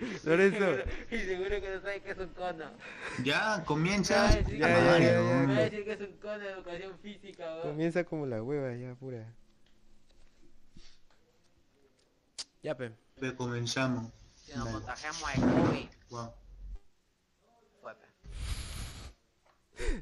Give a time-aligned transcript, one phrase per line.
[0.24, 0.82] Lorenzo.
[1.10, 2.70] Y seguro que no sabe qué es un cono.
[3.24, 4.14] Ya, comienza.
[4.22, 6.38] Va a decir- Ya, ya, ya, ya, Me va a decir que es un cono
[6.38, 7.62] de educación física, weón.
[7.62, 9.26] Comienza como la hueva ya, pura.
[12.62, 12.92] Ya, pe.
[13.20, 14.10] Pe, comenzamos.
[14.34, 15.88] Si nos contagiamos de COVID.
[16.10, 16.34] Wow.
[17.80, 18.06] Fue, pe.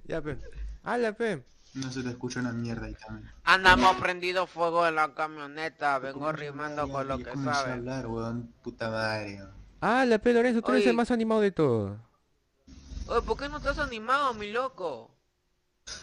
[0.05, 0.37] Ya, pe.
[0.83, 1.45] Hala, pe.
[1.75, 3.31] No se te escucha una mierda ahí también.
[3.45, 7.73] Andamos prendido fuego en la camioneta, vengo ¿Cómo rimando con lo que comencé a sabe.
[7.75, 8.53] hablar, weón.
[8.63, 9.35] Puta madre.
[9.37, 9.59] weón.
[9.81, 11.99] Hala, pe, Lorenzo, tú eres el más animado de todos.
[13.07, 15.11] Oye, ¿por qué no estás animado, mi loco?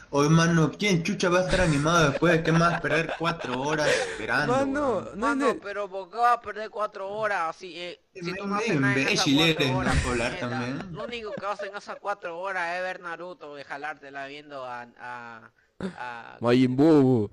[0.09, 3.87] Oye, mano, ¿quién chucha va a estar animado después de que más perder cuatro horas
[3.87, 4.53] esperando?
[4.53, 8.47] Mano, no Mano, pero ¿por qué vas a perder cuatro horas si, eh, si tú
[8.47, 9.77] no haces nada en esas cuatro ¿no?
[9.77, 10.39] horas?
[10.39, 10.93] También.
[10.93, 14.87] Lo único que haces en esas cuatro horas es ver Naruto y jalártela viendo a...
[14.99, 16.37] a, a...
[16.39, 17.29] Majin Buu.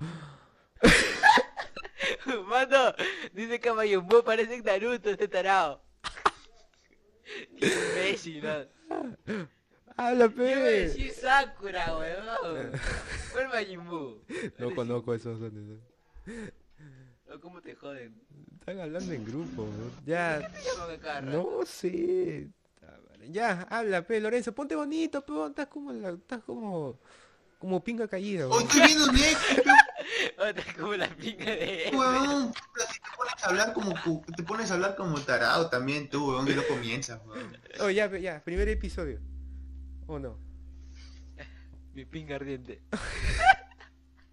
[2.47, 2.95] Mano,
[3.33, 5.81] dice que Majin Buu parece Naruto, este tarado.
[7.59, 9.47] Qué imbécil, ¿no?
[9.97, 10.71] Hala, Yo iba a pe.
[10.81, 12.73] decir Sakura, weón.
[13.33, 14.23] ¿Cuál Majin Buu?
[14.59, 15.81] No conozco esos sonidos.
[17.35, 18.21] ¿O ¿Cómo te joden?
[18.61, 19.63] Están hablando en grupo.
[19.67, 19.91] ¿no?
[20.07, 21.59] Ya, Llamo que cada rato.
[21.61, 22.49] no sé.
[23.29, 26.99] Ya, habla, pe, Lorenzo, ponte bonito, pe, estás como, la- estás como,
[27.59, 28.63] como pinga caída, weón.
[28.65, 29.67] estoy viendo Netflix,
[30.39, 32.53] Otra como la pinga de weón.
[33.43, 36.45] Puta, si te pones a hablar como te pones a hablar como tarado también tú,
[36.47, 37.57] que no comienzas, weón.
[37.81, 39.19] Oh, ya, ya, primer episodio.
[40.07, 40.39] ¿O no?
[41.95, 42.81] Mi pinga ardiente.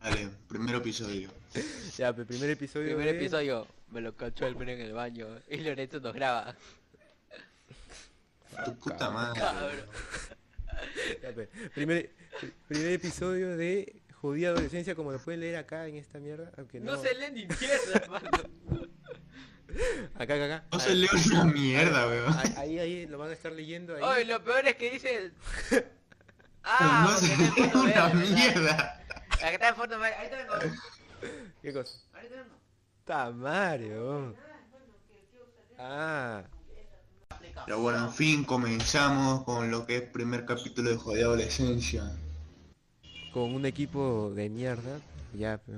[0.01, 1.29] Dale, primer episodio.
[1.97, 2.87] Ya, pe, primer episodio.
[2.95, 6.55] Primer de- episodio, me lo cachó el pene en el baño y Lorenzo nos graba.
[8.65, 9.39] Tu puta madre.
[9.41, 9.75] Cabrón.
[11.21, 11.33] Ya,
[11.73, 12.11] primer
[12.69, 16.51] episodio de Jodida Adolescencia, como lo pueden leer acá en esta mierda.
[16.57, 16.91] Aunque no.
[16.91, 18.29] No se lee ni mierda, hermano.
[20.15, 20.63] Acá, acá, acá.
[20.71, 22.35] No se lee una mierda, weón.
[22.37, 24.01] Ahí, ahí, ahí, lo van a estar leyendo ahí.
[24.01, 25.31] Oye, lo peor es que dice...
[26.61, 29.01] Ah, no se está lee una mierda.
[29.31, 30.03] Acá está en fondo.
[30.03, 30.53] Ahí te vengo.
[31.61, 31.99] ¿Qué cosa?
[32.13, 32.55] Ahí te vengo.
[33.05, 34.35] Tamario.
[35.77, 36.43] Ah.
[37.65, 42.11] Pero bueno, en fin, comenzamos con lo que es primer capítulo de Jodida Adolescencia.
[43.33, 44.99] Con un equipo de mierda.
[45.33, 45.73] Ya, pe,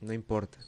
[0.00, 0.58] no importa.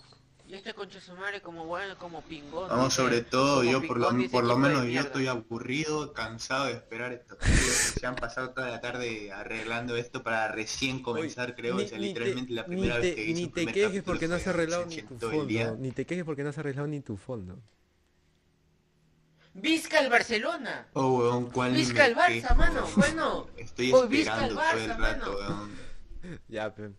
[0.48, 2.68] Y este concha su madre como bueno, como pingón.
[2.68, 6.64] Vamos, dice- sobre todo, como yo por lo, por lo menos yo estoy aburrido, cansado
[6.66, 11.02] de esperar estos videos que se han pasado toda la tarde arreglando esto para recién
[11.02, 13.34] comenzar, creo, Ni- o sea, ni literalmente te- la primera ni vez te- que hice
[13.34, 15.76] Ni un te primer quejes porque no has arreglado ni tu fondo.
[15.78, 17.58] Ni te quejes porque no has arreglado ni tu fondo.
[19.60, 20.88] Vizca el Barcelona.
[20.94, 22.54] Oh, weón, ¿cuál Vizca el Barça, quejo?
[22.54, 22.86] mano.
[22.96, 23.46] Bueno.
[23.56, 25.36] Estoy Oh, esperando todo el Barça, rato, mano.
[25.36, 25.78] weón.
[26.48, 26.90] Ya, pe.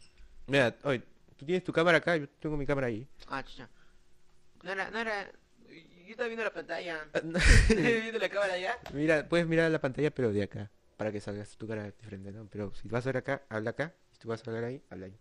[0.47, 1.03] Mira, oye,
[1.37, 3.07] tú tienes tu cámara acá, yo tengo mi cámara ahí.
[3.27, 3.69] Ah, chucha.
[4.63, 5.31] No era, no era...
[5.69, 7.07] Yo estaba viendo la pantalla.
[7.13, 7.19] Ah,
[7.69, 8.77] viendo la cámara ya.
[8.93, 12.47] Mira, puedes mirar la pantalla pero de acá, para que salgas tu cara diferente, ¿no?
[12.47, 15.05] Pero si vas a ver acá, habla acá, si tú vas a hablar ahí, habla
[15.05, 15.17] ahí.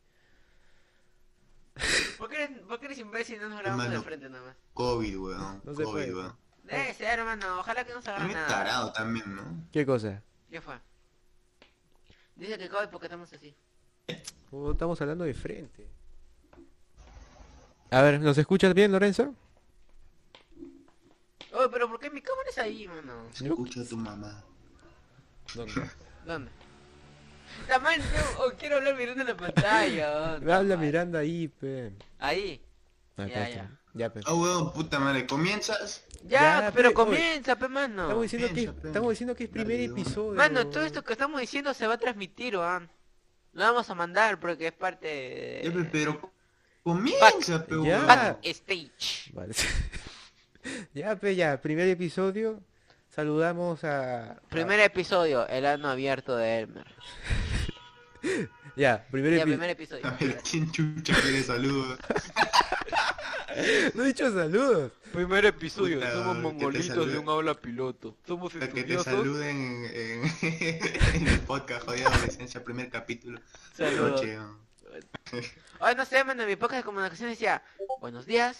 [2.18, 4.04] ¿Por qué eres, por qué eres imbécil y no nos grabamos de Hermano.
[4.04, 4.56] frente nada más?
[4.74, 5.60] COVID, weón.
[5.64, 6.14] No se COVID, puede.
[6.14, 6.36] weón.
[6.70, 7.58] Debe ser, hermano.
[7.60, 8.46] Ojalá que no se A agarre nada.
[8.48, 9.42] tarado también, ¿no?
[9.72, 10.22] ¿Qué cosa?
[10.50, 10.74] ¿Qué fue?
[12.36, 13.54] Dice que COVID porque estamos así.
[14.50, 15.86] Oh, estamos hablando de frente.
[17.90, 19.34] A ver, ¿nos escuchas bien, Lorenzo?
[21.52, 23.26] Oye, pero ¿por qué mi cámara es ahí, mano?
[23.32, 24.42] Se escucha tu mamá.
[25.54, 25.90] ¿Dónde?
[26.24, 26.50] ¿Dónde?
[27.66, 30.38] También yo oh, quiero hablar mirando la pantalla.
[30.42, 31.92] Me habla mirando ahí, pe.
[32.20, 32.64] Ahí.
[33.16, 33.62] Acá Ya, está.
[33.64, 33.79] ya.
[33.94, 34.20] Ya, pe.
[34.24, 36.04] Ah, weón, puta madre, ¿comienzas?
[36.24, 38.02] Ya, Ya, pero pe, comienza, pe, mano.
[38.02, 38.86] Estamos diciendo que pe.
[38.88, 39.98] estamos diciendo que es primer Dale, weón.
[39.98, 40.32] episodio.
[40.34, 42.80] Mano, todo esto que estamos diciendo se va a transmitir, ¿o?
[43.52, 45.60] Lo vamos a mandar porque es parte de...
[45.64, 46.32] Ya, pe, pero
[46.84, 47.80] comienza, pe, Ya.
[47.98, 48.06] weón.
[48.06, 49.32] Backstage.
[49.32, 49.54] Vale.
[50.94, 52.60] ya, pe, ya, primer episodio.
[53.08, 56.86] Saludamos a Primer episodio, el ano abierto de Elmer.
[58.80, 59.58] Ya, primer Ya, episodio.
[59.58, 60.06] primer episodio.
[60.06, 61.98] A ver, ¿quién chucha quiere saludos?
[63.94, 64.92] No he dicho saludos.
[65.12, 68.16] Primer episodio, Puta, somos mongolitos de un aula piloto.
[68.24, 69.04] Somos Para que te estudiosos.
[69.06, 70.80] saluden en, en,
[71.14, 73.40] en el podcast Jodida Adolescencia, primer capítulo.
[73.76, 74.22] Saludos.
[75.80, 77.60] Ay, no sé, mano, mi podcast de comunicación decía
[78.00, 78.56] buenos días,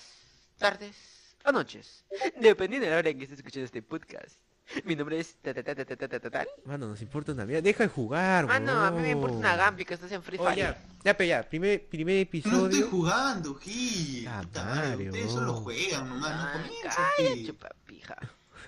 [0.58, 0.96] tardes
[1.44, 2.04] o noches.
[2.38, 4.36] Dependiendo de la hora en que estés escuchando este podcast.
[4.84, 6.48] Mi nombre es tal.
[6.64, 7.62] Mano, ah, nos importa una mierda.
[7.62, 8.64] Deja de jugar, ah, weón.
[8.64, 10.56] Mano, a mí me importa una gambi que estás en Free Fire.
[10.56, 12.58] ya, ya, pero ya, primer, primer episodio.
[12.58, 14.28] No estoy jugando, Gil.
[14.28, 15.10] Ah, Mario.
[15.10, 17.04] Ustedes solo juegan nomás, no ah, comienzan.
[17.18, 18.16] Ay, chupapija.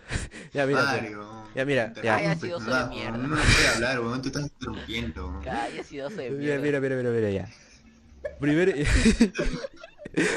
[0.52, 2.02] ya, mira, Mario, ya, mira, ya.
[2.02, 2.48] Calla, de
[2.88, 3.18] mierda.
[3.18, 5.40] No, no puede hablar, weón, te estás interrumpiendo.
[5.44, 6.62] Calla, sidoso de mierda.
[6.62, 7.48] Mira, mira, mira, mira, ya.
[8.40, 8.68] Primer...
[8.70, 8.86] E-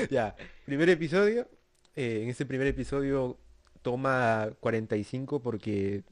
[0.09, 0.35] ya,
[0.65, 1.49] primer episodio.
[1.95, 3.39] Eh, en este primer episodio
[3.85, 6.03] toma 45 porque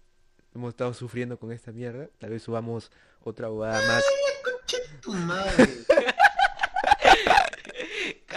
[0.53, 2.07] hemos estado sufriendo con esta mierda.
[2.19, 2.91] Tal vez subamos
[3.23, 4.03] otra bobada más.
[5.07, 5.67] Madre.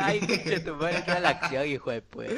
[0.06, 2.28] Ay, pinche tu madre, toda la acción, hijo de puta.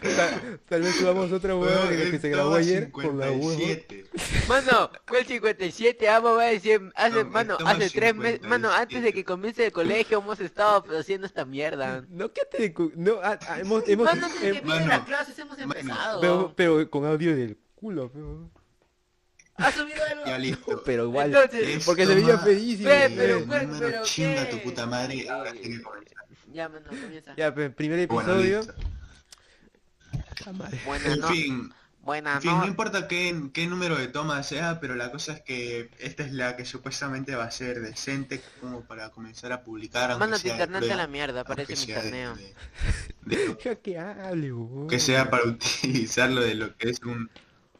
[0.00, 3.28] Tal, tal vez subamos otra de lo que se grabó ayer por la.
[3.28, 4.04] 57.
[4.48, 8.48] Mano, fue el 57, amo, va a decir, hace, No, mano, hace tres meses, 57.
[8.48, 12.04] mano, antes de que comience el colegio hemos estado haciendo esta mierda.
[12.08, 14.86] No, ¿qué te cu- No, ah, ah, hemos, hemos, Mano, desde eh, que mano, viene
[14.88, 16.20] las clases hemos mano, empezado.
[16.20, 18.50] pero, pero con audio del culo, pero,
[19.56, 20.24] ¿Ha subido algo?
[20.26, 20.82] Ya listo.
[20.84, 22.88] pero igual, Entonces, porque se veía feísimo.
[22.88, 23.14] Ve, eh.
[23.16, 24.56] pero, pues, número pero chinga ¿qué?
[24.56, 25.28] tu puta madre.
[25.28, 26.11] Ahora tiene que comenzar.
[26.52, 27.34] Ya, mano, comienza.
[27.36, 28.60] Ya, pues, primer episodio.
[30.84, 31.72] Buena, En no, fin,
[32.02, 32.66] buena, en fin, no no.
[32.66, 36.56] importa qué, qué número de toma sea, pero la cosa es que esta es la
[36.56, 40.10] que supuestamente va a ser decente como para comenzar a publicar.
[40.42, 42.54] de internet a prueba, la mierda, parece mi sea de-
[43.22, 44.52] de- que hable,
[44.88, 47.30] que sea para utilizarlo de lo que es un,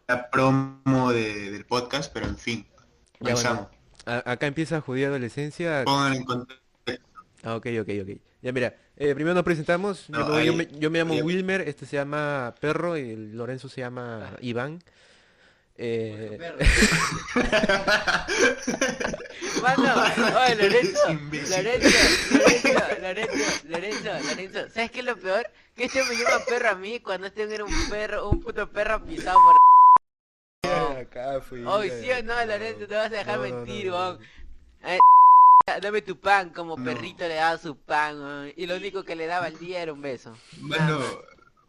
[0.09, 3.69] una promo de- del podcast, pero en fin, Ya, comenzamos.
[4.05, 5.83] bueno, a- acá empieza Judía Adolescencia.
[5.85, 6.63] Pongan en contexto.
[7.43, 8.21] Ah, ok, ok, ok.
[8.43, 10.09] Ya mira, eh, primero nos presentamos.
[10.09, 12.97] Yo, No, me, yo ahí- me- yo me llamo ahí- Wilmer, este se llama Perro
[12.99, 14.83] y el Lorenzo se llama Iván.
[15.79, 16.39] Eh,
[19.63, 19.95] Mano,
[20.45, 21.01] oye, Lorenzo.
[21.09, 21.99] Lorenzo,
[22.31, 22.69] Lorenzo,
[23.01, 25.47] Lorenzo, Lorenzo, Lorenzo, ¿sabes qué es lo peor?
[25.75, 29.03] Que este me llama perro a mí cuando este era un perro, un puto perro
[29.05, 29.39] pisado
[30.63, 30.99] por...
[30.99, 31.65] acá fui.
[31.65, 34.19] Hoy sí o no, Lorenzo, te vas a dejar No, no, mentir, no, no.
[35.83, 36.85] Dame tu pan, como No.
[36.85, 38.53] perrito le daba su pan.
[38.57, 40.37] Y lo único que le daba al día era un beso.
[40.61, 41.01] Mano,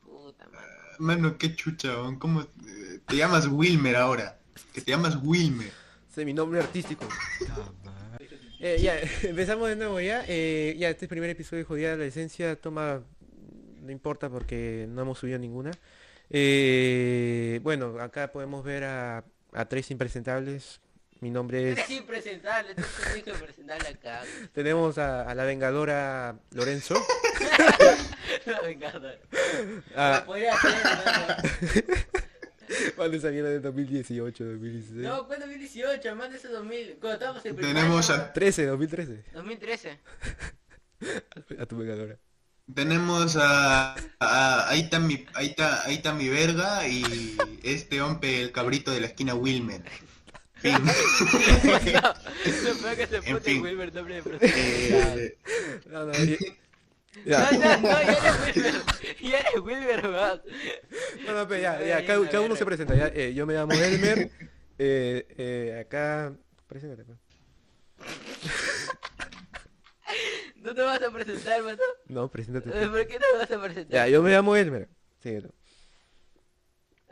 [0.04, 0.68] Puta madre.
[1.00, 4.40] mano, qué chucha, ¿cómo eh, te llamas Wilmer ahora?
[4.74, 5.72] Que te llamas Wilmer.
[6.12, 7.08] Ese es mi nombre artístico.
[8.60, 8.96] Eh, ya,
[9.28, 10.24] empezamos de nuevo ya.
[10.28, 12.56] Eh, ya, este es el primer episodio de Jodida Adolescencia.
[12.60, 13.02] Toma,
[13.82, 15.72] no importa porque no hemos subido ninguna.
[16.30, 19.24] Eh, bueno, acá podemos ver a,
[19.54, 20.80] a tres impresentables.
[21.24, 21.76] Mi nombre es...
[21.76, 21.90] Tú eres
[23.18, 24.24] hijo impresentable acá.
[24.52, 26.96] Tenemos a, a la vengadora Lorenzo.
[28.46, 29.16] No, me encanta.
[29.96, 31.86] A, Podría ser,
[32.98, 34.98] ¿Cuándo salió de 2018, 2016?
[34.98, 35.26] ¿no?
[35.28, 36.16] ¿cuándo 2018?
[36.18, 36.98] Más de ese 2000.
[37.00, 37.82] Cuando estábamos en primaria.
[37.82, 39.24] Tenemos a, 13, 2013.
[39.34, 40.00] 2013.
[41.58, 42.18] A tu vengadora.
[42.76, 48.42] tenemos a, a- ahí está mi, ahí está, ahí está mi verga y este hombre,
[48.42, 49.82] el cabrito de la esquina Wilmer.
[50.64, 50.74] Fin.
[51.94, 52.14] No,
[52.64, 53.62] lo peor que se En pone fin.
[53.62, 55.20] Wilmer nombre de presentado.
[55.20, 55.38] Eh,
[55.88, 56.14] No, no,
[57.26, 57.52] No, ya.
[57.52, 58.84] no, no, ya eres Wilmer.
[59.22, 60.42] Ya eres Wilmer, weón.
[61.28, 62.96] No, no, pero ya, ya, cada, cada uno se presenta.
[62.96, 64.32] Ya, eh, yo me llamo Elmer.
[64.80, 66.34] eh, eh, acá.
[66.68, 67.20] Preséntate, pues.
[70.56, 71.78] ¿No te vas a presentar, mano?
[72.08, 72.70] No, preséntate.
[72.70, 72.88] Eh.
[72.88, 73.94] ¿Por qué no me vas a presentar?
[73.94, 74.88] Ya, yo me llamo Elmer.
[75.22, 75.50] Sí, no.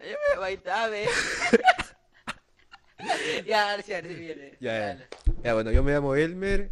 [0.01, 1.05] Yo me baitaba, ve.
[3.45, 4.57] Ya, sí, ahora sí viene.
[4.59, 5.07] Ya, ya.
[5.43, 6.71] Ya, bueno, yo me llamo Elmer.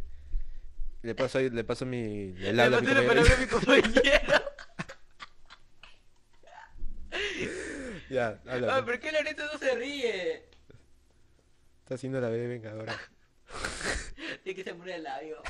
[1.02, 2.36] Le paso ahí, le paso mi.
[2.42, 3.08] El Le habla a mi pasé la compañero.
[3.08, 4.44] palabra a mi compañero.
[8.10, 8.74] Ya, Ah, habla.
[8.74, 8.84] pues.
[8.86, 10.44] ¿por qué Lorenzo no se ríe?
[11.84, 12.98] Está haciendo la bebé vengadora.
[14.44, 15.42] Tiene que se muere el labio.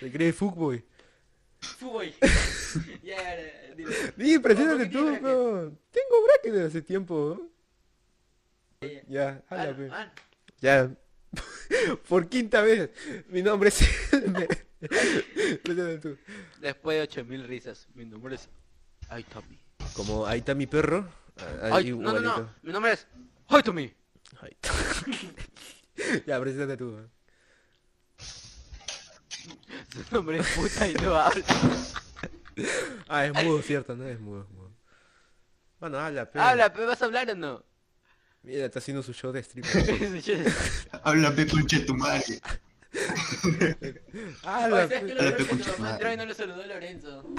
[0.00, 0.84] Se cree fuckboy.
[1.60, 2.12] Fútbol.
[3.02, 3.94] Ya, ya, ya, dile.
[4.16, 5.78] Di, preséntate ¿por qué tú, tiene no.
[5.90, 7.38] Tengo bracket desde hace tiempo.
[7.40, 7.51] ¿no?
[9.08, 9.42] Ya,
[9.74, 9.92] pues.
[9.92, 10.12] ah,
[10.60, 10.90] Ya.
[12.08, 12.90] Por quinta vez.
[13.28, 13.80] Mi nombre es.
[16.60, 18.48] Después de 8000 risas, mi nombre es
[19.08, 19.58] Ay Tommy.
[19.94, 21.08] Como ahí está mi perro.
[21.92, 23.06] no, no, no, mi nombre es.
[24.40, 24.56] Ay.
[26.26, 26.98] ya, preséntate tú.
[26.98, 27.06] ¿eh?
[30.08, 31.44] Su nombre es puta y no habla.
[33.08, 34.72] Ah, es mudo, cierto, no es mudo, es mudo.
[35.78, 36.44] Bueno, habla, pero.
[36.44, 37.64] Habla, pero vas a hablar o no?
[38.42, 39.64] Mira, está haciendo su show de strip.
[41.04, 42.40] habla pe conche tu madre.
[44.42, 45.14] habla, Oye, ¿sabes que pe.
[45.14, 46.16] lo Habla, peor es que concha tu madre.
[46.16, 47.24] no lo saludó Lorenzo?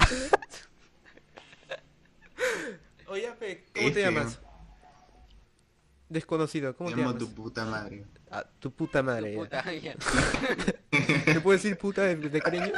[3.06, 4.38] Oye, pe, ¿cómo te llamas?
[6.08, 7.28] Desconocido, ¿cómo te Llamo llamas?
[7.28, 8.04] tu puta madre.
[8.30, 9.32] Ah, tu puta madre.
[9.34, 9.62] Tu puta.
[11.24, 12.72] ¿Te puedo decir puta de, de cariño?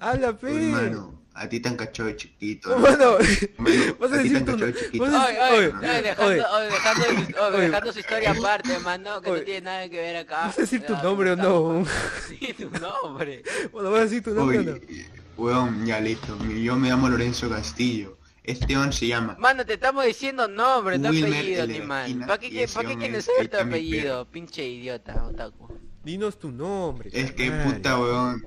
[0.00, 0.48] Habla, pe.
[0.50, 2.70] Hermano, a ti te han cachado de chiquito.
[2.70, 2.86] ¿no?
[2.86, 3.18] Hermano,
[3.98, 7.56] vas a a decir tu Oye, oye, oye, oye, dejando, oye, oye, dejando, su- oye,
[7.56, 7.60] Oye.
[7.66, 9.40] dejando su historia aparte, mano, que Oye.
[9.40, 10.46] no tiene nada que ver acá.
[10.46, 11.84] ¿Vas a decir tu nombre o no?
[12.28, 13.42] Sí, tu nombre.
[13.72, 14.72] Bueno, vas a decir tu nombre o no.
[14.72, 16.36] Oye, weón, ya listo.
[16.48, 18.16] Yo me llamo Lorenzo Castillo.
[18.42, 19.36] Este on se llama.
[19.40, 22.86] Mano, te estamos diciendo nombre, no Wilmer, apellido, esquina, ¿Para qué, y qué- ese ¿para
[22.88, 24.24] qué hombre quieres es saber tu apellido?
[24.30, 25.68] Pinche idiota, otaku.
[26.04, 27.10] Dinos tu nombre.
[27.12, 28.46] Es que puta weón.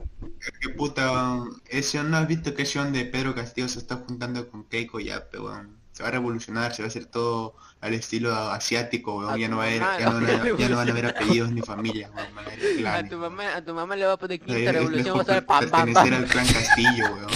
[0.62, 1.62] Que puta, weón.
[1.70, 5.28] Ese, ¿no has visto que ese de Pedro Castillo se está juntando con Keiko ya,
[5.30, 5.78] pero weón?
[5.92, 9.34] Se va a revolucionar, se va a hacer todo al estilo asiático, weón.
[9.34, 10.92] A Ya tu no, va a haber, ya, no, van a- ya no van a
[10.92, 12.36] haber apellidos ni familias, weón.
[12.36, 13.36] Van a haber A clanes, tu weón.
[13.36, 15.94] mamá, a tu mamá le va a poner quinta revolución, va a estar pam pam
[15.94, 16.14] pam.
[16.14, 17.30] al clan Castillo, weón.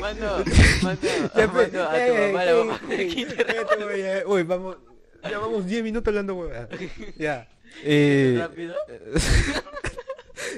[0.00, 0.44] Mano, mano,
[0.82, 1.06] mano, a tu
[1.38, 3.44] eh, mamá le va a eh, poner eh, quinta
[4.26, 4.76] Uy, vamos.
[5.22, 6.68] Ya vamos 10 minutos hablando huevada.
[7.16, 7.48] Ya.
[7.82, 8.74] Eh, rápido.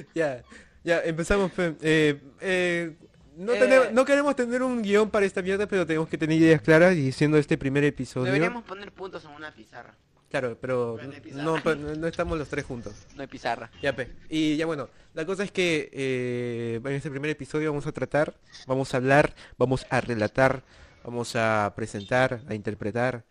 [0.14, 0.42] ya,
[0.84, 1.50] ya, empezamos.
[1.58, 2.92] Eh, eh,
[3.36, 3.58] no, Eh.
[3.58, 6.96] tenemos- no queremos tener un guion para esta mierda, pero tenemos que tener ideas claras
[6.96, 8.26] y siendo este primer episodio.
[8.26, 9.94] Deberíamos poner puntos en una pizarra.
[10.30, 10.96] Claro, pero
[11.34, 12.94] no estamos los tres juntos.
[13.16, 13.68] No hay pizarra.
[13.82, 14.08] Ya, pe.
[14.28, 18.34] Y ya bueno, la cosa es que eh, en este primer episodio vamos a tratar,
[18.66, 20.62] vamos a hablar, vamos a relatar,
[21.02, 23.24] vamos a presentar, a interpretar.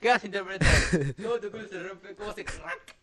[0.00, 0.68] ¿Qué vas a interpretar?
[1.16, 2.14] ¿Cómo tu culo se rompe?
[2.14, 2.96] ¿Cómo se crack?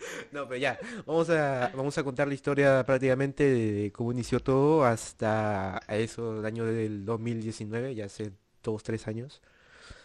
[0.32, 4.84] No, pero ya, vamos a, vamos a contar la historia prácticamente de cómo inició todo
[4.84, 9.40] hasta a eso, el año del 2019, ya hace dos, tres años.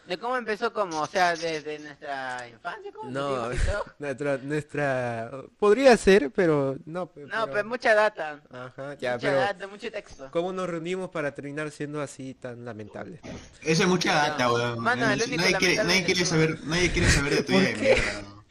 [0.08, 1.02] ¿De cómo empezó como?
[1.02, 3.50] O sea, desde nuestra infancia, ¿cómo No,
[4.00, 7.08] nuestra, nuestra, podría ser, pero no.
[7.12, 8.40] pe- No, pues mucha data.
[8.52, 10.30] Ajá, ya, mucha pero data, mucho texto.
[10.32, 13.20] ¿cómo nos reunimos para terminar siendo así tan lamentables?
[13.64, 14.74] Eso es mucha data, weón.
[14.78, 15.36] Único nadie, quiere,
[15.76, 18.04] lamentable nadie quiere saber, nadie quiere saber de tu vida de mierda,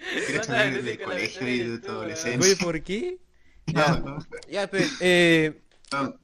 [0.81, 2.65] único colegio y de tu adolescencia.
[2.65, 3.19] ¿por qué?
[3.73, 4.19] No, no.
[4.51, 6.19] Ya, pero, eh, No,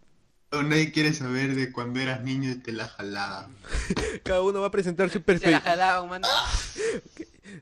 [0.63, 3.49] nadie quiere saber de cuando eras niño y te la jalaba.
[4.25, 5.61] cada uno va a presentar su Se la perspectiva.
[5.61, 6.29] jalaban, mano.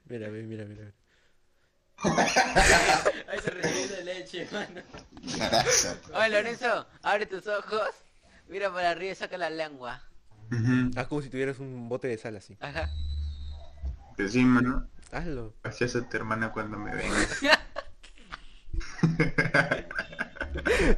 [0.06, 0.92] Mira, mira, mira, mira.
[3.28, 4.82] Ahí se recibe de leche, mano.
[6.14, 7.88] Oye, Lorenzo, abre tus ojos.
[8.48, 10.02] Mira para arriba y saca la lengua.
[10.50, 10.90] Ujú.
[10.96, 12.56] Haz como si tuvieras un bote de sal así.
[12.60, 12.88] Ajá.
[14.16, 14.88] Pues sí, mano.
[15.12, 15.54] Hazlo.
[15.62, 17.16] Gracias a tu hermana cuando me venga.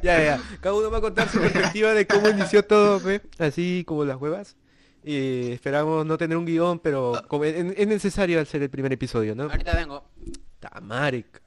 [0.01, 0.39] Ya, ya.
[0.59, 4.17] Cada uno va a contar su perspectiva de cómo inició todo, pe, así como las
[4.17, 4.55] huevas.
[5.03, 9.35] Y esperamos no tener un guion, pero como es, es necesario hacer el primer episodio,
[9.35, 9.43] ¿no?
[9.43, 10.03] Ahorita vengo.
[10.59, 11.41] Tamaric.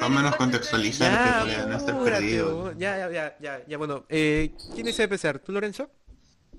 [0.00, 1.46] Más o menos contextualizar.
[1.46, 2.72] Ya, que no estar perdido.
[2.72, 4.06] ya, ya, ya, ya, ya, bueno.
[4.08, 5.40] Eh, ¿Quién desea empezar?
[5.40, 5.90] ¿Tú, Lorenzo?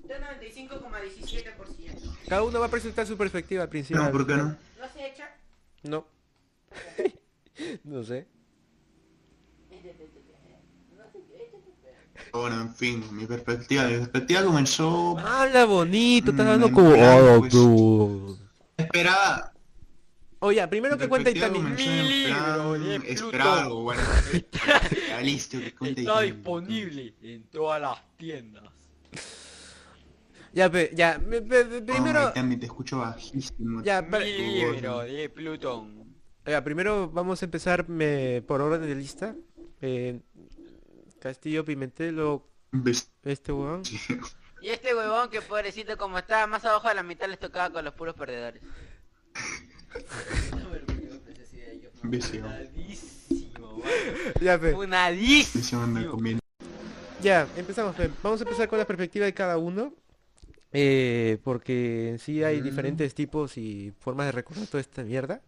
[0.04, 2.15] Yo 95,17%.
[2.28, 4.02] Cada uno va a presentar su perspectiva al principio.
[4.02, 4.44] No, ¿por qué no?
[4.44, 5.30] ¿No se echa?
[5.82, 6.06] No.
[7.84, 8.26] no sé.
[12.32, 15.18] Bueno, en fin, mi perspectiva, mi perspectiva comenzó...
[15.18, 16.90] Habla bonito, estás Mm, dando en como...
[16.90, 18.38] Oh, pues, tú.
[18.76, 19.52] Esperaba...
[20.40, 21.74] Oye, primero que cuenta y también.
[23.06, 24.02] Esperaba algo, bueno.
[25.22, 28.64] Listo, que Está disponible en todas las tiendas.
[30.56, 32.32] Ya, pe, ya, me- pe- pe- Oh, primero...
[32.34, 33.82] my God, te escucho bajísimo.
[33.82, 36.16] Ya, pero- libro de Plutón.
[36.46, 39.34] Ya, primero vamos a empezar me- por orden de lista.
[39.82, 40.18] Eh,
[41.20, 42.48] Castillo Pimentel o
[43.22, 43.82] este weón.
[44.62, 47.84] Y este huevón que pobrecito como estaba más abajo de la mitad les tocaba con
[47.84, 48.62] los puros perdedores.
[54.40, 55.82] Ya, Funadísimo.
[57.22, 57.94] Ya, empezamos.
[57.96, 58.10] pe.
[58.22, 59.92] Vamos a empezar con la perspectiva de cada uno.
[60.72, 62.64] Eh, porque en sí hay Mm.
[62.64, 65.40] diferentes tipos y formas de recordar toda esta mierda.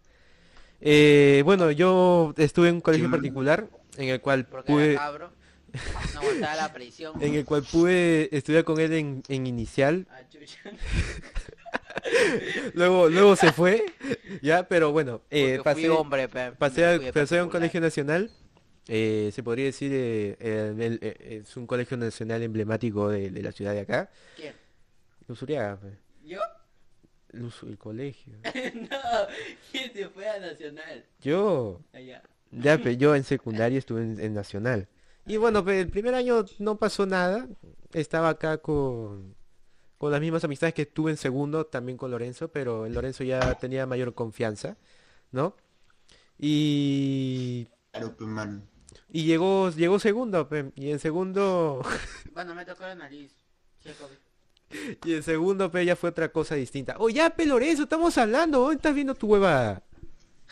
[0.81, 3.11] Eh, bueno, yo estuve en un colegio Sí.
[3.11, 4.95] particular en el cual Porque pude...
[4.95, 5.33] cabro.
[6.15, 7.13] No la presión.
[7.23, 10.07] en el cual pude estudiar con él en, en inicial.
[10.11, 10.21] Ah.
[12.75, 13.85] Luego, luego se fue,
[14.41, 16.53] ya, pero bueno, eh, pasé, hombre, pe.
[16.53, 17.51] pasé, a, pasé a un particular.
[17.51, 18.31] colegio nacional.
[18.91, 23.43] eh, se podría decir, eh, eh, el- eh, es un colegio nacional emblemático de, de
[23.43, 24.09] la ciudad de acá.
[24.37, 24.55] ¿Quién?
[25.29, 25.99] Luzuriaga, pe.
[26.25, 26.41] ¿Yo?
[27.33, 28.35] Luz- el colegio.
[28.43, 28.99] no,
[29.71, 31.05] ¿quién se fue a Nacional?
[31.21, 32.23] Yo, Allá.
[32.51, 34.89] ya, pe, yo en secundaria estuve en, en nacional.
[35.27, 37.47] Y bueno, pe, el primer año no pasó nada.
[37.93, 39.35] Estaba acá con,
[39.99, 43.55] con las mismas amistades que tuve en segundo, también con Lorenzo, pero en Lorenzo ya
[43.59, 44.79] tenía mayor confianza,
[45.31, 45.55] ¿no?
[46.39, 48.67] Y, Claro, pues, man.
[49.11, 51.83] y llegó, llegó segundo, pe, y en segundo,
[52.33, 53.35] Bueno, me tocó la nariz.
[53.83, 53.91] Sí.
[55.05, 56.97] y en segundo, pe, ya fue otra cosa distinta.
[56.99, 59.83] Oh, ya, pe, Lorenzo, estamos hablando, ¿dónde estás viendo tu hueva?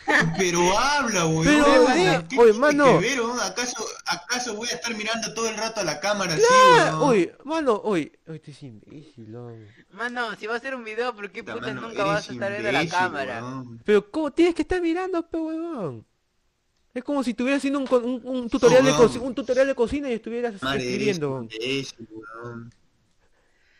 [0.38, 1.44] Pero habla, weón.
[1.44, 2.84] Pero, eh, ¿Qué oye, mano.
[3.00, 3.40] que ver, weón?
[3.40, 7.10] ¿Acaso, ¿Acaso voy a estar mirando todo el rato a la cámara así, Ah, weón?
[7.10, 9.34] Uy, mano, uy, uy, este es imbécil.
[9.92, 12.52] Mano, si va a hacer un video, ¿por qué Puta, mano, nunca vas a estar
[12.52, 13.42] viendo la cámara?
[13.42, 13.80] weón.
[13.84, 16.06] Pero ¿cómo tienes que estar mirando, pe huevón?
[16.94, 19.08] Es como si estuvieras haciendo un, un, un tutorial de weón.
[19.08, 21.42] coci- un tutorial de cocina y estuvieras escribiendo.
[21.42, 22.72] imbécil, weón.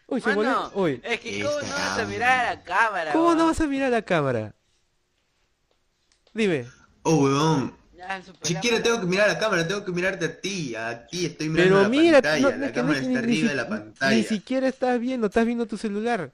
[0.09, 0.83] Uy, se Mano, volvió.
[0.83, 3.67] Uy, es que cómo no vas a mirar a la cámara, ¿cómo no vas a
[3.67, 4.55] mirar la cámara?
[6.33, 6.67] Dime.
[7.03, 7.75] Oh, weón.
[7.97, 11.27] Programa, siquiera tengo que mirar a la cámara, tengo que mirarte a ti, a ti
[11.27, 13.55] estoy mirando Pero la mira, pantalla, no- la no- cámara está ni- arriba ni de
[13.55, 14.17] la pantalla.
[14.17, 16.31] Ni siquiera estás viendo, estás viendo tu celular.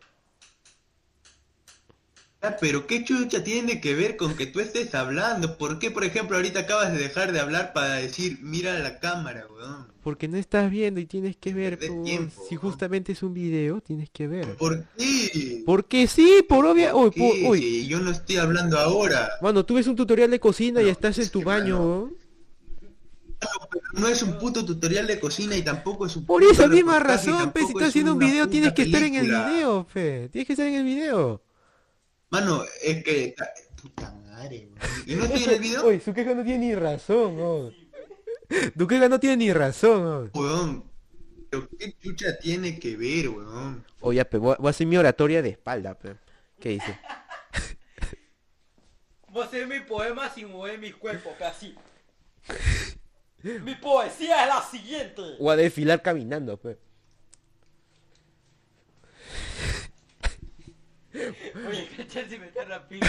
[2.61, 5.57] Pero qué chucha tiene que ver con que tú estés hablando.
[5.59, 9.47] ¿Por qué, por ejemplo, ahorita acabas de dejar de hablar para decir, mira la cámara,
[9.49, 9.87] weón?
[10.03, 11.79] Porque no estás viendo y tienes que ver.
[11.79, 14.57] Pues, tiempo, si justamente es un video, tienes que ver.
[14.57, 15.63] ¿Por qué?
[15.65, 16.97] Porque sí, por obvia...
[16.97, 17.21] Uy, ¿Qué?
[17.45, 17.87] por- uy.
[17.87, 19.31] Yo no estoy hablando ahora.
[19.41, 22.17] Mano, tú ves un tutorial de cocina y estás en es tu que, baño, weón.
[23.95, 27.53] No es un puto tutorial de cocina y tampoco es un Por esa misma razón,
[27.53, 30.29] pe, si estás es haciendo un video tienes que estar en el video, fe.
[30.31, 31.41] Tienes que estar en el video.
[32.33, 33.37] Mano, es que...
[33.83, 34.79] Puta madre, weón.
[35.07, 35.85] ¿Y no en el video?
[35.85, 37.75] Oye, su queja no tiene ni razón.
[38.79, 40.31] Tu queja no tiene ni razón, weón.
[40.33, 40.91] Weón.
[41.51, 43.85] ¿Pero qué chucha tiene que ver, weón?
[44.01, 46.17] Oye, pe, voy a hacer mi oratoria de espalda, pe.
[46.59, 46.99] ¿Qué dice?
[49.29, 51.75] Voy a hacer mi poema sin mover mi cuerpo, casi.
[53.43, 55.21] Mi poesía es la siguiente.
[55.39, 56.79] Voy a desfilar caminando, pe.
[61.15, 63.07] Oye, ¿cachai si me está rápido?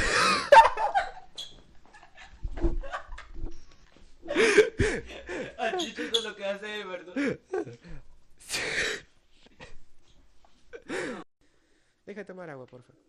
[5.57, 7.13] A Chicho eso es lo que hace de verdad.
[12.05, 13.01] Deja de tomar agua, por favor.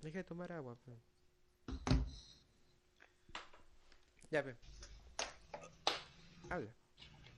[0.00, 0.92] Deja de tomar agua, pe.
[4.30, 4.56] Ya, pe.
[6.48, 6.70] Habla.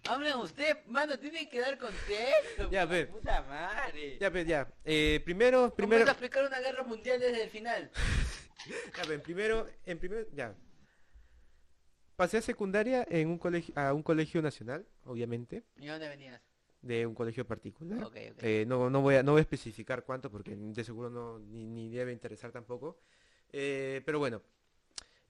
[0.08, 2.70] Hablen usted, mano, tiene que dar contexto.
[2.70, 3.06] Ya, ve.
[3.06, 4.18] Puta madre.
[4.20, 4.68] Ya, pe, ya.
[4.84, 6.04] Eh, primero, Primero...
[6.04, 6.10] primero...
[6.10, 7.90] explicar una guerra mundial desde el final.
[8.96, 10.54] Ya, pe, en primero, en primero, ya.
[12.16, 16.40] Pasé a secundaria en un colegio, a un colegio nacional, obviamente, ¿Y dónde venías?
[16.80, 18.02] de un colegio particular.
[18.04, 18.38] Ok, ok.
[18.42, 21.66] Eh, no, no voy a, no voy a especificar cuánto porque de seguro no, ni,
[21.66, 22.98] ni debe interesar tampoco.
[23.52, 24.40] Eh, pero bueno,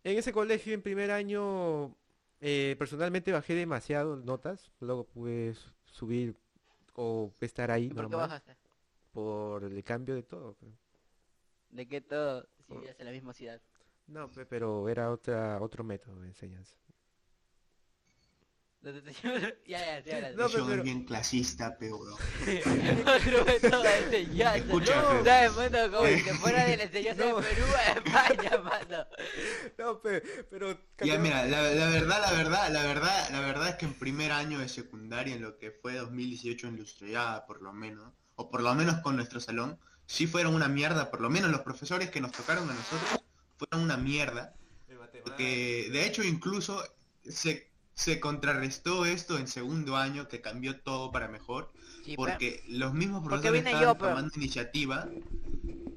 [0.05, 1.97] en ese colegio en primer año
[2.45, 6.37] eh, personalmente bajé demasiado notas, luego pude su- subir
[6.95, 8.57] o estar ahí ¿Y por qué normal, bajaste?
[9.13, 10.57] por el cambio de todo.
[11.71, 12.47] ¿De qué todo?
[12.67, 13.61] Si vivías en la misma ciudad.
[14.07, 16.75] No, pe, pero era otra, otro método de enseñanza.
[19.67, 20.21] Ya, ya, ya.
[20.21, 20.31] ya.
[20.33, 22.17] No, Yo pero- es bien clasista, método
[23.83, 24.57] de enseñanza.
[24.57, 25.97] Escucha, no, pero- ¿sabes, mano?
[25.97, 27.41] Como si te fuera de la enseñanza No.
[27.41, 29.07] de Perú a España, mano.
[29.79, 30.21] No, pe,
[30.51, 30.79] pero...
[31.01, 34.33] Ya mira, la, la verdad, la verdad, la verdad, la verdad es que en primer
[34.33, 38.63] año de secundaria, en lo que fue 2018 en Lustrellada, por lo menos, o por
[38.63, 42.21] lo menos con nuestro salón, sí fueron una mierda, por lo menos los profesores que
[42.21, 43.21] nos tocaron a nosotros
[43.57, 44.55] fueron una mierda,
[45.25, 46.85] porque de hecho incluso
[47.27, 51.73] se, se contrarrestó esto en segundo año, que cambió todo para mejor,
[52.05, 55.09] Sí, porque los mismos profesores estaban yo, pero- tomando iniciativa,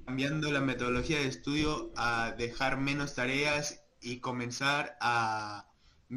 [0.06, 5.66] cambiando la metodología de estudio a dejar menos tareas y comenzar a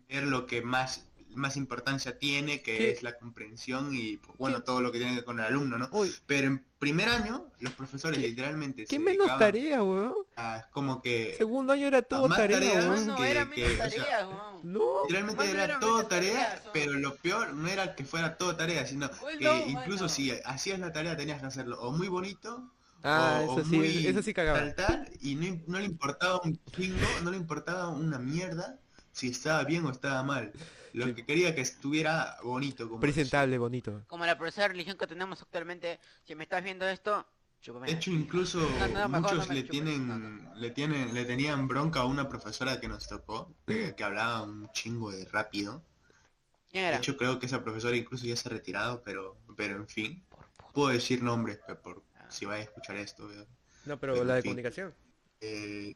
[0.08, 2.84] ver lo que más más importancia tiene, que Sí.
[2.84, 4.64] es la comprensión y pues, bueno, Sí.
[4.66, 5.88] todo lo que tiene que ver con el alumno, ¿no?
[5.92, 10.14] Uy, Pero en primer año, los profesores ¿Qué- literalmente ¿qué se menos tarea, weón?
[10.36, 13.06] a como que Segundo año era todo tarea, tareas, weón.
[13.06, 14.72] No, que- era que, menos o sea, tareas, weón.
[14.72, 15.02] No.
[15.02, 16.70] Literalmente era era todo tarea, son.
[16.72, 20.78] pero lo peor no era que fuera todo tarea, sino que no, incluso si hacías
[20.78, 24.20] la tarea tenías que hacerlo o muy bonito Ah, o, o eso sí, muy eso
[24.22, 24.74] sí cagaba.
[24.74, 28.78] tal y no, no le importaba un chingo, no le importaba una mierda
[29.12, 30.52] si estaba bien o estaba mal.
[30.94, 31.14] Lo Sí.
[31.14, 34.02] que quería que estuviera bonito como Presentable, bonito.
[34.08, 37.26] Como la profesora de religión que tenemos actualmente, si me estás viendo esto,
[37.60, 37.86] chúpame.
[37.86, 42.00] De hecho, incluso No, no, mejor muchos no le tienen, le tienen, le tenían bronca
[42.00, 45.82] a una profesora que nos tocó, que, que hablaba un chingo de rápido.
[46.70, 49.88] ¿Quién De hecho, creo que esa profesora incluso ya se ha retirado, pero, pero en
[49.88, 50.22] fin,
[50.72, 53.28] puedo decir nombres pe, por si vais a escuchar esto.
[53.28, 53.46] ¿verdad?
[53.84, 54.50] No, pero Pero la de fin.
[54.50, 54.94] comunicación.
[55.40, 55.94] Eh,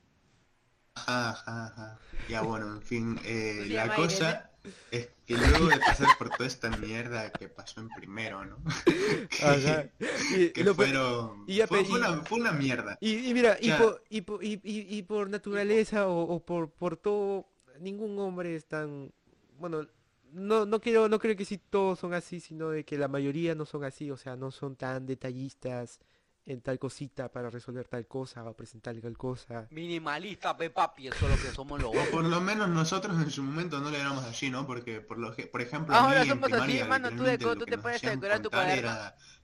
[0.94, 2.00] ajá, ajá, ajá.
[2.28, 4.50] Ya bueno, en fin, eh, la cosa
[4.90, 8.58] es que luego de pasar por toda esta mierda que pasó en primero, ¿no?
[9.42, 9.88] Ajá.
[10.36, 12.96] Y, que lo fueron, y ya, fue, una, fue una mierda.
[13.00, 17.46] y, y mira, por, y, por, y naturaleza o, o por, por todo,
[17.80, 19.12] ningún hombre es tan...
[19.58, 19.86] Bueno,
[20.32, 23.54] no, no quiero, no creo que sí todos son así, sino de que la mayoría
[23.54, 26.00] no son así, o sea, no son tan detallistas
[26.46, 29.66] en tal cosita para resolver tal cosa o presentar tal cosa.
[29.70, 33.30] Minimalista, pe papi, eso es lo que somos los O por lo menos nosotros en
[33.30, 34.66] su momento no le éramos así, ¿no?
[34.66, 37.24] Porque, por, lo, que- por ejemplo, Ahora a mí en somos así, primaria, mano, tú
[37.24, 38.90] de tú que te nos pones a hacían decorar tu cuaderno.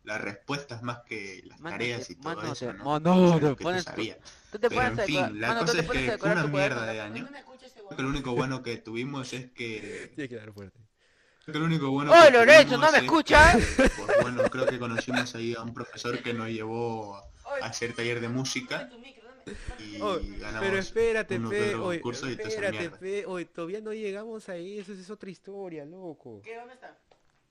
[0.04, 2.84] las respuestas más que las Mano, tareas te- y todo mano, eso, te- ¿no?
[2.84, 4.18] mano, te lo que tú pones sabías.
[4.50, 6.18] Tú te Pero, pones en a fin, decorar- la mano, tú cosa te es que
[6.18, 7.22] fue una mierda de año.
[7.24, 7.30] No
[7.86, 10.12] Creo que lo único bueno que tuvimos es que...
[10.14, 10.78] Tiene que dar fuerte.
[11.46, 13.56] Lo único bueno ¡Oh, Lorenzo, no me es escuchas!
[13.76, 17.94] que, Pues bueno, creo que conocimos ahí a un profesor que nos llevó a hacer
[17.94, 18.88] taller de música.
[19.78, 23.44] y Oh, ganamos pero espérate, pe, otro oye, concurso y toda esa espérate, pe, oye,
[23.46, 26.40] todavía no llegamos ahí, eso es otra historia, loco.
[26.42, 26.56] ¿Qué?
[26.56, 26.96] ¿Dónde está?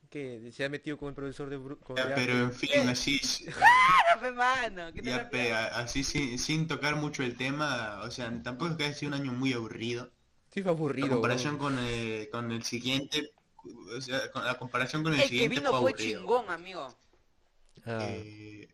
[0.10, 1.58] Que se ha metido con el profesor de...
[1.84, 2.44] Con Ya, pero arte.
[2.44, 3.20] en fin, así,
[3.62, 4.92] ¡Ah, pe, mano!
[4.94, 8.32] ¿Qué te ya, la pe, a- así sin, sin tocar mucho el tema, o sea,
[8.42, 10.12] tampoco es que haya sido un año muy aburrido.
[10.54, 11.08] Sí fue aburrido.
[11.08, 13.32] La comparación con el, con el siguiente,
[13.64, 16.98] o sea, con la comparación con el, El que siguiente vino fue chingón, amigo.
[17.86, 18.70] Ah, Eh,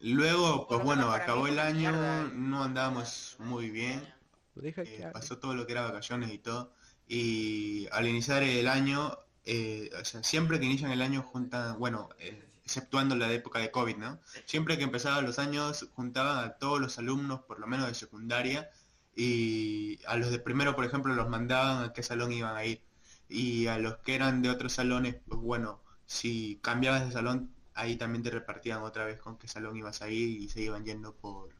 [0.00, 2.24] luego, pues bueno, acabó el año, mierda.
[2.32, 4.14] no andábamos muy bien,
[4.54, 6.72] deja eh, que pasó todo lo que era vacaciones y todo,
[7.06, 12.08] y al iniciar el año, eh, o sea, siempre que inician el año juntan, bueno,
[12.18, 14.20] eh, exceptuando la época de COVID, ¿no?
[14.44, 18.70] Siempre que empezaban los años juntaban a todos los alumnos, por lo menos de secundaria,
[19.14, 22.85] y a los de primero, por ejemplo, los mandaban a qué salón iban a ir.
[23.28, 27.96] Y a los que eran de otros salones, pues bueno, si cambiabas de salón, ahí
[27.96, 31.14] también te repartían otra vez con qué salón ibas a ir y se iban yendo
[31.14, 31.50] por,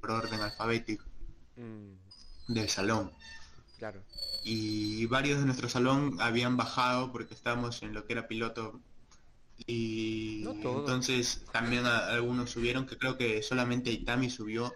[0.00, 1.04] por orden alfabético
[1.58, 1.96] Mm,
[2.48, 3.12] del salón.
[3.78, 4.02] claro.
[4.44, 8.80] Y varios de nuestro salón habían bajado porque estábamos en lo que era piloto.
[9.66, 14.74] Y No entonces también a- algunos subieron, que creo que solamente Itami subió.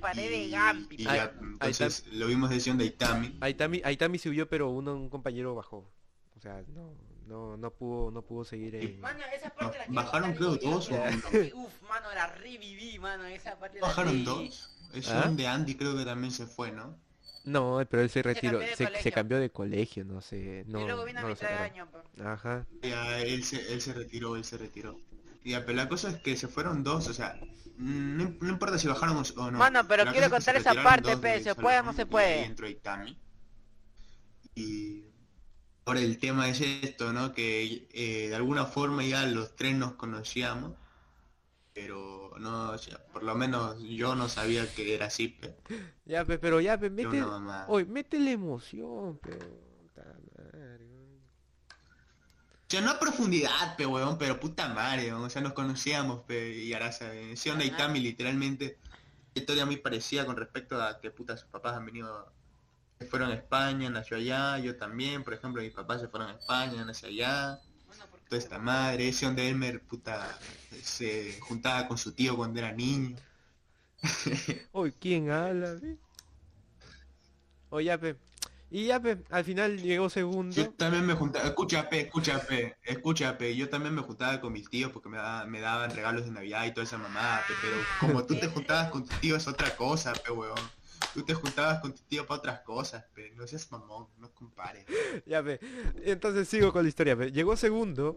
[0.00, 0.96] Paré de Gampi.
[0.98, 3.36] y ya, ahí entonces lo vimos decisión de Itami.
[3.40, 5.90] ahí también, ahí también subió, pero uno, un compañero bajó.
[6.36, 6.94] O sea, no,
[7.26, 9.00] no, no pudo, no pudo seguir en...
[9.00, 13.58] Mano, esa parte la quiero bajaron, creo, yo, o Uf, mano, la reviví, mano, esa
[13.58, 14.24] parte la Bajaron reviví.
[14.24, 14.70] dos.
[14.94, 15.28] Ese ¿Ah?
[15.30, 16.96] de Andy creo que también se fue, ¿no?
[17.44, 21.18] No, pero él se retiró, se, cambió de colegio, no sé, no, y luego vino
[21.20, 22.22] a no mitad de año, pe.
[22.22, 22.66] Ajá.
[22.82, 24.98] Ya, él se, él se retiró, él se retiró.
[25.44, 27.40] Ya, pero la cosa es que se fueron dos, o sea,
[27.76, 29.58] no, no importa si bajaron o no.
[29.58, 31.92] Mano, pero La quiero cosa es que contar esa parte, pe, ¿se puede o no
[31.92, 32.26] se y puede?
[32.26, 33.16] ahí entró Itami.
[34.54, 35.04] Y
[35.86, 37.32] ahora el tema es esto, ¿no?
[37.32, 40.76] Que eh, de alguna forma ya los tres nos conocíamos,
[41.74, 45.56] pero no, o sea, por lo menos yo no sabía que era así, pe.
[46.04, 47.64] Ya, pe, pero ya, pe, mete, mamá.
[47.66, 49.46] oye, métele emoción, pero...
[49.78, 51.22] puta madre, weón.
[52.68, 56.20] O sea, no a profundidad, pe, weón, pero puta madre, weón, o sea, nos conocíamos,
[56.24, 58.76] pe, y ahora se Sion de Itami literalmente
[59.34, 62.30] historia muy parecida con respecto a que puta sus papás han venido,
[62.98, 66.32] se fueron a España, nació allá, yo también, por ejemplo, mis papás se fueron a
[66.34, 70.38] España, nací allá, Bueno, toda esta madre, Sion de Elmer, puta,
[70.82, 73.16] se juntaba con su tío cuando era niño.
[74.72, 75.96] Oye, ¿quién habla, pe?
[77.70, 78.16] Oye, ya, pe.
[78.70, 80.54] Y ya, pe, al final llegó segundo.
[80.54, 84.52] Yo también me juntaba, escucha, pe, escucha, pe, escucha, pe, yo también me juntaba con
[84.52, 87.54] mis tíos porque me, daba- me daban regalos de Navidad y toda esa mamada, pe,
[87.62, 90.58] pero como tú te juntabas con tu tío es otra cosa, pe, weón.
[91.14, 94.84] Tú te juntabas con tu tío para otras cosas, pe, no seas mamón, no compares.
[95.24, 95.58] Ya, pe.
[96.04, 97.32] Entonces sigo con la historia, pe.
[97.32, 98.16] Llegó segundo.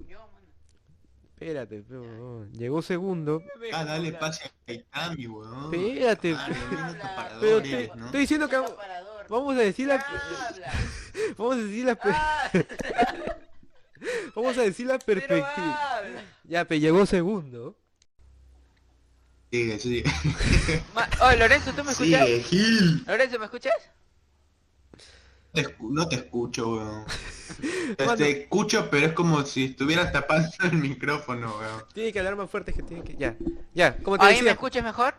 [1.40, 2.52] Espérate, pe, weón.
[2.54, 3.42] Llegó segundo.
[3.74, 5.74] Ah, dale pase a Itami, weón.
[5.74, 7.38] Espérate, Ah, pe.
[7.40, 8.58] Pero te- estoy diciendo que
[9.32, 9.98] vamos, a decir la...
[11.38, 11.98] Vamos a decir la...
[12.04, 12.52] Ah,
[14.36, 16.02] Vamos a decir la pero perspectiva.
[16.44, 17.78] Ya, pe, llegó segundo.
[19.52, 20.04] Sigue, sigue.
[20.96, 22.26] Ma- Oye, Lorenzo, ¿tú me escuchas?
[22.26, 23.04] Sigue, Gil.
[23.06, 23.74] Lorenzo, ¿me escuchas?
[25.54, 27.06] Te escu- no te escucho, weón.
[28.17, 31.84] Te escucho, pero es como si estuvieras tapando el micrófono, weón.
[31.94, 33.15] Tiene que hablar más fuerte que tiene que...
[33.17, 33.36] Ya,
[33.74, 35.15] ya, como te ¿Ahí me escuchas mejor?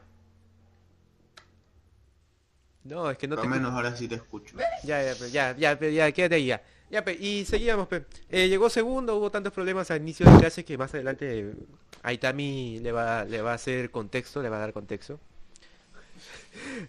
[2.85, 3.49] No, es que no Por te...
[3.51, 4.57] menos ahora sí te escucho.
[4.85, 6.62] Ya, ya, ya, ya, pe, ya, quédate ahí, ya.
[6.90, 8.05] Ya, pe, y seguíamos, pe.
[8.29, 11.55] Eh, llegó segundo, hubo tantos problemas al inicio de clase que más adelante
[12.03, 15.18] Aitami le va, le va a hacer contexto, le va a dar contexto.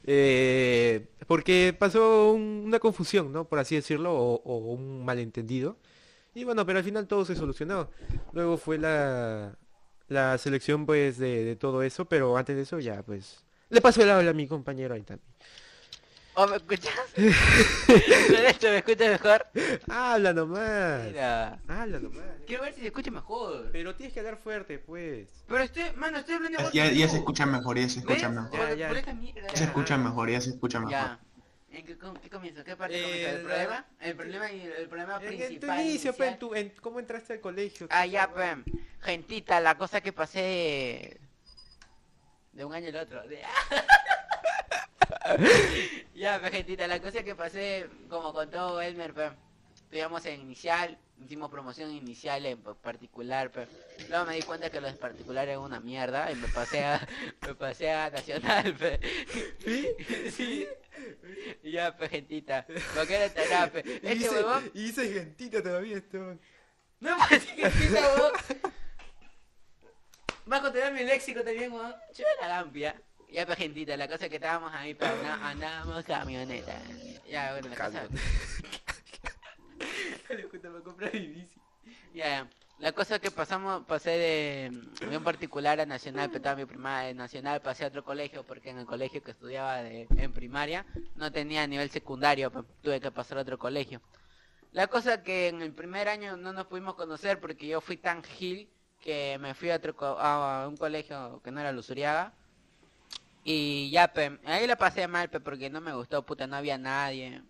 [0.05, 3.45] Eh, porque pasó un- una confusión, ¿no?
[3.45, 5.77] Por así decirlo, o, o un malentendido.
[6.35, 7.89] Y bueno, pero al final todo se solucionó.
[8.33, 9.55] Luego fue la,
[10.09, 13.43] la selección, pues, de, de todo eso, pero antes de eso ya, pues...
[13.69, 15.21] Le paso el habla a mi compañero Aitami.
[16.35, 16.93] ¿O me escuchas?
[17.17, 19.45] Lorenzo, ¿me escuchas mejor?
[19.87, 21.03] Habla nomás.
[21.05, 21.59] Mira.
[21.67, 22.25] Habla nomás.
[22.47, 23.69] Quiero ver si se escucha mejor.
[23.71, 25.27] Pero tienes que hablar fuerte, pues.
[25.47, 28.35] Pero estoy, mano, estoy hablando de Ya, se escucha mejor, ya se escucha ¿Ves?
[28.35, 28.51] mejor.
[28.59, 28.87] Ya, Por- ya.
[28.87, 29.47] por esta mierda.
[29.49, 30.91] Ya se escucha mejor, ya se escucha mejor.
[30.91, 31.19] Ya.
[31.71, 31.97] ¿En qué,
[32.29, 32.63] comienzo?
[32.63, 33.29] ¿Qué parte Eh, comienzo?
[33.29, 33.85] ¿El la- problema?
[33.99, 35.81] El problema y el problema En, en tu principal.
[35.81, 36.39] inicio, pues, en inicial.
[36.39, 37.87] tu, en cómo entraste al colegio.
[37.91, 38.57] Ah, ya, pues.
[39.01, 41.19] Gentita, la cosa que pasé
[42.53, 43.27] de un año al otro.
[43.27, 43.41] De-
[46.13, 49.31] ya, pues, gentita, la cosa que pasé, como contó Elmer, pues.
[49.75, 53.67] Estudiamos en inicial, hicimos promoción inicial en pa- particular, pero
[54.09, 57.07] luego me di cuenta que los particulares eran una mierda y me pasé a,
[57.41, 58.99] me pasé a nacional, pe.
[59.63, 59.87] ¿Sí?
[60.31, 60.67] Sí.
[61.63, 62.65] Ya, pues, gentita.
[62.95, 63.83] Porque era tará, pe.
[63.85, 66.17] Y Este hice, huevón y hice gentita todavía esto.
[66.17, 66.37] no
[66.99, 68.33] me parece que empieza, weón.
[70.51, 71.93] Va a controlar mi léxico también, weón.
[72.15, 72.99] Yo la gampia.
[73.33, 76.79] Ya, pues, gentita, la cosa es que estábamos ahí, pero anda- andábamos camioneta.
[77.29, 78.07] Ya, bueno, la cosa...
[80.29, 81.59] Me compré mi bici.
[82.13, 82.47] Ya, ya.
[82.79, 84.71] La cosa es que pasamos, pasé de,
[85.09, 88.43] de un particular a nacional, pero estaba mi primaria de nacional, pasé a otro colegio,
[88.43, 92.99] porque en el colegio que estudiaba de, en primaria no tenía nivel secundario, pues, tuve
[92.99, 94.01] que pasar a otro colegio.
[94.71, 97.97] La cosa es que en el primer año no nos pudimos conocer porque yo fui
[97.97, 98.69] tan gil
[98.99, 102.33] que me fui a, otro co- a un colegio que no era Luzuriaga.
[103.43, 106.77] Y ya, pe, ahí la pasé mal, pe, porque no me gustó, puta, no había
[106.77, 107.43] nadie.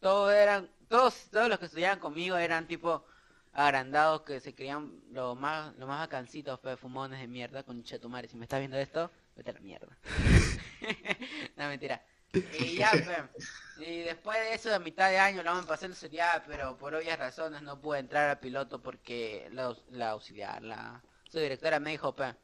[0.00, 3.04] Todos eran, todos, todos los que estudiaban conmigo eran tipo
[3.52, 8.28] agrandados que se creían lo más, lo más bacancitos, pe, fumones de mierda, con chetumare.
[8.28, 9.96] Si me estás viendo esto, vete a la mierda.
[11.56, 12.02] no, mentira.
[12.32, 13.84] Y ya, pe.
[13.84, 17.18] Y después de eso, a mitad de año, la me pasé serial, pero por obvias
[17.18, 22.14] razones no pude entrar al piloto porque la, la auxiliar, la su directora me dijo,
[22.14, 22.34] pe,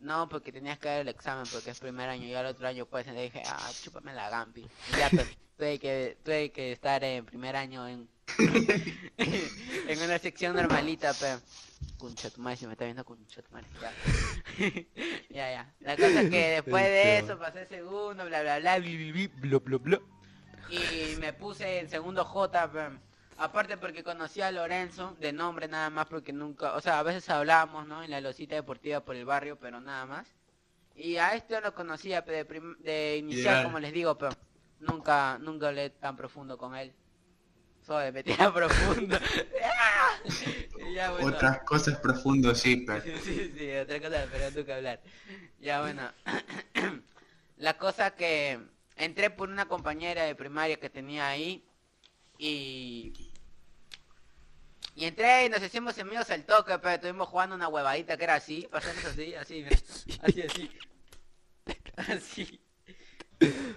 [0.00, 2.86] no, porque tenías que dar el examen porque es primer año y al otro año
[2.86, 4.60] pues le dije, ah, chúpame la gampi.
[4.92, 8.08] Y ya, pues, tuve que, tuve que estar en primer año en,
[9.18, 11.40] en una sección normalita, pero...
[11.98, 13.92] Concha tu madre, si me está viendo concha tu madre, ya.
[15.30, 15.74] ya, ya.
[15.80, 20.00] La cosa es que después de eso pasé segundo, bla, bla, bla, bla, bla, bla.
[20.68, 23.05] Y me puse en segundo J, pe.
[23.38, 27.28] Aparte porque conocí a Lorenzo, de nombre nada más, porque nunca, o sea, a veces
[27.30, 28.02] hablábamos, ¿no?
[28.02, 30.26] En la losita deportiva por el barrio, pero nada más.
[30.94, 33.64] Y a este lo conocía de, prim- de inicial, Ideal.
[33.64, 34.32] como les digo, pero
[34.80, 36.94] nunca, nunca hablé tan profundo con él.
[37.84, 39.18] Solo le metía profundo.
[40.78, 41.28] Y ya, bueno.
[41.28, 43.02] Otras cosas profundas, sí, pero...
[43.04, 45.00] Sí, sí, sí, otra cosa, pero nunca hablar.
[45.60, 46.02] Ya bueno.
[47.58, 48.58] La cosa que
[48.96, 51.65] entré por una compañera de primaria que tenía ahí
[52.38, 53.12] y
[54.96, 58.36] y entré y nos hicimos amigos al toque, pero estuvimos jugando una huevadita que era
[58.36, 59.76] así, pasamos así, así, mira,
[60.22, 60.70] así, así.
[61.96, 62.60] Así.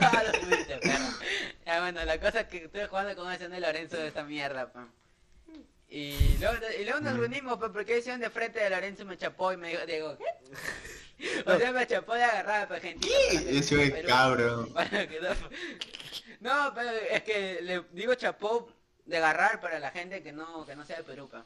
[0.00, 0.58] Ah, lo.
[1.64, 4.70] Ya bueno, la cosa es que estuve jugando con ese de Lorenzo de esta mierda,
[4.70, 4.86] pa.
[5.88, 9.54] Y luego, y luego nos reunimos, pues, porque hicieron de frente de Lorenzo me chapó
[9.54, 11.42] y me dijo, digo, ¿qué?
[11.46, 13.08] O sea, me chapó de agarrada, pues, gente.
[13.58, 14.68] Ese es cabrón.
[16.40, 18.72] No, pero es que le digo chapó
[19.04, 21.44] de agarrar para la gente que no, que no sea de Perú, pa.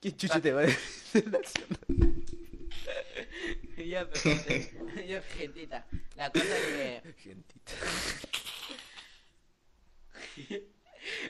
[0.00, 1.40] ¿Quién chucho te va a decir la
[3.84, 5.86] ya, gente, ya, gentita.
[6.16, 7.12] La cosa es que...
[7.18, 7.72] Gentita.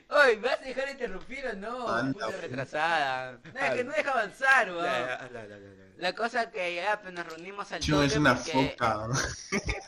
[0.09, 1.89] Oye, ¿me vas a dejar interrumpir o no?
[1.89, 2.41] Anda, Puta pues.
[2.41, 3.39] retrasada.
[3.55, 4.85] No, es que no deja avanzar, weón.
[4.85, 5.59] Habla, habla.
[5.97, 9.07] La cosa que ya pues, nos reunimos al Chuno es toque una porque- foca.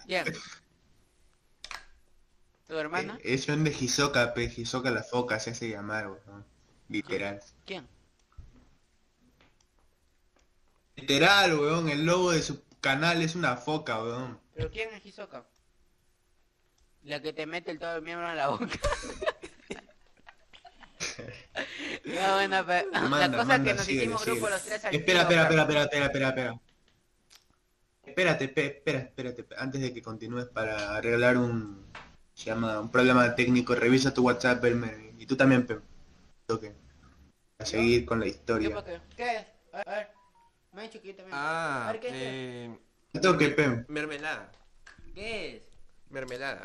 [0.07, 0.25] Bien.
[2.73, 3.17] ¿Tu hermano?
[3.17, 4.45] Eh, Es un de Hisoka, pe.
[4.45, 6.43] Hisoka la foca se hace llamar, weón.
[6.89, 7.39] Literal.
[7.67, 7.87] ¿Quién?
[10.97, 11.91] Literal, weón.
[11.91, 14.41] El logo de su canal es una foca, weón.
[14.55, 15.45] ¿Pero quién es Hisoka?
[17.03, 18.65] La que te mete el todo el miembro en la boca.
[22.07, 24.83] no, bueno, pero la Manda, cosa es manda, que nos síguele, hicimos grupo los tres
[24.87, 26.61] al Espera, espera, espera, espera, espera, espera, espera.
[28.07, 29.47] Espérate, pe- espera, espérate.
[29.59, 31.87] Antes de que continúes para arreglar un...
[32.35, 33.75] Se llama un problema técnico.
[33.75, 35.13] Revisa tu WhatsApp, Elmer.
[35.19, 35.79] Y tú también, pe.
[36.47, 36.73] Toque.
[37.59, 38.85] A seguir con la ¿Qué, historia.
[38.85, 39.01] qué?
[39.17, 39.47] ¿Qué es?
[39.87, 40.09] A ver.
[40.73, 41.37] Me ha dicho que yo también.
[41.39, 42.15] Ah, A ver, ¿qué es?
[42.15, 43.85] eh, Toque, pe.
[43.89, 44.51] mermelada.
[45.15, 45.63] ¿Qué es?
[46.11, 46.63] Mermelada.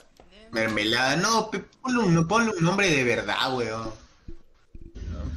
[0.51, 1.15] Mermelada.
[1.17, 1.51] No,
[1.82, 3.91] ponle un, ponle un nombre de verdad, weón.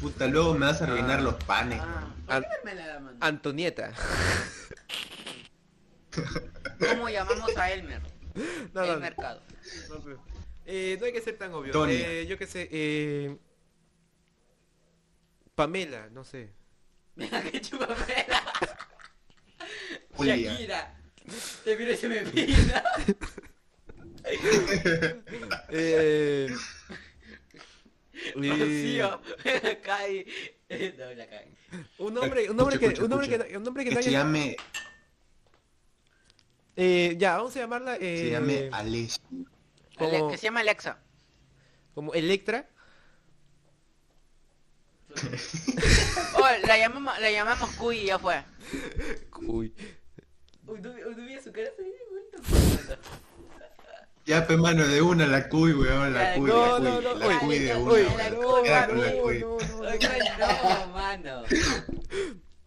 [0.00, 1.22] Puta, luego me vas a arruinar Ah.
[1.22, 1.80] los panes.
[1.82, 3.16] Ah, ¿por qué mermelada, mano?
[3.20, 3.92] Antonieta.
[6.88, 8.00] ¿Cómo llamamos a Elmer?
[8.74, 9.42] No, el no, mercado.
[10.66, 11.86] eh, no hay que ser tan obvio.
[11.88, 13.36] Eh, yo qué sé, eh,
[15.54, 16.50] Pamela, no sé.
[17.16, 18.42] Mira que chupamela.
[20.14, 20.36] Julia.
[20.36, 20.96] Shakira.
[21.64, 22.82] Te miro y se me pina.
[25.72, 26.54] Eh, eh,
[28.34, 29.20] Rocío.
[29.82, 30.26] Cae.
[30.98, 31.48] No, la cae.
[31.98, 34.24] un nombre, un nombre que, un escucha, que, un nombre que Que se haya-
[36.82, 39.22] eh, ya, vamos a llamarla eh, se llame Alessia.
[39.98, 40.98] como, Ale- Que se llama Alexa.
[41.94, 42.68] como Electra.
[46.34, 48.42] Oh, la llamamos, la llamamos Cuy y ya fue.
[49.46, 49.74] Uy.
[50.66, 52.96] Uy, ¿no, no su cara así, bonito.
[54.24, 57.14] Ya, pe, mano, de una la cuy, weón, la cuy, no, la no, cuy, no,
[57.14, 59.38] la oye, cuy de una, la cuy, la no, cuy.
[59.40, 61.42] no, no, no, mano.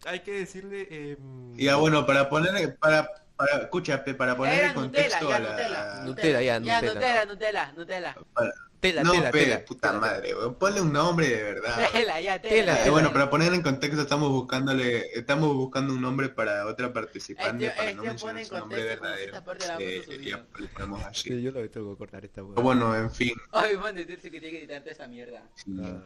[0.04, 4.74] Hay que decirle em, Ya, bueno, para poner, para, para, escucha, pe, para poner en
[4.74, 6.04] contexto Nutella, ya, a la...
[6.04, 6.04] Nutella.
[6.04, 6.94] Nutella, ya, Ya, Nutella.
[6.94, 8.16] Nutella, Nutella, Nutella.
[8.32, 9.64] Para, Tela, no, tela, pe, tela.
[9.64, 10.00] puta tela.
[10.00, 10.54] madre, weón.
[10.56, 11.88] Ponle un nombre de verdad.
[11.90, 16.28] Tela, ya, Tela, Eh, bueno, para poner en contexto, estamos buscándole, estamos buscando un nombre
[16.28, 19.42] para otra participante Este- para este no mencionar en su nombre verdadero.
[19.78, 20.44] Eh, ya
[20.74, 22.56] ponemos Sí, yo lo tengo que cortar esta hueá.
[22.56, 23.32] Pero bueno, en fin.
[23.52, 25.42] Ay, man, decirse que tiene que editarte esa mierda.
[25.54, 26.02] sí, Ah.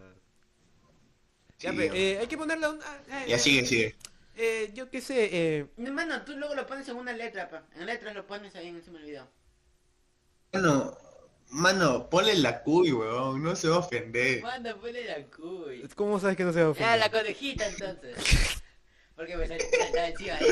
[1.59, 2.79] Ya, sí, pe, eh, hay que ponerla un...
[2.85, 3.97] ah, eh, Ya sigue, sigue.
[4.39, 7.65] Eh, yo qué sé, eh, Mano, tú luego lo pones en una letra, pa.
[7.75, 9.29] En letras lo pones ahí encima del video.
[10.53, 10.97] Mano,
[11.51, 14.43] mano, ponle la cuy, weón, no se va a ofender.
[14.43, 15.87] Manda, ponle la cuy.
[15.95, 16.99] ¿cómo sabes que no se va a Ah, ofender?
[17.01, 18.17] la conejita entonces.
[19.17, 20.47] Porque me sal- saltaba encima ahí.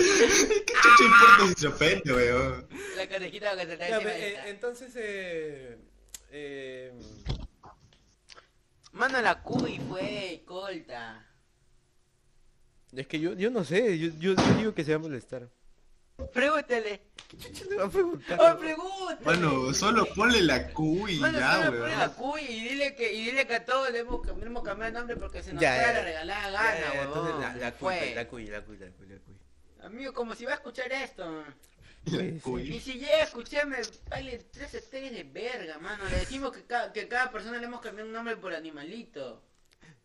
[0.67, 2.69] ¿Qué chucha importa si se ofende, weón?
[2.97, 5.79] La conejita que saltaba encima eh, entonces, eh,
[6.31, 6.93] eh,
[8.93, 11.23] Mano, la cuy fue colta.
[12.97, 15.49] Es que yo, yo no sé, yo, yo, yo digo que se va a molestar.
[16.33, 17.03] Pregúntale.
[17.29, 18.39] ¿Qué chucha le va a preguntar?
[18.41, 19.25] Oh, pregúntale.
[19.25, 23.13] Mano, solo ponle la cuy y Mano, ya, solo ponle la cuy y dile que,
[23.13, 25.61] y dile que a todos le hemos, le hemos cambiado el nombre porque se nos
[25.61, 27.29] Ya, a la regalada gana, ya, huevón.
[27.29, 29.37] entonces la, la la cuy, la cuy, la cuy, la cuy.
[29.83, 31.45] Amigo, como si va a escuchar esto.
[32.07, 33.79] La Y si llega a escucharme,
[34.09, 36.05] vale tres estrellas de verga, mano.
[36.09, 39.43] Le decimos que cada, que cada persona le hemos cambiado un nombre por animalito.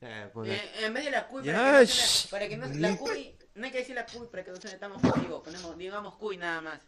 [0.01, 1.93] Eh, en vez de la cuy, para que
[2.31, 4.77] para que no la cuy, no hay que decir la cuy para que no suene
[4.77, 6.79] tan ofensivo, ponemos, digamos cuy nada más.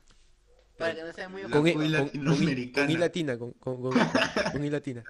[0.78, 2.88] Para que no sea muy con, con- latinoamericana.
[2.88, 3.94] con I latina, con, con, con,
[4.52, 5.04] con I latina.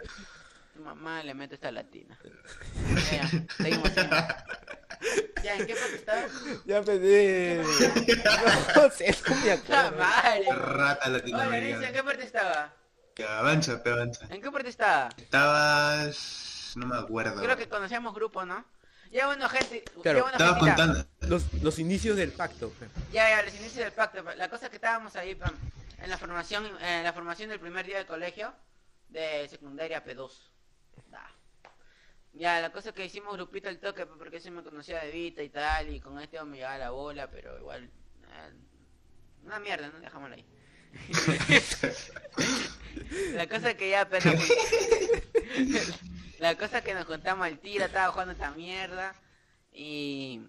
[0.73, 2.19] Tu mamá le mete esta latina.
[3.11, 3.89] Ya, seguimos.
[5.43, 6.21] Ya, ¿en qué parte estaba?
[6.65, 7.61] Ya pensé.
[8.75, 9.97] No sé, no me ¡La acuerdo.
[9.97, 10.45] madre!
[10.51, 11.91] Rata Oye, Alicia, ¿en latinoamericana.
[11.93, 12.73] qué parte estaba?
[13.15, 14.25] Ya, avanza, pe, avanza.
[14.29, 15.09] ¿En qué parte estaba?
[15.17, 16.49] Estabas...
[16.75, 17.41] no me acuerdo.
[17.41, 18.65] Creo que conocíamos grupo, ¿no?
[19.11, 19.83] Ya bueno, gente.
[20.01, 21.05] Claro, ya bueno, Estaba contando.
[21.21, 22.69] Los, los inicios del pacto.
[22.71, 22.87] pe.
[23.11, 24.23] Ya, ya, los inicios del pacto.
[24.35, 25.53] La cosa es que estábamos ahí, pam,
[25.99, 28.51] en la formación, en la formación del primer día de colegio
[29.09, 30.31] de secundaria P2.
[31.11, 31.29] Da.
[32.33, 35.11] Ya, la cosa es que hicimos grupito al toque, pa, porque se me conocía de
[35.11, 37.83] Vita y tal, y con este me llegaba la bola, pero igual.
[37.83, 38.53] eh,
[39.45, 39.99] una mierda, ¿no?
[39.99, 40.45] Dejámoslo ahí.
[43.33, 44.35] la cosa es que ya apenas.
[46.43, 49.15] la cosa es que nos juntamos al tiro, estaba jugando esta mierda.
[49.71, 50.41] Y.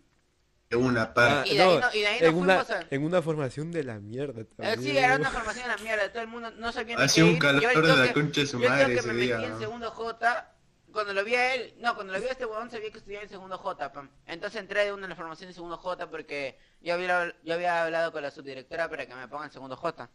[0.70, 1.50] De una parte.
[1.50, 3.70] Y de ahí no- y de ahí nos en, una, fuimos a- en una formación
[3.70, 4.82] de la mierda Eh, también.
[4.82, 7.62] sí, era una formación de la mierda, todo el mundo no sabía Hacía un calor
[7.62, 9.44] Yo al de la toque- concha de su yo al madre toque ese me metí
[9.44, 9.58] en ¿no?
[9.60, 10.50] segundo J,
[10.92, 13.22] cuando lo vi a él, no, cuando lo vi a este huevón sabía que estudiaba
[13.24, 14.08] en segundo J, pam.
[14.26, 17.84] Entonces entré de una de las formaciones de segundo J porque yo había, yo había
[17.84, 20.10] hablado con la subdirectora para que me pongan segundo J.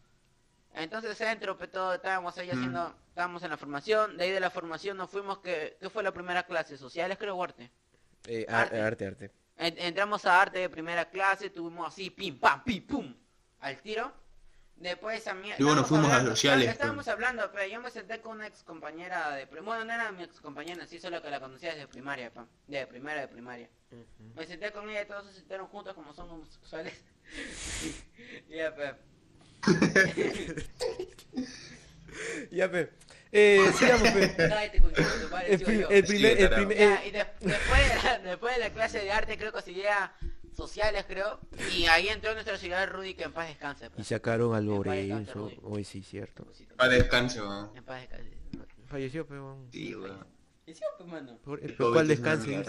[0.74, 2.50] Entonces entro, pues todo, estábamos ahí Mm.
[2.52, 6.02] haciendo, estábamos en la formación, de ahí de la formación nos fuimos, que, ¿qué fue
[6.02, 6.76] la primera clase?
[6.78, 7.70] ¿Sociales creo o arte?
[8.26, 8.80] Eh, ar- Arte.
[8.80, 9.30] arte, arte.
[9.56, 13.14] En- Entramos a arte de primera clase, tuvimos así, pim, pam, pim, pum,
[13.60, 14.12] al tiro.
[14.76, 15.50] Después a mí...
[15.58, 16.72] Y bueno, estábamos fuimos a hablando- sociales, pues.
[16.72, 19.44] Estábamos hablando, pero yo me senté con una ex compañera de...
[19.44, 22.86] Bueno, no era mi ex compañera, sí, solo que la conocía desde primaria, pa, de
[22.86, 23.68] primera de primaria.
[24.34, 27.04] Me senté con ella y todos se sentaron juntos como son homosexuales.
[28.48, 28.94] y ya, pues...
[32.50, 32.90] Ya, pe.
[33.32, 34.34] Eh, sigamos, pe.
[34.36, 35.88] Cállate, con tu madre, El, sigo prim- yo.
[35.90, 36.68] el primer, Sí, el carajo.
[36.68, 39.62] primer, Ya, y de- después, de la, después de la clase de arte creo que
[39.62, 40.12] seguía
[40.56, 41.40] sociales creo
[41.72, 44.84] y ahí entró nuestro señor Rudy que en paz descanse y sacaron a En paz
[44.96, 45.60] descanse, Lorenzo.
[45.62, 46.44] Hoy sí, cierto.
[46.68, 47.40] En paz descanse.
[48.86, 49.36] Falleció, pe.
[49.70, 50.26] Sí, weón.
[50.66, 50.76] El
[51.76, 52.64] pero ¿Cuál descanse?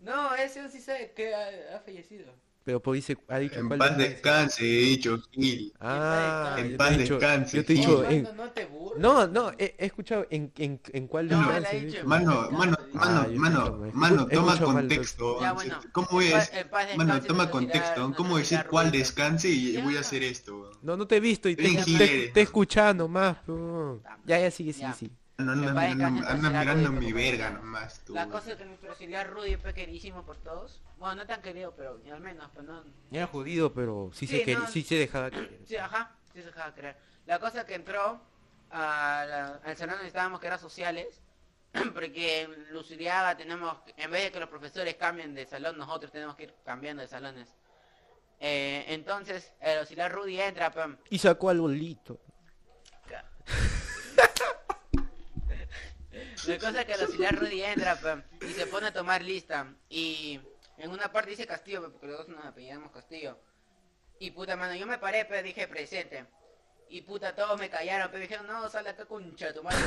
[0.00, 2.34] No, ese sí sabe que ha, ha fallecido.
[2.70, 4.62] Pero pues dice, ha dicho En cuál paz descanse.
[4.62, 5.72] descanse, he dicho Gil.
[5.80, 8.22] Ah, En paz te he dicho- descanse, Yo te he dicho, en...
[8.36, 8.68] no te.
[8.96, 12.04] No, no, he, he escuchado en, en, en cuál No, descanse.
[12.04, 13.92] Mano, mano, Ah, mano, mano, mal.
[13.92, 15.40] mano, toma contexto.
[15.40, 15.80] Ya, bueno.
[15.90, 16.60] ¿Cómo En paz- es?
[16.60, 18.14] en paz Mano, toma contexto.
[18.16, 19.00] ¿Cómo decir cuál pues.
[19.00, 19.82] descanse y Ya.
[19.82, 20.70] voy a hacer esto?
[20.82, 23.36] No, no te he visto y te, he escuchado nomás.
[24.26, 25.12] Ya, ya, sigue, sigue, sigue.
[25.40, 28.14] No, mirando mi verga nomás tú.
[28.14, 30.80] La cosa es que nuestro auxiliar Rudy fue queridísimo por todos.
[30.98, 34.44] Bueno, no tan querido, pero al menos, pues no, Era jodido, pero sí, Sí, se,
[34.46, 34.66] quer- no.
[34.68, 35.60] sí se dejaba querer.
[35.66, 36.96] Sí, ajá, sí se dejaba creer.
[37.26, 38.20] La cosa que entró
[38.70, 41.20] a la- al salón donde estábamos, que era sociales,
[41.94, 46.36] porque en Luciliaga tenemos, en vez de que los profesores cambien de salón, nosotros tenemos
[46.36, 47.54] que ir cambiando de salones.
[48.42, 52.20] Eh, entonces, el auxiliar Rudy entra, pam, Y sacó al bolito.
[56.46, 59.74] La cosa es que el auxiliar Rudy entra pam, y se pone a tomar lista.
[59.88, 60.40] Y
[60.78, 63.38] en una parte dice Castillo, porque los dos nos apellidamos Castillo.
[64.18, 66.26] Y puta mano, yo me paré, pero dije presente.
[66.88, 69.78] Y puta, todos me callaron, pero dijeron, no, sal de acá concha tu madre.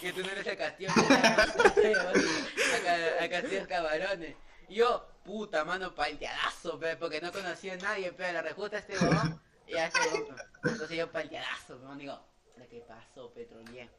[0.00, 4.36] que tú no eres el Castillo, a, a Castillo Camarones.
[4.68, 8.98] Y yo, puta mano, palteadazo, pe, porque no conocía a nadie, pero la rejusta este
[8.98, 9.40] huevón.
[9.66, 10.34] Y a este pe.
[10.64, 12.24] Entonces yo palteadazo, pe, digo,
[12.56, 13.90] ¿de qué pasó, petrolier?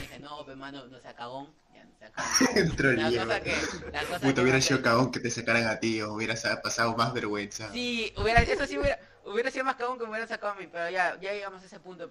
[0.00, 1.54] Dije, no, pe mano, no sea cagón.
[1.74, 2.96] Ya no sea cagón.
[2.96, 3.54] La cosa que,
[3.92, 7.70] la cosa hubiera sido cagón que te sacaran a ti, o hubieras pasado más vergüenza.
[7.72, 10.68] Sí, hubiera, eso sí hubiera, hubiera sido más cagón que me hubieran sacado a mí,
[10.70, 12.10] pero ya, ya llegamos a ese punto.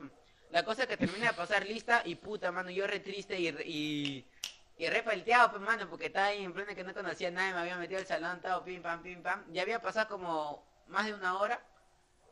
[0.52, 3.48] La cosa es que terminé de pasar lista y puta, mano, yo re triste y,
[3.50, 4.26] y,
[4.78, 7.54] y re palteado, pues, mano, porque estaba ahí en plena que no conocía a nadie,
[7.54, 9.44] me había metido al salón, estaba pim, pam, pim, pam.
[9.52, 11.62] Ya había pasado como más de una hora.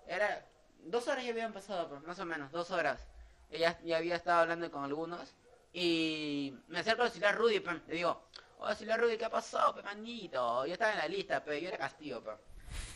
[0.08, 0.46] Era,
[0.86, 3.08] dos horas ya habían pasado, pues, más o menos, dos horas.
[3.50, 5.36] Ya, ya había estado hablando con algunos.
[5.74, 9.76] Y me acerco al auxiliar Rudy, pe, le digo, oh, auxiliar Rudy, ¿qué ha pasado,
[9.76, 10.66] pe, manito?
[10.66, 12.32] Yo estaba en la lista, pero yo era castigo, pe.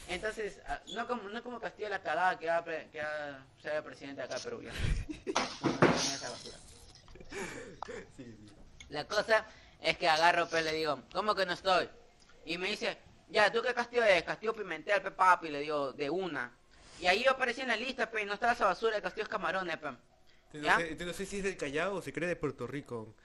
[0.10, 3.62] Entonces, ah, no como, no como Castillo la cagada que va, a que va a
[3.62, 4.62] ser el presidente de acá Perú.
[4.62, 4.72] ya.
[4.72, 6.58] No, no, no, esa basura.
[8.90, 9.46] La cosa
[9.82, 11.90] es que agarro, pues le digo, ¿cómo que no estoy?
[12.46, 12.98] Y me dice,
[13.30, 14.24] ya, ¿tú qué Castillo es?
[14.24, 16.56] Castillo Pimentel, pe papi, le digo, de una.
[17.00, 19.28] Y ahí yo aparecí en la lista, pe, y no estaba esa basura de Castillos
[19.28, 19.90] Camarones, pe.
[20.54, 23.16] No, sé, no sé si es del Callao o se cree de Puerto Rico.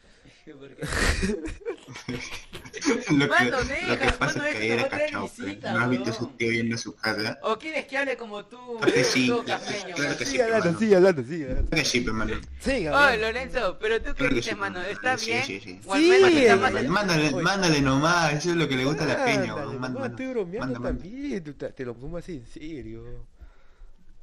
[0.45, 0.77] Porque-
[3.11, 5.31] lo, que, Mano, lo que pasa es que era va a traer cachao,
[5.73, 7.39] ¿No has visto su tío yendo a su casa?
[7.43, 10.67] ¿O quieres que hable como tú, Creo que sí, tú, claro, que sí, Sigue hablando,
[10.69, 10.79] hermano.
[10.81, 11.71] sigue hablando, sigue hablando.
[11.71, 12.35] Creo que sí, pe, mano.
[12.61, 13.17] Sigue Oh.
[13.17, 14.83] Lorenzo, pero tú qué Claro que dices, sí, mano.
[14.83, 15.45] ¿está Sí, bien?
[15.45, 15.81] sí, sí.
[15.95, 16.91] Sí, hermano.
[16.91, 19.75] Mándale, mándale nomás, eso es lo que le gusta a la peña, Ándale, weón.
[19.75, 20.09] no, Manda, manda.
[20.09, 23.27] estoy bromeando también, tú te, lo tomas en serio.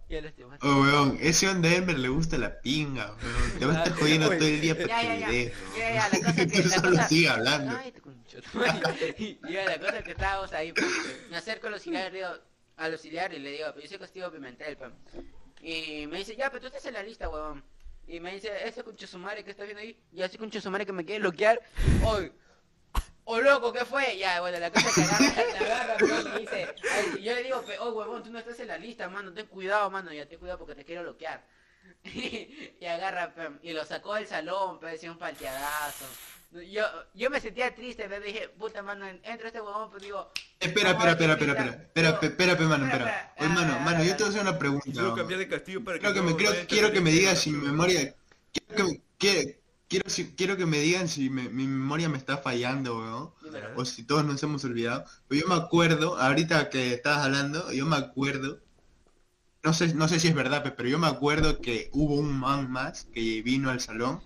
[0.10, 3.60] Más- Oh, weón, ese on de Elmer le gusta la pinga, weón.
[3.60, 5.28] Te va a estar jodiendo todo el día para Ya, ya, que ya.
[5.30, 6.62] le des, Ya, ya, la cosa es que...
[6.64, 7.08] Tú La solo cosa...
[7.08, 7.78] sigue hablando.
[7.78, 9.16] Ay, te concho tu madre.
[9.20, 10.86] Y ya, la cosa es que estábamos ahí, pues,
[11.30, 12.30] me acerco al auxiliar, y le digo,
[12.78, 14.92] al auxiliar y le digo, pero yo soy Castillo Pimentel, pues.
[15.62, 17.64] Y me dice, ya, pero tú estás en la lista, huevón.
[18.08, 19.06] Y me dice, ese concho
[19.46, 21.60] que estás viendo ahí, ya ese concho que me quiere bloquear.
[22.04, 22.49] Hoy, oh
[23.38, 24.18] loco, ¿qué fue?
[24.18, 27.78] Ya, bueno, la cosa que agarra, la agarra, y dice, ay, yo le digo, "Pe-
[27.80, 30.58] oh huevón, tú no estás en la lista, mano, ten cuidado, mano, ya ten cuidado
[30.60, 31.46] porque te quiero bloquear.
[32.04, 36.06] y agarra, y lo sacó del salón, pero decía un palteadazo.
[36.72, 40.92] Yo, yo me sentía triste, pero dije, puta mano, entra este huevón, pues digo, Espera,
[40.92, 43.34] espera, espera, espera, espera, espera, espera, espera, pe, mano, Espera, espera.
[43.38, 43.46] espera.
[43.46, 43.54] Oye,
[43.84, 44.86] mano, Ah, yo te voy a hacer una pregunta.
[44.92, 47.60] Quiero cambiar de castigo para Quiero que me, no quiero, que me digas si mi
[47.60, 48.16] pero- memoria...
[48.52, 49.02] Quiero que, me-
[49.90, 53.36] quiero, quiero, si- quiero que me digan si me- mi memoria me está fallando.
[53.74, 55.06] O si todos nos hemos olvidado.
[55.28, 58.62] Pero yo me acuerdo, ahorita que estabas hablando, yo me acuerdo...
[59.64, 62.32] No sé, no sé si es verdad, pe, pero yo me acuerdo que hubo un
[62.40, 64.22] man más que vino al salón.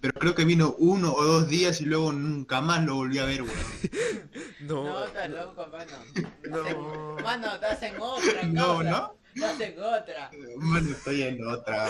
[0.00, 3.24] Pero creo que vino uno o dos días y luego nunca más lo volví a
[3.24, 3.54] ver, weón.
[4.60, 5.92] No, No, estás loco, mano.
[6.50, 7.16] no.
[7.22, 9.12] Mano, estás en otra No, cosa.
[9.36, 9.46] ¿No?
[9.46, 10.30] Estás en otra.
[10.56, 11.88] Bueno, estoy en otra.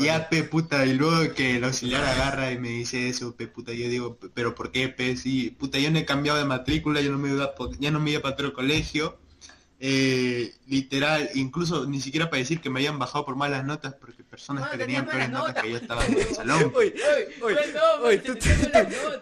[0.00, 3.72] Ya, pe puta, y luego que el auxiliar agarra y me dice eso, pe puta,
[3.72, 5.16] yo digo, "Pe- pero ¿por qué, pe?
[5.16, 8.10] Sí, puta, yo no he cambiado de matrícula, yo no me iba, ya no me
[8.12, 9.18] iba para otro colegio.
[9.80, 14.24] Eh, literal, incluso ni siquiera para decir que me habían bajado por malas notas, porque
[14.24, 15.82] personas No, que tenía tenían peores malas notas que yo notas.
[15.82, 16.72] estaban en el salón.
[16.74, 18.32] Oye, Oye, oye, pues man, tú,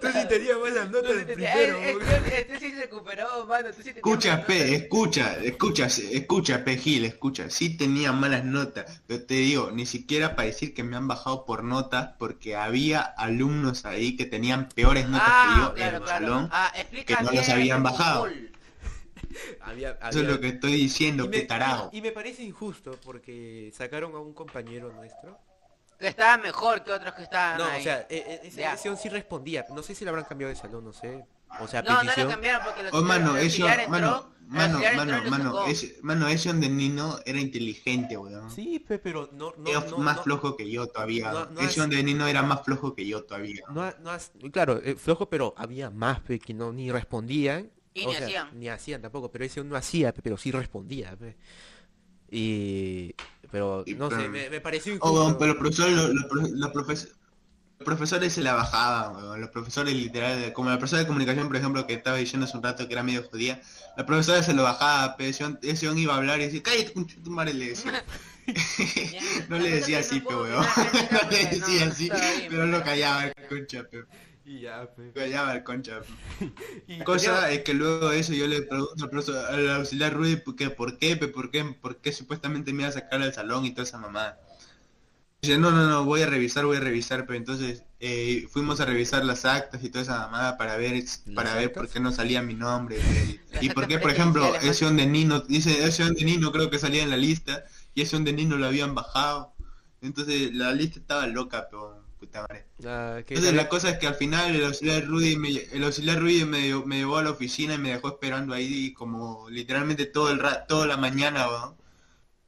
[0.03, 1.77] las sí tenías buenas notas No, del primero.
[1.79, 1.99] eh.
[2.39, 3.69] Este sí se recuperó, mano.
[3.71, 4.57] Tú sí Escucha, notas.
[4.57, 7.51] escucha, escucha, escucha, pe Gil, escucha.
[7.51, 11.45] Sí tenía malas notas, pero te digo, ni siquiera para decir que me han bajado
[11.45, 15.97] por notas, porque había alumnos ahí que tenían peores notas que Ah, yo en claro,
[15.99, 16.27] el claro.
[16.27, 16.49] salón.
[16.51, 16.73] Ah,
[17.07, 18.27] que no los habían bajado.
[19.61, 21.91] Había- Eso es había- lo que estoy diciendo, y me, tarado.
[21.93, 25.39] y me parece injusto porque sacaron a un compañero nuestro.
[25.99, 27.81] Que estaba mejor que otros que estaban No, ahí.
[27.81, 28.75] o sea, eh, eh, Ya.
[28.75, 29.65] ese sí respondía.
[29.71, 31.25] No sé si le habrán cambiado de salón, no sé.
[31.61, 32.27] O sea, no, no petición.
[32.27, 36.29] lo cambiaron porque los Oh, mano, auxiliar entró, mano, mano, mano, lo mano, ese, mano,
[36.29, 38.51] ese donde Nino era inteligente, weón.
[38.51, 41.31] Sí, pe, pero no, no, Era no, más no- flojo que yo todavía.
[41.33, 43.63] no- no ese es- donde Nino era más flojo que yo todavía.
[43.71, 47.71] no ha- no has- claro, eh, flojo, pero había más que no ni respondían.
[48.01, 48.49] Y o ni sea, hacían.
[48.59, 51.17] Ni hacían tampoco, pero ese no hacía, pe, pero sí respondía.
[52.31, 53.15] Y
[53.51, 55.15] pero Y, no sé, pero- me, me pareció Oh, injusto.
[55.21, 57.09] weón, pero los profesores, los, los profe- los profes-
[57.79, 59.41] los profesores se la bajaban, weón.
[59.41, 62.63] Los profesores literal, como la profesora de comunicación, por ejemplo, que estaba diciendo hace un
[62.65, 63.61] rato que era medio judía,
[63.97, 65.31] la profesora se lo bajaba, pero
[65.63, 66.93] ese iba a hablar y decía, cállate,
[67.23, 68.05] tu madre", le decía.
[69.49, 70.65] No le decía así, no pe, puedo weón.
[70.65, 72.09] opinar de No le decía así,
[72.49, 74.05] pero lo callaba concha, pe.
[74.47, 75.13] Y ya, pe.
[75.13, 76.01] Callaba el concha.
[76.87, 80.15] Y La cosa es que luego de eso yo le pregunto al, profesor- al auxiliar
[80.15, 83.35] Rudy que por qué, pe, por qué, por qué supuestamente me iba a sacar al
[83.35, 84.37] salón y toda esa mamá.
[85.43, 88.85] Dice, no, no, no, voy a revisar, voy a revisar, pero entonces eh, fuimos a
[88.87, 92.43] revisar las actas y toda esa mamada para ver para ver por qué no salía
[92.43, 93.07] mi nombre.
[93.61, 97.03] Y por qué, por ejemplo, ese donde Nino, dice, ese donde Nino creo que salía
[97.05, 99.55] en la lista y ese donde Nino lo habían bajado.
[100.01, 101.96] Entonces la lista estaba loca, pero
[102.27, 102.67] puta madre.
[102.85, 105.85] Ah, que Entonces sale- la cosa es que al final el auxiliar Rudy me, el
[105.85, 110.07] auxiliar Rudy me, me llevó a la oficina y me dejó esperando ahí como literalmente
[110.07, 111.47] todo el ra toda la mañana,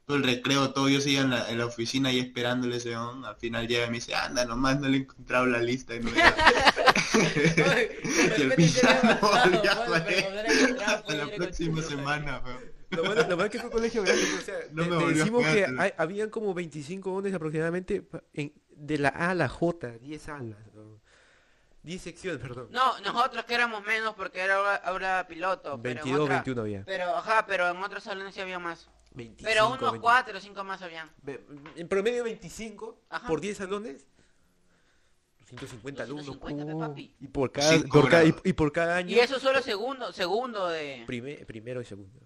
[0.05, 3.25] todo el recreo, todo, yo seguía en la, en la oficina y esperándole ese on,
[3.25, 5.99] al final llega y me dice, anda nomás, no le he encontrado la lista y
[5.99, 6.35] no era".
[8.37, 12.79] Y el volvió a valer hasta la próxima semana, weón.
[12.91, 15.07] Lo bueno, lo bueno es que fue colegio grande, o sea, No me te volvió
[15.09, 19.47] a decimos que hay- habían como 25 ones aproximadamente en, de la A a la
[19.49, 20.99] J, 10 salas, ¿no?
[21.83, 22.67] 10 secciones, perdón.
[22.71, 25.81] No, nosotros que éramos menos porque era aula, aula piloto.
[25.81, 26.83] pero en 22, otra- 21 había.
[26.85, 28.89] Pero, ajá, pero en otros salones sí había más.
[29.13, 29.99] 25, Pero unos 20.
[30.01, 31.09] 4 o 5 más habían.
[31.75, 33.27] En promedio 25 Ajá.
[33.27, 34.05] por 10 salones.
[35.45, 36.25] 150 alumnos.
[36.27, 37.15] 250, pe, oh, papi.
[37.19, 39.09] y por cada, Cinco por cada- y, y por cada año.
[39.09, 41.03] Y eso solo segundo, segundo de...
[41.07, 42.19] prime- primero y segundo.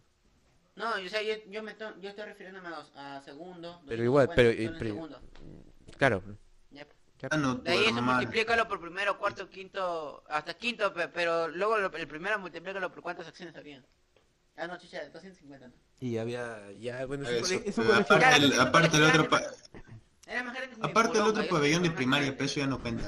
[0.75, 3.81] No, o sea, yo, yo me estoy, yo estoy refiriéndome a, dos- a segundo.
[3.87, 5.21] Pero igual, 250, pero, eh, segundo.
[5.97, 6.23] Claro.
[7.31, 8.15] Ah, no, De ahí eso normal.
[8.17, 13.01] multiplícalo por primero, cuarto, quinto, hasta quinto, pe- pero luego lo- el primero multiplícalo por
[13.01, 13.85] cuántas acciones habían.
[14.57, 15.67] Ah, no, chicha, 250.
[15.67, 15.73] ¿no?
[15.99, 19.29] Y había, ya, bueno, Eso, cole- es un pero colegio aparte, el, aparte el otro
[19.29, 19.57] pa- grande,
[20.27, 22.81] Era más grande que mi aparte el otro pabellón de primaria, pero eso ya no
[22.81, 23.05] cuenta.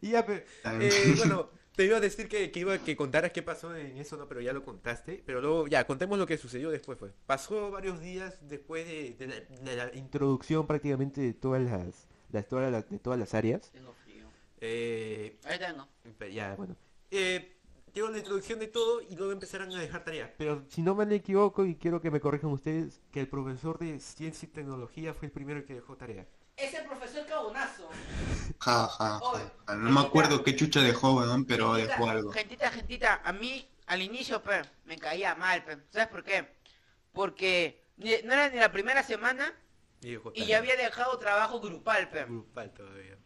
[0.00, 0.44] Y ya, pero,
[0.80, 4.16] eh, bueno, te iba a decir que, que iba que contaras qué pasó en eso,
[4.16, 4.26] ¿no?
[4.28, 5.22] Pero ya lo contaste.
[5.26, 7.12] Pero luego, ya, contemos lo que sucedió después, fue.
[7.26, 12.46] Pasó varios días después de, de la, de la introducción prácticamente de todas las, las-
[12.48, 13.70] todas las- de todas las áreas.
[13.72, 14.26] Tengo frío.
[14.60, 15.86] Eh, Ahí tengo.
[16.18, 16.76] pero ya, bueno.
[17.10, 17.56] Eh,
[17.92, 20.30] dieron la introducción de todo y luego empezaron a dejar tareas.
[20.38, 23.98] Pero si no me equivoco, y quiero que me corrijan ustedes, que el profesor de
[24.00, 26.26] ciencia y tecnología fue el primero que dejó tarea.
[26.56, 27.88] Es el profesor Cabonazo.
[28.60, 29.20] Ja, ja,
[29.66, 29.74] ja.
[29.76, 32.30] No me acuerdo qué chucha dejó, weón, pero Gentita, dejó algo.
[32.32, 35.76] Gentita, gentita, a mí al inicio, pe, me caía mal, pe.
[35.90, 36.48] ¿Sabes por qué?
[37.12, 39.52] Porque no era ni la primera semana
[40.02, 40.48] Y, dejó y tarea.
[40.50, 42.24] ya había dejado trabajo grupal, pe.
[42.24, 43.18] Grupal todavía.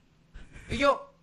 [0.68, 1.14] Y yo,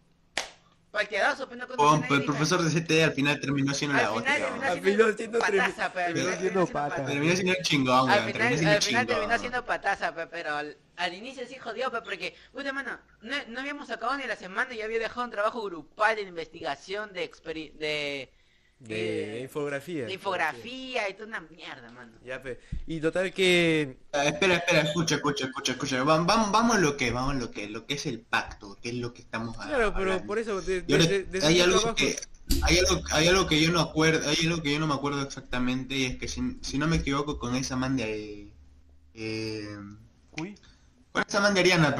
[0.91, 4.09] palteadazo, pe, no Oh, pero el nadie, profesor de CTE al final terminó siendo la
[4.09, 4.63] Al final terminó weón.
[4.63, 6.03] Al final siendo siendo pataza, pe.
[6.03, 7.05] al terminó final siendo terminó pata.
[7.05, 11.45] Terminó siendo el chingón, Al final, Terminó siendo terminó pataza, pe, pero al, al inicio
[11.47, 14.99] sí jodido, pe, porque, puta mano, no, no habíamos acabado ni la semana y había
[14.99, 18.31] dejado un trabajo grupal de investigación, de experi de,
[18.79, 20.05] De Eh, infografía.
[20.05, 22.11] de infografía y toda una mierda, mano.
[22.23, 22.41] Ya.
[22.85, 23.97] Y total que...
[24.13, 26.03] Ah, espera, espera, escucha, escucha, escucha, escucha.
[26.03, 28.77] Vamos, vamos, vamos a lo que, vamos a lo que, lo que es el pacto,
[28.81, 30.27] que es lo que estamos Claro, pero hablando.
[30.27, 30.61] por eso...
[30.61, 32.19] De, de- de- hay algo trabajo- que
[32.61, 35.21] hay algo, hay algo que yo no acuerdo, hay algo que yo no me acuerdo
[35.23, 38.47] exactamente y es que si, si no me equivoco con esa man de
[39.15, 39.75] eh,
[40.39, 40.55] Uy,
[41.11, 41.95] con esa man de Ariana,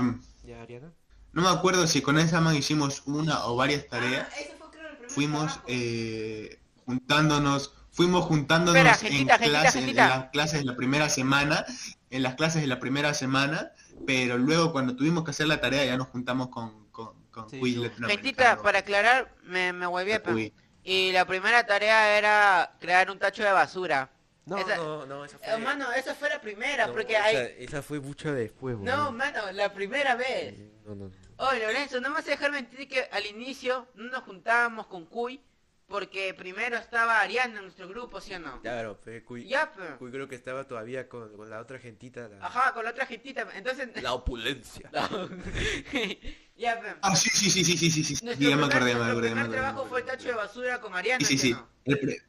[0.45, 0.93] ya, Ariana.
[1.33, 4.69] no me acuerdo si con esa man hicimos una o varias tareas, Ah, ese fue,
[4.71, 5.65] creo, el primer fuimos trabajo.
[5.67, 11.65] eh, juntándonos, fuimos juntándonos Espera, en, gentita, en las clases de la primera semana,
[12.09, 13.73] en las clases de la primera semana,
[14.07, 17.75] pero luego cuando tuvimos que hacer la tarea ya nos juntamos con con, con Sí,
[17.99, 18.07] no.
[18.07, 19.85] Gentita, para aclarar, me, me.
[19.87, 20.51] Uy.
[20.83, 24.09] Y la primera tarea era crear un tacho de basura.
[24.45, 25.53] No, Esa- no, no, esa fue...
[25.53, 27.35] Eh, mano, esa fue la primera, no, porque esa, hay...
[27.59, 29.11] esa fue mucho después, No, boludo.
[29.11, 30.55] mano, la primera vez.
[30.85, 31.11] No, no, no.
[31.35, 35.05] Oye, Lorenzo, no me vas a dejar mentir que al inicio no nos juntábamos con
[35.05, 35.41] Cuy,
[35.87, 38.61] porque primero estaba Ariana en nuestro grupo, ¿sí o no?
[38.61, 39.47] Claro, fue Cuy.
[39.47, 39.97] Ya, pero...
[39.97, 42.27] Cuy creo que estaba todavía con, con la otra gentita.
[42.27, 42.45] La...
[42.45, 43.47] Ajá, con la otra gentita.
[43.55, 44.01] Entonces...
[44.03, 44.89] La opulencia.
[44.91, 45.07] La...
[46.57, 46.97] ya, pero...
[47.01, 48.25] Ah, sí, sí, sí, sí, sí, sí.
[48.25, 48.65] Nuestro ya primer, me
[49.05, 49.57] acordé, me acordé.
[49.57, 51.51] trabajo fue el tacho de basura con Ariana, Sí, sí, sí.
[51.53, 51.69] No?
[51.85, 52.21] El, pre...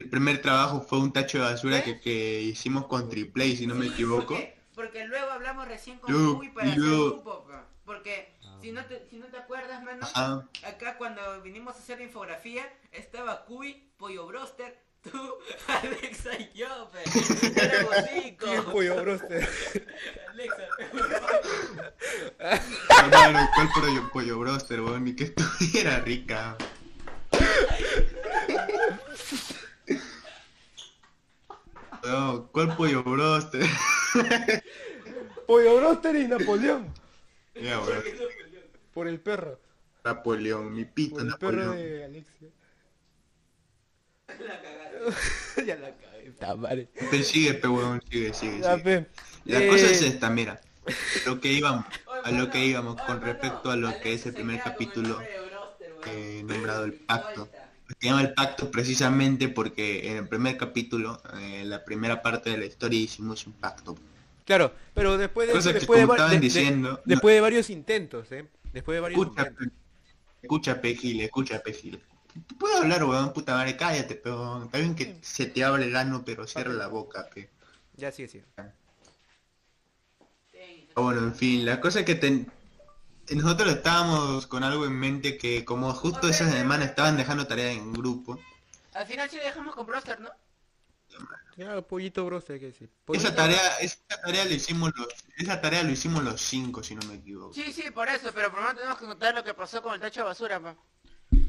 [0.00, 3.74] el, primer trabajo fue un tacho de basura que, que, hicimos con Triplay, si no
[3.74, 4.34] me equivoco.
[4.34, 4.60] ¿Por qué?
[4.74, 6.82] Porque luego hablamos recién con Yo, Cuy para yo...
[6.82, 7.48] hacer grupo,
[7.86, 8.29] porque
[8.60, 10.48] si no te, si no te acuerdas, mano, Ajá.
[10.64, 15.34] acá cuando vinimos a hacer la infografía, estaba Cuy, Pollo Broster, tú,
[15.68, 17.02] Alexa y yo, pe.
[17.62, 18.46] Éramos cinco.
[18.72, 19.48] pollo broster?
[20.30, 20.68] Alexa.
[22.98, 25.04] Hermano, ¿cuál pollo, pollo broster, weón?
[25.04, 26.56] Ni que estuviera rica.
[32.04, 33.66] No, ¿cuál pollo broster?
[35.46, 36.92] Pollo broster y Napoleón.
[37.54, 37.80] ya.
[38.92, 39.60] Por el perro.
[40.04, 41.76] Napoleón, mi pito Por el perro Napoleón.
[41.76, 42.48] de Alexia.
[45.66, 46.88] ya la cagué, está madre.
[47.10, 49.06] Pero sigue, pe, weón, sigue, sigue, Ya, sigue.
[49.44, 50.60] La Eh, cosa es esta, mira.
[50.86, 51.84] A lo que íbamos,
[52.24, 55.20] a lo que íbamos con respecto a lo que es el primer capítulo
[56.06, 57.48] eh, nombrado el pacto.
[58.00, 62.58] Se llama el pacto precisamente porque en el primer capítulo, en la primera parte de
[62.58, 63.96] la historia hicimos un pacto.
[64.44, 68.46] Claro, pero después de, Cosa que después, de- de- diciendo- después de varios intentos, ¿eh?
[68.72, 69.70] Después de varios Escucha, pe-
[70.42, 72.02] escucha Pejil, escucha Pejil.
[72.46, 75.96] Tú puedes hablar, weón, puta madre, cállate, pero está bien que se te abre el
[75.96, 77.50] ano, pero cierra la boca, pe.
[77.96, 78.44] Ya sigue, sigue.
[78.56, 78.70] Ah,
[80.96, 82.50] Bueno, en fin, la cosa es que ten-
[83.30, 87.92] nosotros estábamos con algo en mente que como justo esa semana estaban dejando tarea en
[87.92, 88.38] grupo,
[88.92, 90.30] Al final sí dejamos con Broster, ¿no?
[91.54, 92.88] Claro, pollito broster, hay que decir.
[93.12, 97.02] Esa tarea, esa tarea lo hicimos los, esa tarea lo hicimos los cinco, si no
[97.06, 97.52] me equivoco.
[97.52, 100.20] Sí, sí, por eso, pero primero tenemos que contar lo que pasó con el tacho
[100.20, 100.76] de basura, pa.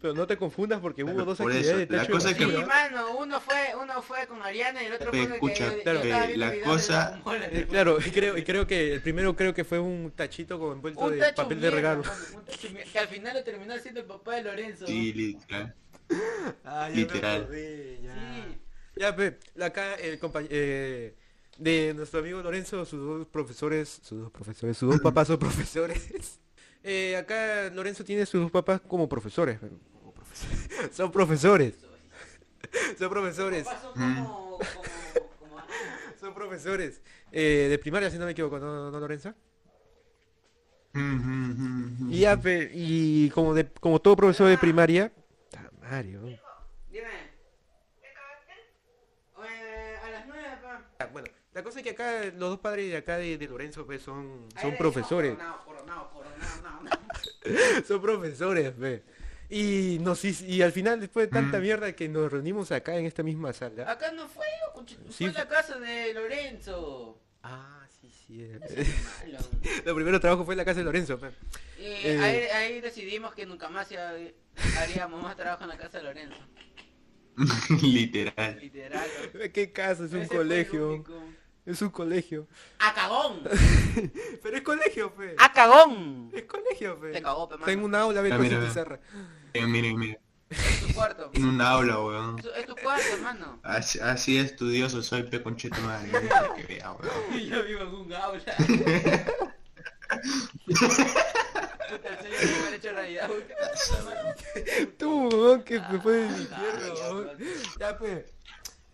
[0.00, 2.32] Pero no te confundas porque hubo dos Por actividades eso, de la tacho cosa de
[2.32, 2.66] es que- Sí, basura.
[2.66, 5.64] mano, uno fue, uno fue con Ariana y el otro fue con el que escucha,
[5.70, 9.00] yo- yo claro, la de cosa- Ball, Eh, claro, y creo, y creo que el
[9.00, 12.02] primero creo que fue un tachito con envuelto Un de papel de regalo.
[12.02, 14.86] mano, un tacho mierda, que al final lo terminó siendo el papá de Lorenzo.
[14.86, 15.74] Sí, literal.
[16.64, 17.42] Ah, ya me Literal.
[17.42, 18.14] acordé, ya.
[18.14, 18.58] Sí.
[18.96, 20.54] Ya, pe, acá el compañero
[21.58, 26.38] de nuestro amigo Lorenzo, sus dos profesores, sus dos profesores, sus dos papás son profesores.
[26.86, 30.68] Eh, acá Lorenzo tiene sus dos papás como profesores, pero como profesores.
[30.94, 31.74] son profesores.
[32.98, 33.64] son profesores.
[33.64, 35.62] Papás son como, como, como-
[36.20, 37.00] Son profesores.
[37.32, 39.32] Eh, de primaria, si no me equivoco, ¿no, no Lorenzo?
[42.10, 45.10] Y ya, pe, y como de, como todo profesor de primaria.
[45.84, 46.20] Ta Mario.
[46.90, 47.34] Dime.
[49.46, 50.44] Eh, a las nueve.
[50.98, 53.84] Ah, Bueno, la cosa es que acá los dos padres de acá de, de Lorenzo
[53.84, 55.32] pues, son, son profesores.
[55.36, 57.84] decimos Coronado, coronado, coronado, no.
[57.86, 59.02] son profesores, pe.
[59.50, 61.62] Y nos y al final después de tanta Mm.
[61.62, 63.90] mierda que nos reunimos acá en esta misma sala.
[63.90, 67.20] Acá no fue, conche- Sí, fue la casa de Lorenzo.
[67.42, 68.42] Ah, sí, sí.
[68.42, 68.58] eh.
[69.84, 71.28] Lo primero trabajo fue en la casa de Lorenzo, pe.
[71.78, 72.18] Y Eh.
[72.22, 72.36] ahí,
[72.72, 74.14] ahí decidimos que nunca más ya
[74.78, 76.38] haríamos más trabajo en la casa de Lorenzo.
[77.82, 78.58] literal.
[78.60, 79.08] Literal.
[79.52, 80.04] ¿Qué casa?
[80.04, 81.04] Es un Ese colegio.
[81.66, 82.46] Es un colegio.
[82.78, 83.42] ¡A cagón!
[84.42, 85.34] Pero es colegio, fe.
[85.38, 86.30] ¡A cagón!
[86.34, 87.12] Es colegio, fe.
[87.12, 87.64] Te cagó, pe, mano.
[87.66, 89.00] Tengo un aula, ve Ah, con su mira, pizarra.
[89.54, 90.18] Eh, miren, miren.
[90.50, 91.30] Es tu cuarto.
[91.32, 92.38] En un aula, weón.
[92.38, 93.60] Es tu- Es tu cuarto, hermano.
[93.62, 96.10] Así, así de estudioso soy, pe concheto madre.
[96.56, 97.14] Que vea, weón.
[97.40, 98.54] Y yo vivo en un aula.
[104.98, 107.96] Tú, weón, que me fue Ah, infierno, ya, weón.
[107.98, 108.24] pues.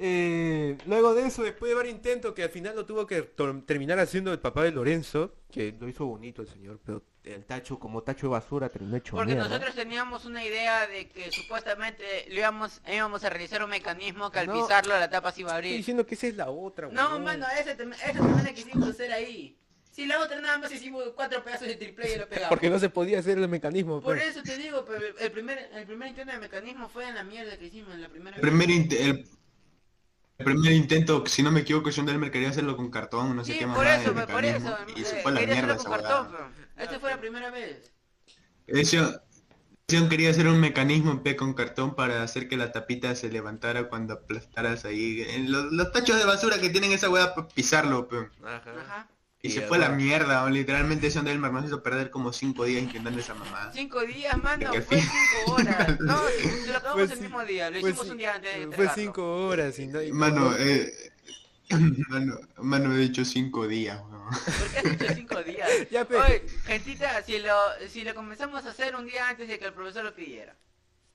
[0.03, 3.21] Eh, luego de eso, después de varios intentos, que al final lo tuvo que
[3.67, 7.79] terminar haciendo el papá de Lorenzo, que lo hizo bonito el señor, pero el tacho,
[7.79, 9.47] como tacho de basura, terminó hecho Porque mierda.
[9.51, 14.39] nosotros teníamos una idea de que supuestamente lo íbamos, íbamos a realizar un mecanismo que
[14.39, 14.55] al No.
[14.55, 15.77] pisarlo la tapa se iba a Estoy abrir.
[15.77, 17.25] diciendo que esa es la otra, No, weón.
[17.25, 19.55] mano, ese, ese también la quisimos hacer ahí.
[19.91, 22.49] Si la otra nada más hicimos cuatro pedazos de triple y lo pegamos.
[22.49, 24.29] Porque no se podía hacer el mecanismo, Por pues.
[24.29, 27.57] eso te digo, pero el primer, el primer intento de mecanismo fue en la mierda
[27.59, 29.27] que hicimos en la primera El primer, int- el,
[30.39, 33.53] el primer intento, si no me equivoco, John Delmer quería hacerlo con cartón, no sé
[33.53, 34.31] Sí, qué por mamada eso, por eso.
[34.37, 36.29] mecanismo, Y se eh, fue a la mierda esa cartón,
[36.79, 37.93] Esta fue la primera vez.
[38.67, 39.21] Ese-
[39.91, 43.89] John quería hacer un mecanismo pe con cartón para hacer que la tapita se levantara
[43.89, 45.23] cuando aplastaras ahí.
[45.29, 48.29] En los, los tachos de basura que tienen esa weá para pisarlo, pe.
[48.45, 48.63] Ajá.
[48.81, 49.09] Ajá.
[49.43, 52.65] Y se fue a la mierda, o literalmente John Delmer nos hizo perder como 5
[52.65, 53.73] días intentando esa mamada.
[53.73, 55.99] Cinco días, mano, fue fin- cinco horas.
[56.01, 56.23] No,
[56.67, 59.03] lo acabamos Fue el mismo día, lo hicimos ci- un día antes de Fue entregarlo.
[59.03, 60.03] cinco horas y no...
[60.03, 60.93] y Mano, no- eh,
[62.09, 64.29] mano, mano, he dicho 5 días, weón.
[64.31, 65.69] ¿Por qué has dicho cinco días?
[65.91, 66.17] Ya, pe.
[66.17, 67.57] Oye, gentita, si lo,
[67.89, 70.55] si lo comenzamos a hacer un día antes de que el profesor lo pidiera.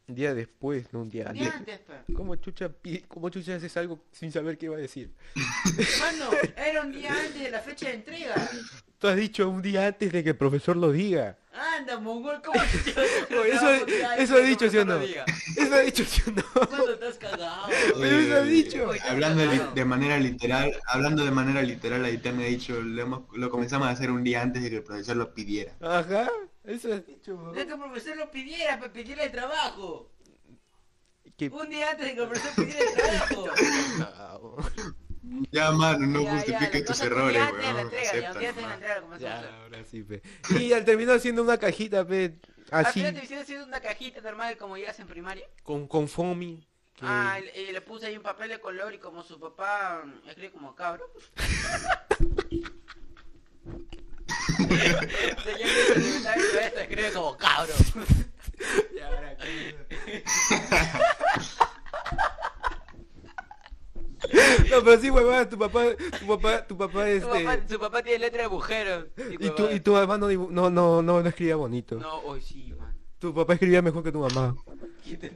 [0.08, 1.80] Un día después, no un día Un día antes.
[1.80, 2.14] antes, pe.
[2.14, 2.70] ¿Cómo chucha,
[3.08, 5.12] cómo chucha haces algo sin saber qué iba a decir?
[6.00, 8.36] Mano, era un día antes de la fecha de entrega.
[9.00, 11.38] Tú has dicho un día antes de que el profesor lo diga.
[11.52, 12.92] Anda, mongol, ¿cómo te
[13.52, 13.68] eso,
[14.18, 15.00] eso he dicho, ¿sí o no?
[15.00, 16.44] Eso he dicho, ¿sí o no?
[16.68, 17.68] ¿Cuándo estás cagado?
[17.70, 18.90] Eso ha dicho.
[19.10, 19.42] Hablando
[19.74, 23.88] de, manera literal, hablando de manera literal, la Aitana ha dicho, lo, hemos- lo comenzamos
[23.88, 25.74] a hacer un día antes de que el profesor lo pidiera.
[25.82, 26.30] Ajá,
[26.68, 27.52] eso has dicho.
[27.54, 30.12] De que el profesor lo pidiera, para pidiera el trabajo.
[31.52, 34.58] Un día antes de que el profesor pidiera el trabajo.
[35.52, 39.14] Ya, mano, no justifiques tus errores, un día antes de la weón.
[39.14, 40.22] entrega, ya, ahora sí, pe.
[40.60, 42.40] Y al terminó haciendo una cajita, pe,
[42.70, 45.48] Al así, final te hicieron haciendo una cajita normal como ya en primaria.
[45.64, 46.68] con, con foamy.
[46.94, 50.04] que- Ah, y, y le puse ahí un papel de color y como su papá
[50.06, 51.12] mm, escribe como cabro.
[56.66, 57.74] Esto escribe como cabro.
[58.96, 59.38] Ya, ahora.
[64.72, 65.84] No, pero sí, huevada, tu papá,
[66.20, 67.28] tu papá, tu papá, este...
[67.28, 69.08] papá, su papá tiene letra de agujero.
[69.40, 71.96] Y tu, y tu mamá no, dibu- no, no, no, no escribía bonito.
[71.96, 72.96] No, hoy sí, man.
[73.20, 74.56] Tu papá escribía mejor que tu mamá.
[75.04, 75.32] ¿Quién te-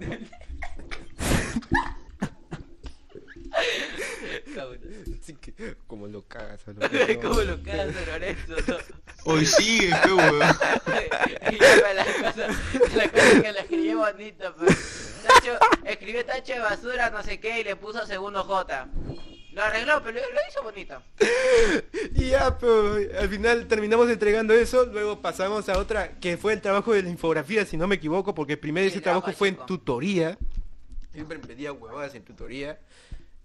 [4.55, 4.79] Cabrón.
[5.21, 6.61] Así que, como lo cagas
[7.21, 8.55] ¿Cómo lo cagas, Lorenzo?
[9.31, 10.41] Hoy sigue, pe, weón.
[11.51, 12.47] y ya me la cosa,
[12.95, 15.15] la cosa que le escribí bonito, pues.
[15.27, 18.87] Tacho, escribió tacho de basura, no sé qué, y le puso segundo J.
[19.53, 21.01] Lo arregló, pero lo, hizo bonito.
[22.15, 26.61] Y ya, pero al final terminamos entregando eso, luego pasamos a otra, que fue el
[26.61, 29.37] trabajo de la infografía, si no me equivoco, porque primero Sí, ese el trabajo trabajo
[29.37, 30.37] fue en tutoría.
[31.11, 32.79] Siempre me pedía huevadas en tutoría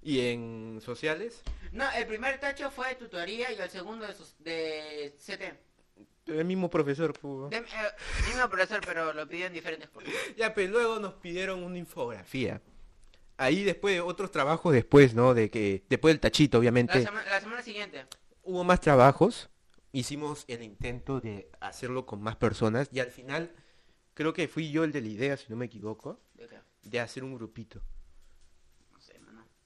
[0.03, 1.43] y en sociales.
[1.72, 5.43] No, el primer tacho fue de tutoría y el segundo de, sus- de CT.
[6.27, 7.51] El mismo profesor, pues.
[7.51, 7.64] De, eh,
[8.29, 10.09] mismo profesor, pero lo pidió en diferentes cosas.
[10.37, 12.62] Ya, pero luego nos pidieron una infografía.
[13.37, 15.35] Ahí después, otros trabajos después, ¿no?
[15.35, 18.07] De que, después del tachito, La, obviamente, sema- la semana siguiente.
[18.43, 19.51] hubo más trabajos.
[19.93, 23.53] Hicimos el intento de hacerlo con más personas y al final,
[24.14, 26.59] creo que fui yo el de la idea, si no me equivoco, ¿De qué?
[26.83, 27.81] de hacer un grupito.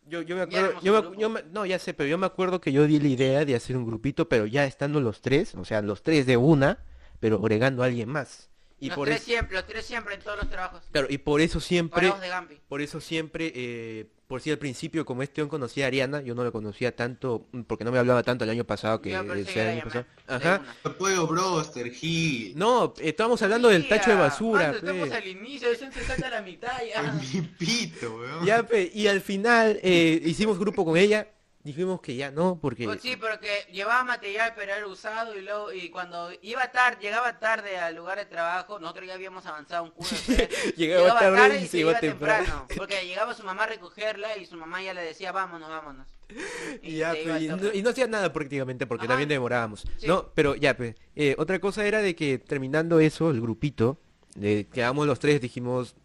[0.09, 1.21] Yo, yo me acuerdo, éramos yo un me- grupo.
[1.21, 3.55] yo me- no, ya sé, pero yo me acuerdo que yo di la idea de
[3.55, 6.83] hacer un grupito, pero ya estando los tres, o sea, los tres de una,
[7.21, 8.51] pero agregando a alguien más.
[8.81, 10.83] Y los, por tres eso, siempre, los tres siempre en todos los trabajos.
[10.93, 15.23] claro, y por eso siempre, de por eso siempre, eh, por si al principio, como
[15.23, 18.23] este aún conocía a Ariana, yo no lo conocía tanto, mm, porque no me hablaba
[18.23, 20.05] tanto el año pasado que la año pasado.
[20.27, 20.63] Ajá.
[20.85, 22.53] No puedo, broster, Gil.
[22.55, 24.67] No, estábamos hablando del tacho de basura.
[24.67, 25.15] mano, estamos pe.
[25.15, 27.11] al inicio, eso se salta a la mitad ya.
[27.33, 28.45] Mi pito, weón.
[28.45, 31.27] Ya, pe, y al final eh, hicimos grupo con ella,
[31.69, 32.85] dijimos que ya no, porque...
[32.85, 37.39] Pues sí, porque llevaba material pero era usado y luego y cuando iba tarde, llegaba
[37.39, 40.09] tarde al lugar de trabajo, nosotros ya habíamos avanzado un culo.
[40.27, 40.49] pues.
[40.77, 42.67] Llegaba tarde y se iba temprano.
[42.77, 46.09] Porque llegaba su mamá a recogerla y su mamá ya le decía, vámonos, vámonos.
[46.83, 47.79] Y, ya, pe, iba y, no, toque.
[47.79, 49.13] y no hacía nada prácticamente porque Ajá.
[49.13, 49.87] también demorábamos.
[49.99, 50.07] Sí.
[50.07, 53.99] No, pero ya, pues, eh, otra cosa era de que terminando eso, el grupito,
[54.35, 55.97] de, quedamos los tres, dijimos,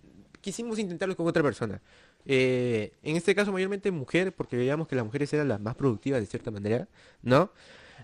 [0.41, 1.81] quisimos intentarlo con otra persona.
[2.25, 6.21] Eh, en este caso mayormente mujer, porque veíamos que las mujeres eran las más productivas
[6.21, 6.87] de cierta manera,
[7.21, 7.51] ¿no?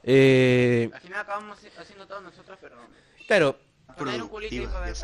[0.03, 2.75] Eh, Al final acabamos haciendo todo nosotros, pero...
[3.27, 3.57] claro,
[3.97, 5.03] Productivas.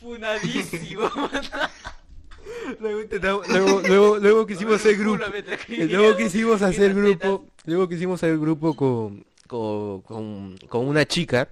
[0.00, 1.10] Funadísimo.
[2.80, 3.02] luego,
[3.48, 5.24] luego, luego, luego quisimos hacer grupo.
[5.68, 11.48] Luego quisimos hacer grupo, luego quisimos hacer grupo con, con, con, con una chica,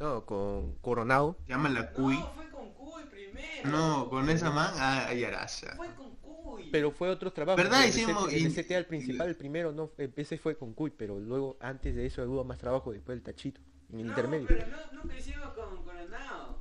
[0.00, 1.36] no, con Coronado.
[1.46, 2.16] Se llama la Cuy.
[2.18, 3.02] No, fue con Cuy
[3.34, 3.68] primero.
[3.70, 5.74] No, con esa man, ah, ay, Arasa.
[5.76, 6.68] Fue con Cuy.
[6.70, 7.62] Pero fue otros trabajos.
[7.62, 7.84] ¿Verdad?
[7.84, 10.90] El Hicimos- CT el y- CTA el principal, el primero, no, ese fue con Cuy,
[10.90, 13.60] pero luego antes de eso hubo más trabajo después del tachito,
[13.92, 14.46] en el no, intermedio.
[14.48, 16.58] pero no, nunca hicimos con Coronado.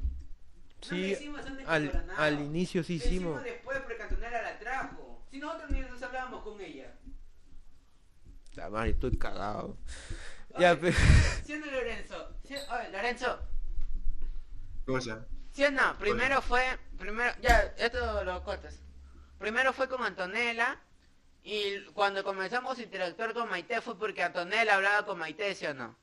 [0.81, 2.19] Sí, Nunca hicimos antes con al, Coronado.
[2.21, 3.43] al inicio sí hicimos hicimos.
[3.43, 5.25] después porque Cantonera la trajo.
[5.31, 6.93] Si nosotros ni nos hablábamos con ella.
[8.55, 9.77] La madre, estoy cagado.
[10.59, 10.93] Ya, Oye, pe-
[11.43, 12.15] ¿Sí o no, Lorenzo?
[12.43, 13.39] Sí, oye, Lorenzo,
[14.85, 15.25] Cosa.
[15.53, 15.97] ¿Sí o no?
[15.97, 16.63] Primero fue,
[16.97, 18.79] primero, ya, esto lo cortas.
[19.39, 20.77] Primero fue con Antonella
[21.43, 25.73] y cuando comenzamos a interactuar con Maite fue porque Antonella hablaba con Maite, ¿sí o
[25.73, 25.95] no?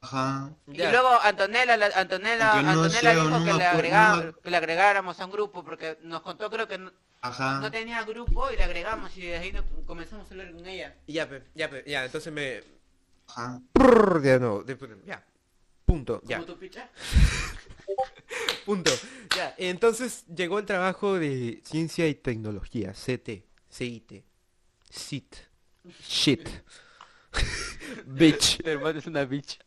[0.00, 0.50] Ajá.
[0.66, 0.88] Ya.
[0.88, 4.32] Y luego Antonella, la- Antonella, no Antonella sé, dijo no que, le agregaba- no me-
[4.42, 7.58] que le agregáramos a un grupo porque nos contó creo que no, Ajá.
[7.60, 10.94] no tenía grupo y le agregamos y de ahí no- comenzamos a hablar con ella.
[11.08, 12.62] ya, pe, ya, pe, ya, entonces me...
[13.26, 13.60] Ajá.
[14.22, 14.64] Ya, no,
[15.04, 15.24] ya.
[15.88, 16.36] Punto, ya.
[16.36, 16.90] ¿Como tu picha?
[18.66, 18.90] Punto.
[19.34, 24.22] Ya, entonces llegó el trabajo de ciencia y tecnología, CT, CIT,
[24.90, 25.34] SIT,
[26.06, 26.46] shit,
[28.06, 28.60] bitch.
[28.66, 29.58] hermano es una bitch.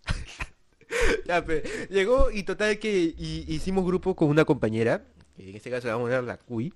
[1.25, 1.43] Ya,
[1.89, 5.03] llegó y total que hi- hicimos grupo con una compañera,
[5.35, 6.71] que en este caso le vamos a dar la CUI,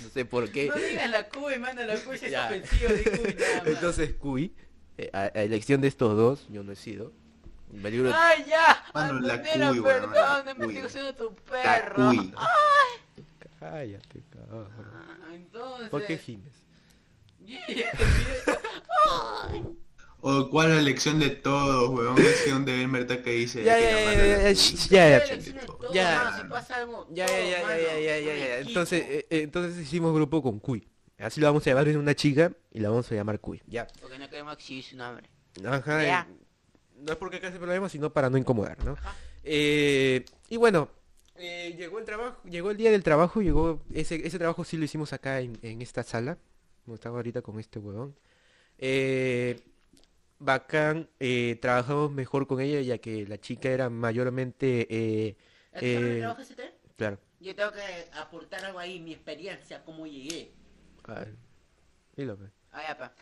[0.00, 0.68] no sé por qué.
[0.68, 3.66] No digas la cuy, mano, la cuy es ofensivo de cuy nada más.
[3.66, 4.54] Entonces CUI,
[4.98, 7.12] eh, a, a elección de estos dos, yo no he sido.
[8.14, 8.84] ¡Ay, ya!
[8.94, 12.08] Mano, la Antonella, cuy, weón, perdón, la estoy siendo tu La perro.
[12.08, 12.34] Cuy.
[13.60, 14.68] Cállate, cabrón.
[14.78, 15.88] Ah, Entonces...
[15.88, 16.52] ¿Por qué gimes?
[20.26, 22.16] O cuál es la elección de todos, weón.
[22.18, 23.62] Es donde el verdad que dice.
[23.62, 25.18] Ya, que ya, la ya, ya, ya, ya,
[25.78, 25.84] ya.
[25.84, 26.20] De Ya.
[28.62, 28.68] un.
[28.68, 30.88] Entonces, eh, eh, entonces hicimos grupo con Cuy.
[31.18, 33.62] Así lo vamos a llamar, es una chica y la vamos a llamar Cuy.
[33.66, 33.86] Ya.
[34.00, 35.28] Porque no queremos exhibir su nombre.
[35.62, 36.26] Ajá.
[37.04, 38.96] No es porque cause problemas, sino para no incomodar, ¿no?
[39.42, 40.88] Eh, y bueno,
[41.36, 44.84] eh, llegó el trabajo, llegó el día del trabajo, llegó ese, ese trabajo sí lo
[44.84, 46.38] hicimos acá en, en esta sala.
[46.84, 48.14] Como estaba ahorita con este huevón.
[48.78, 49.58] Eh,
[50.38, 55.36] bacán, eh, trabajamos mejor con ella ya que la chica era mayormente, eh,
[55.72, 56.74] ¿A ti también eh, trabajas este?
[56.96, 57.18] claro.
[57.40, 60.52] Yo tengo que aportar algo ahí, mi experiencia, cómo llegué.
[61.04, 61.34] a ver,
[62.16, 62.50] dilo, pues.
[62.72, 63.12] Ah, ya, pa.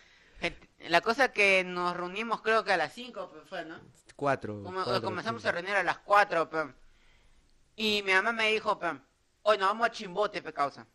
[0.88, 3.80] La cosa que nos reunimos creo que a las 5 fue, ¿no?
[4.16, 4.62] Cuatro.
[4.62, 5.48] Como- cuatro, comenzamos sí.
[5.48, 6.58] a reunir a las 4, pe.
[7.76, 8.78] Y mi mamá me dijo,
[9.42, 10.86] hoy nos vamos a Chimbote, pe, causa.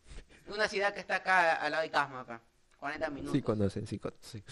[0.48, 2.38] Una ciudad que está acá al lado de Casma, pe.
[2.78, 3.32] 40 minutos.
[3.32, 4.44] Sí conocen, sí conocen.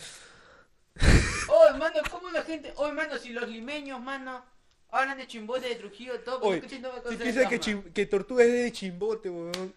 [1.48, 2.72] Oh, hermano, ¿cómo la gente?
[2.76, 4.44] Oh, hermano, si los limeños, mano,
[4.90, 8.06] hablan de Chimbote, de Trujillo, todo, ¿por Oye, qué no me Si piensa que, que
[8.06, 9.74] Tortuga es de chimbote, weón.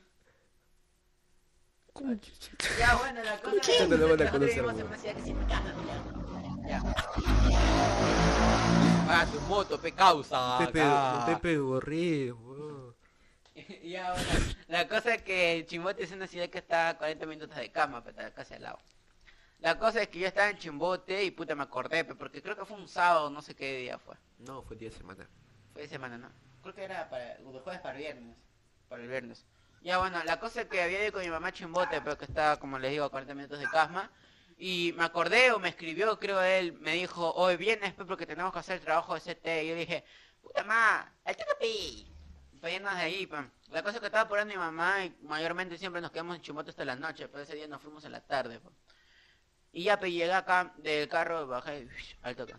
[2.77, 5.73] Ya, bueno, la cosa es a nosotros vivimos en una ciudad que se me casa,
[6.67, 6.67] ya.
[6.69, 6.81] Ya.
[9.11, 10.57] Ah, tu moto, pe causa.
[10.59, 11.25] Te pe- acá.
[11.25, 12.95] te pedorreo, weón.
[13.83, 14.21] Y ahora,
[14.67, 18.01] la cosa es que Chimbote es una ciudad que está a 40 minutos de cama,
[18.03, 18.79] pero está casi al lado.
[19.59, 22.55] La cosa es que yo estaba en Chimbote y puta me acordé, pe, porque creo
[22.55, 24.15] que fue un sábado, no sé qué día fue.
[24.37, 25.27] No, fue 10 semanas.
[25.73, 26.29] Fue de semana, ¿no?
[26.61, 28.37] Creo que era para, de jueves para viernes.
[28.87, 29.45] Para el viernes.
[29.81, 32.59] Ya bueno, la cosa es que había ido con mi mamá Chimbote, pero que estaba,
[32.59, 34.11] como les digo, a 40 minutos de Casma.
[34.57, 38.51] Y me acordé o me escribió, creo él, me dijo, hoy vienes pe, porque tenemos
[38.51, 39.47] que hacer el trabajo de CT.
[39.63, 40.03] Y yo dije,
[40.41, 42.05] puta ma, al pi.
[42.59, 43.49] Para irnos de ahí, pa.
[43.69, 46.71] La cosa es que estaba apurando mi mamá y mayormente siempre nos quedamos en Chimbote
[46.71, 48.69] hasta la noche, pero ese día nos fuimos en la tarde, pa.
[49.71, 51.87] Y ya pues llegué acá del carro, bajé
[52.23, 52.55] al toque.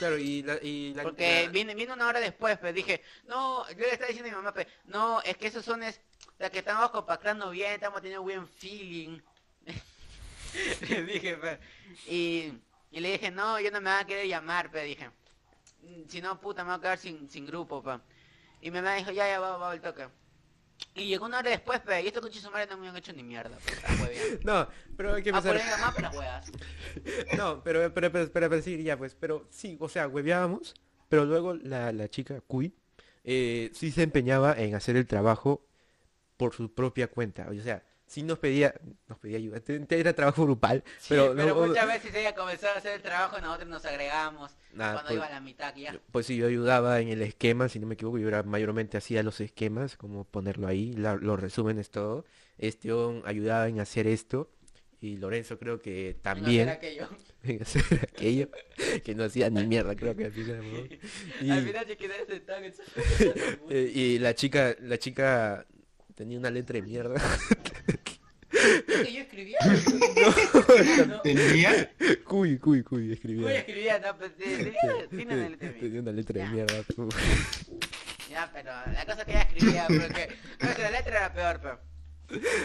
[0.00, 0.54] Claro, y la...
[0.62, 4.08] Y la Porque la- vine, vine una hora después, pero dije, no, yo le estaba
[4.08, 6.00] diciendo a mi mamá, pe, no, es que esos son es,
[6.38, 9.20] la que estamos compactando bien, estamos teniendo buen feeling.
[10.88, 11.58] le dije, pe,
[12.08, 12.52] y,
[12.90, 15.10] y le dije, no, yo no me van a querer llamar, pero dije,
[15.82, 18.00] "Mm, si no, puta, me voy a quedar sin, sin grupo, pa.
[18.62, 20.08] Y mi mamá dijo, ya, ya, va, va, el toque.
[20.94, 23.22] Y llegó una hora después, pe, y estos coches sumares no me han hecho ni
[23.22, 23.56] mierda,
[24.02, 24.40] hueveando.
[24.44, 25.94] No, pero hay que Ah, por pensar...
[25.96, 26.10] pero.
[27.36, 30.74] No, pero, pero, pero, pero, pero sí, ya pues, pero sí, o sea, hueveábamos,
[31.08, 32.74] pero luego la, la chica, Cui,
[33.24, 35.64] eh, sí se empeñaba en hacer el trabajo
[36.36, 38.74] por su propia cuenta, o sea, sí nos pedía,
[39.08, 42.78] nos pedía ayuda, era trabajo grupal, Sí, pero, pero, no- muchas veces ella comenzaba a
[42.78, 45.96] hacer el trabajo y nosotros nos agregamos Nada, cuando pues- iba a la mitad ya.
[46.10, 49.22] Pues sí, yo ayudaba en el esquema, si no me equivoco, yo era mayormente hacía
[49.22, 52.24] los esquemas, como ponerlo ahí, la- los resúmenes, todo.
[52.58, 54.50] Esteban ayudaba en hacer esto,
[55.00, 57.08] y Lorenzo creo que en hacer también aquello.
[57.44, 58.48] en hacer aquello,
[59.04, 60.64] que no hacía ni mierda, creo que era, ¿no?
[61.40, 61.86] Y- Al final
[62.26, 62.64] sentado en
[63.94, 65.64] y la chica, la chica
[66.14, 67.14] tenía una letra de mierda.
[68.52, 69.58] Lo que yo escribía.
[71.06, 71.90] no, Tenía.
[72.24, 73.58] cuy, cuy, cuy, escribía.
[73.58, 74.56] escribía, no, pues, te-
[75.08, 75.80] tenía- una letra bien.
[75.80, 76.82] Tenía una letra de mierda.
[76.94, 77.08] pu.
[78.28, 80.28] Ya, pero la cosa que ella escribía, porque
[80.60, 81.90] nuestra letra era peor, pero...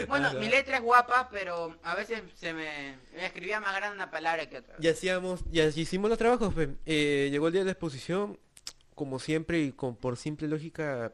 [0.06, 0.38] Bueno, no.
[0.38, 4.48] mi letra es guapa, pero a veces se me, me escribía más grande una palabra
[4.48, 4.76] que otra.
[4.78, 6.54] Y hacíamos, y así hicimos los trabajos.
[6.54, 6.68] pues.
[6.84, 8.38] Eh, llegó el día de la exposición,
[8.94, 11.12] como siempre y con por simple lógica,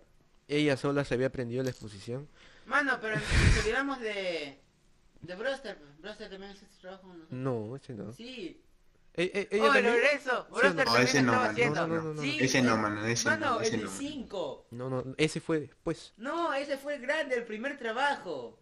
[0.48, 2.28] ella sola se había aprendido la exposición.
[2.66, 4.58] Mano, pero si olvidamos de...
[5.22, 6.00] De Broster, pues.
[6.00, 7.38] Broster también hace este trabajo con nosotros.
[7.40, 8.12] No, ese no.
[8.12, 8.60] Sí.
[9.14, 10.84] Eh, eh, ella Oh, también- Lorenzo, Sí, Broster no.
[10.84, 11.52] No, también ese no, estaba mano.
[11.52, 11.86] haciendo.
[11.86, 13.90] No, no, no, no, Sí, Ese no, mano, ese Mano, no, el ese de no.
[13.90, 14.66] 5.
[14.72, 16.12] No, no, ese fue después.
[16.16, 18.58] No, ese fue el grande, el primer trabajo.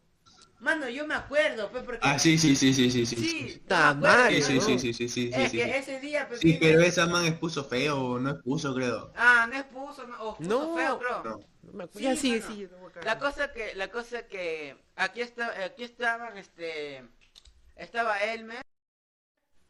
[0.59, 2.01] Mano, yo me acuerdo, pues, porque...
[2.03, 3.17] Ah, sí, sí, sí, sí, sí, sí.
[3.17, 5.71] Sí, madre, Sí, sí, sí, sí, sí, sí, sí, Es sí, que sí.
[5.71, 9.11] ese día, pues, Sí, pero esa man expuso feo, o no expuso, creo.
[9.17, 10.77] Ah, no expuso, no, o expuso No.
[10.77, 11.25] feo, creo.
[11.25, 11.41] No.
[11.73, 12.69] Me Sí, ya sigue, sigue.
[13.05, 17.05] La cosa que, la cosa que aquí está, aquí estaban, este,
[17.77, 18.63] estaba Elmer,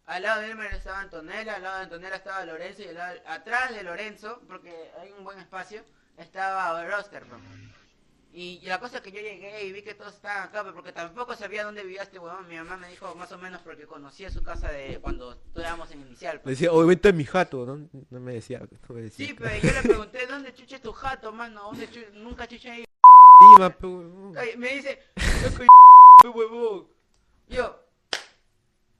[0.06, 3.20] al lado de Elmer estaba Antonella, al lado de Antonella estaba Lorenzo y al lado-
[3.26, 5.84] atrás de Lorenzo, porque hay un buen espacio,
[6.16, 7.24] estaba Roster.
[8.32, 11.34] Y la cosa que yo llegué y vi que todos estaban acá, pues, porque tampoco
[11.34, 14.42] sabía dónde vivía este huevón, mi mamá me dijo más o menos porque conocía su
[14.42, 16.36] casa de cuando estábamos en inicial.
[16.36, 16.58] Me pues.
[16.58, 17.88] decía, hoy vente a mi jato, ¿no?
[18.10, 19.26] No me decía, no me decía.
[19.26, 21.62] Sí, pero yo le pregunté, ¿dónde chucha es tu jato, mano?
[21.64, 22.84] ¿Dónde Nunca chucha ahí
[24.56, 24.98] me dice,
[25.42, 25.64] loco,
[26.38, 26.86] huevón.
[27.48, 27.84] Yo,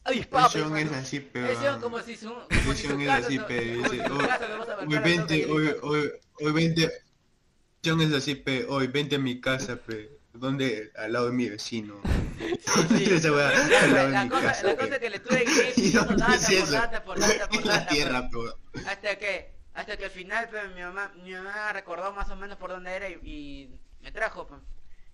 [0.05, 1.47] ay, papi, es así, pero...
[1.47, 4.03] Presión como si su, como si su Presión es así, dice,
[5.49, 6.53] Hoy hoy
[7.83, 8.67] es así, pe.
[8.69, 10.19] Hoy vente a mi casa, pe.
[10.33, 10.93] ¿Dónde?
[10.97, 12.01] Al lado de mi vecino.
[13.01, 14.85] Esa weá, Ya, al lado de la, mi cosa, casa, la pe.
[14.85, 17.49] cosa que le tuve que ir ¿Y diciendo dónde data es por data por data
[17.49, 18.81] por la data, por- tierra, pe.
[18.87, 22.57] hasta que hasta que al final pues, mi mamá mi mamá recordó más o menos
[22.59, 23.71] por dónde era y, y
[24.01, 24.61] me trajo pues.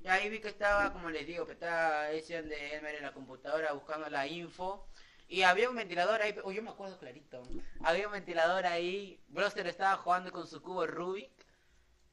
[0.05, 3.13] y ahí vi que estaba como les digo que estaba ese de Elmer en la
[3.13, 4.87] computadora buscando la info
[5.29, 7.43] y había un ventilador ahí oh, yo me acuerdo clarito
[7.85, 11.31] había un ventilador ahí Broster estaba jugando con su cubo Rubik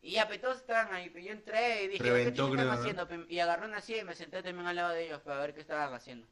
[0.03, 3.07] y ya pues, todos estaban ahí pues, yo entré y dije Reventó, ¿qué están haciendo?
[3.07, 3.25] Pe?
[3.29, 5.61] y agarré una silla y me senté también al lado de ellos para ver qué
[5.61, 6.27] estaban haciendo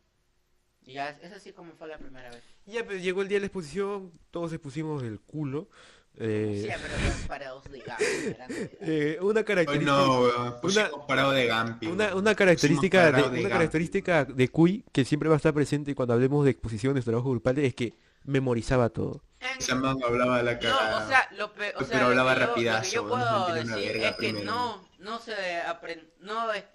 [0.85, 3.37] y ya es así como fue la primera vez Y Ya, pues llegó el día
[3.37, 5.69] de la exposición, todos expusimos del culo.
[6.17, 6.89] Eh, siempre
[7.69, 11.87] de eh, una característica, no, de Gampi.
[11.87, 13.49] una, una característica, de, parado una Gampi.
[13.49, 17.63] característica de Cuy que siempre va a estar presente cuando hablemos de exposiciones, trabajos grupales,
[17.65, 17.93] es que
[18.23, 19.21] memorizaba todo.
[19.57, 21.03] Esa man hablaba a la No, cagada.
[21.03, 23.45] o sea, lo, pe- o Pero sea, hablaba yo- lo que rapidazo, yo no puedo
[23.47, 24.45] una decir es que primero.
[24.45, 26.65] no, no se aprend, no, es-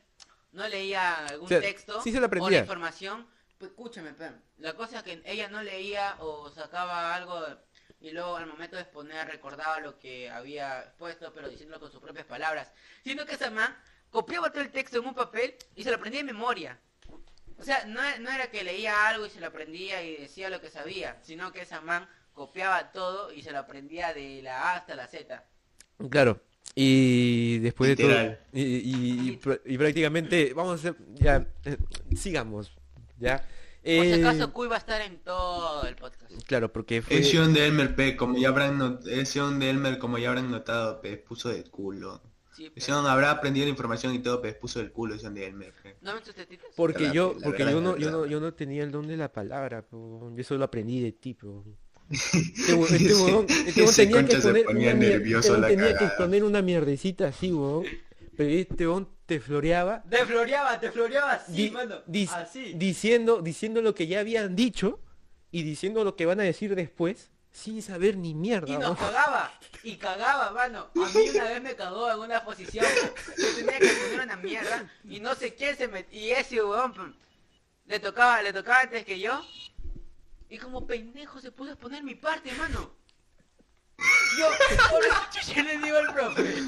[0.53, 2.61] no leía algún O sea, texto sí se o la aprendía.
[2.61, 3.27] información.
[3.59, 7.41] Pues, escúchame, pe, la cosa es que ella no leía o sacaba algo
[8.01, 12.01] y luego al momento de exponer recordaba lo que había expuesto, pero diciéndolo con sus
[12.01, 12.71] propias palabras.
[13.05, 13.75] Sino que esa man
[14.11, 16.79] copiaba todo el texto en un papel y se lo aprendía de memoria.
[17.59, 20.61] O sea, no, no era que leía algo y se lo aprendía y decía lo
[20.61, 24.77] que sabía, sino que esa man copiaba todo y se lo aprendía de la A
[24.77, 25.43] hasta la Z.
[26.11, 26.41] Claro.
[26.75, 28.41] Y después de todo, Literal.
[28.53, 31.79] y, y- y pr- y prácticamente, vamos a hacer, ya, eh,
[32.15, 32.77] sigamos,
[33.19, 33.39] ya.
[33.39, 33.47] Por
[34.05, 36.31] si Eh, acaso, Cuy va a estar en todo el podcast.
[36.47, 39.07] claro, porque fue, Ese on de Elmer P, como ya habrán not-
[39.41, 42.21] on de Elmer, como ya habrán notado, P, puso de culo.
[42.57, 45.35] Sí, Ese on habrá aprendido la información y todo, P, puso del culo ese on
[45.35, 45.53] de
[45.83, 45.97] P.
[46.01, 46.67] ¿No tetitas?
[46.75, 49.17] porque la- yo, la porque yo no, yo no, yo no tenía el don de
[49.17, 51.65] la palabra, yo solo aprendí de ti, po.
[52.11, 55.61] Este, hue- este huevón, este huevón Ese tenía que poner ponía una nervioso este huevón
[55.61, 57.85] la tenía que poner una mierdecita así, huevón.
[58.37, 61.97] Pero este huevón te floreaba Te floreaba, te floreaba así, di- mano.
[62.33, 62.73] Así.
[62.75, 65.01] diciendo, diciendo lo que ya habían dicho
[65.51, 68.71] y diciendo lo que van a decir después sin saber ni mierda.
[68.71, 69.51] Y nos cagaba,
[69.83, 70.91] y cagaba, mano.
[70.95, 72.85] A mí una vez me cagó en una posición
[73.35, 76.21] que tenía que poner una mierda y no sé quién se metió.
[76.21, 77.15] Y ese huevón pum,
[77.87, 79.43] le tocaba, le tocaba antes que yo.
[80.51, 82.95] Y como pendejo se puso a poner mi parte, mano.
[84.39, 84.49] Yo,
[84.91, 86.63] por eso chucha le digo al profe.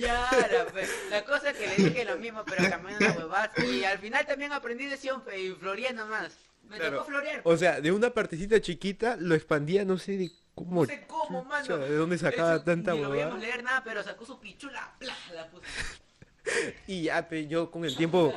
[0.00, 0.28] Ya,
[0.74, 0.88] pe.
[1.08, 3.52] la cosa es que le dije lo mismo, pero cambiando una huevada.
[3.64, 6.32] Y al final también aprendí de siempre y floreé nomás.
[6.68, 6.98] Me Claro.
[6.98, 7.40] tocó florear.
[7.44, 10.82] O sea, de una partecita chiquita lo expandía no sé de cómo.
[10.82, 11.64] No sé cómo, mano.
[11.64, 13.12] chucha, ¿De dónde sacaba Eso, tanta huevada?
[13.14, 15.14] veíamos leer nada, pero sacó su pichula, ¡pla!
[15.34, 15.62] la puso.
[16.86, 18.32] Y ya, pe, yo con el tiempo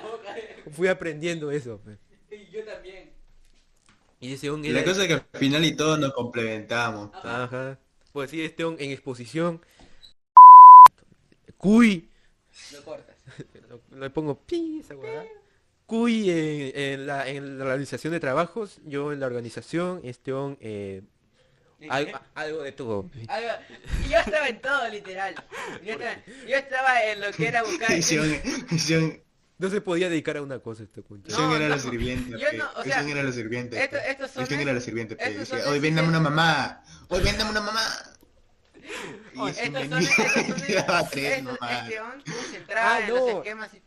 [0.72, 1.80] fui aprendiendo eso.
[1.80, 1.98] pe.
[2.36, 3.12] Y yo también.
[4.20, 7.12] Y ese on Y la era- cosa es que al final y todo nos complementamos.
[7.24, 7.80] Ajá.
[8.12, 9.62] Pues sí, este on en exposición.
[11.58, 12.10] Cuy.
[12.74, 13.16] Lo cortas.
[13.70, 15.26] Lo- Le pongo pi, esa huevada.
[15.90, 20.56] Cuy en, en la, en la realización de trabajos, yo en la organización, este on
[20.62, 21.02] eh,
[21.90, 23.10] algo, algo de todo.
[23.28, 23.50] Algo-
[24.10, 25.34] yo estaba en todo, literal.
[25.84, 26.16] Yo estaba,
[26.48, 27.90] yo estaba en lo que era buscar.
[29.60, 31.36] No se podía dedicar a una cosa este concha.
[31.38, 31.76] No, era no.
[31.76, 32.32] la sirviente.
[32.40, 33.84] Yo no, o sea, era la sirviente.
[33.84, 36.30] esto- estos son de- era la estos hoy véndame una sistema".
[36.30, 36.84] mamá.
[37.10, 37.82] Hoy véndame una mamá.
[39.48, 40.00] Eso estos son,
[40.68, 40.78] este
[42.76, 43.44] Ah, no.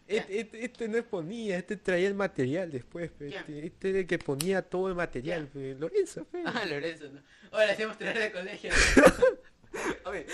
[0.09, 3.28] Este, este, este exponía, este traía el material después, pe.
[3.28, 3.40] ¿Quién?
[3.40, 5.74] Este, este era el que ponía todo el material, pe.
[5.78, 6.42] Lorenzo, pe.
[6.46, 7.20] Ah, Lorenzo, ¿no?
[7.53, 8.70] Ahora hacemos traer de colegio.
[10.05, 10.26] A ver,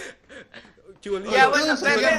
[1.31, 1.75] Ya, bueno,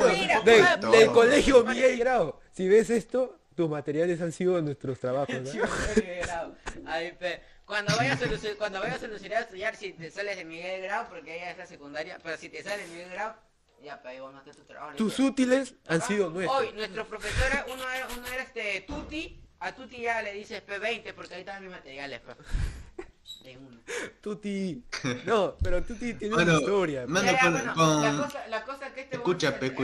[0.09, 1.13] mira, del, de del todo.
[1.13, 2.39] colegio Miguel Grau.
[2.51, 5.41] Si ves esto, tus materiales han sido nuestros trabajos, ¿no?
[5.41, 6.55] Miguel Grau.
[6.85, 7.41] Ay, pe.
[7.70, 11.07] Cuando vayas a cuando vayas a solucionar a estudiar, si te sales de Miguel Grau,
[11.07, 13.34] porque ella es la secundaria, pero si te sales de Miguel Grau,
[13.84, 14.95] ya, pe, ahí a hacer tu trabajo.
[14.95, 16.59] Tus útiles han Ah, sido nuestros.
[16.61, 21.13] Hoy, nuestro profesor, uno era, uno era este Tuti, a Tuti ya le dices P20
[21.13, 22.22] porque ahí están mis materiales.
[23.43, 23.80] De uno.
[24.20, 24.84] Tuti.
[25.26, 27.05] No, pero Tuti tiene Bueno, una historia.
[27.07, 29.76] Mano, con- bueno, con- la cosa, la cosa que este Escucha, huevón este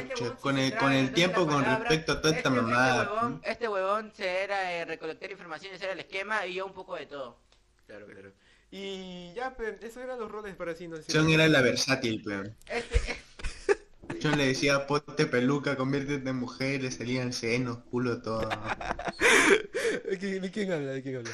[0.42, 3.68] con el- con tiempo, con palabra, respecto a toda esta este, mamada, Este huevón, este
[3.70, 7.06] huevón se era eh, recolectar información, ese era el esquema y yo un poco de
[7.06, 7.45] todo.
[7.88, 8.32] Claro, claro.
[8.72, 11.04] Y ya, pe, esos eran los roles para sí, no sé.
[11.14, 12.54] John era la versátil, pe.
[12.68, 13.18] Este,
[14.22, 18.50] John le decía, ponte peluca, conviértete en mujer, le salían senos, culo, todo.
[20.10, 20.92] ¿De quién, de quién habla?
[20.92, 21.32] ¿De quién habla?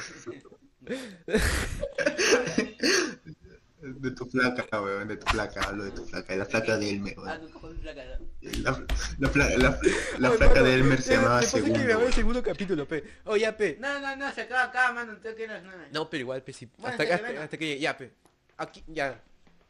[3.82, 7.18] De tu flaca, weón, de tu flaca, hablo de tu flaca, la flaca de Elmer,
[7.18, 7.50] weón.
[7.52, 7.72] no.
[7.82, 7.92] La,
[9.18, 9.78] la, la,
[10.18, 11.80] la Oye, flaca mano, de Elmer se llamaba que Segundo.
[11.82, 13.02] grabé el segundo capítulo, pe.
[13.24, 13.76] Oh, ya, pe.
[13.80, 15.48] No, no, no, se acaba acá, mano, tengo que.
[15.92, 17.40] No, pero igual, pe, si- Bueno, hasta, hasta, ¿no?
[17.40, 17.80] hasta que llegue.
[17.80, 18.12] Ya, pe.
[18.56, 19.20] Aquí, ya.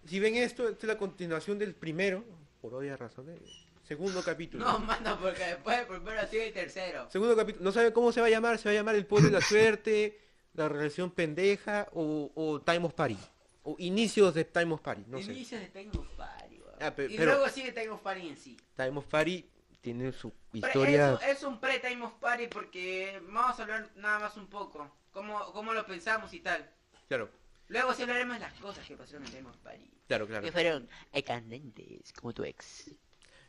[0.07, 2.23] Si ven esto, esta es la continuación del primero,
[2.61, 3.39] por obvias razones.
[3.83, 4.65] Segundo capítulo.
[4.65, 7.09] No, mano, porque después el primero sigue el tercero.
[7.11, 7.65] Segundo capítulo.
[7.65, 8.59] No sabe cómo se va a llamar.
[8.59, 10.19] Se va a llamar El Pueblo de la Suerte,
[10.55, 13.19] La Relación Pendeja o, o Time of Party.
[13.65, 15.05] O Inicios de Time of Party.
[15.07, 15.33] No sé.
[15.33, 16.61] Inicios de Time of Party.
[16.81, 18.57] Ah, Y pero- luego sigue Time of Party en sí.
[18.77, 19.49] Time of Party
[19.81, 21.13] tiene su Pre- historia.
[21.15, 24.91] Es, un- es un pre-Time of Party porque vamos a hablar nada más un poco.
[25.13, 26.69] Cómo, cómo lo pensamos y tal.
[27.09, 27.29] Claro,
[27.69, 29.89] Luego sí hablaremos de las cosas que pasaron en Time of Party.
[30.09, 30.43] claro, claro.
[30.45, 30.89] Que fueron
[31.25, 32.91] candentes, como tu ex.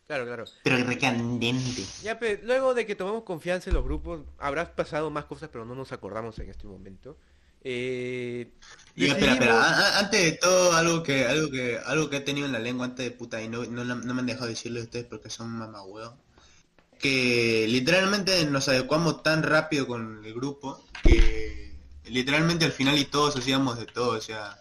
[0.07, 0.45] Claro, claro.
[0.63, 1.81] Pero recandente.
[2.03, 5.65] Ya, pe, luego de que tomamos confianza en los grupos, habrás pasado más cosas, pero
[5.65, 7.17] no nos acordamos en este momento.
[7.63, 8.51] Eh,
[8.95, 12.53] Y espera, espera, antes de todo, algo que, algo que, algo que he tenido en
[12.53, 15.05] la lengua antes de puta y no, no, no me han dejado decirle a ustedes
[15.05, 16.13] porque son mamagüeos.
[16.99, 21.73] Que literalmente nos adecuamos tan rápido con el grupo que
[22.05, 24.57] literalmente al final y todos hacíamos de todo, o sea.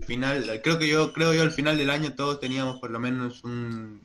[0.00, 2.98] Al final, creo que yo, creo yo al final del año todos teníamos por lo
[2.98, 4.02] menos un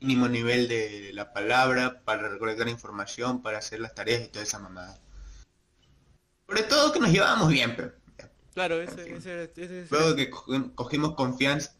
[0.00, 4.58] mínimo nivel de la palabra para recolectar información, para hacer las tareas y toda esa
[4.58, 4.98] mamada.
[6.48, 7.92] Sobre todo que nos llevábamos bien, pero
[8.54, 11.72] Claro, ese, ese, ese- ese- luego que co- cogimos confianza,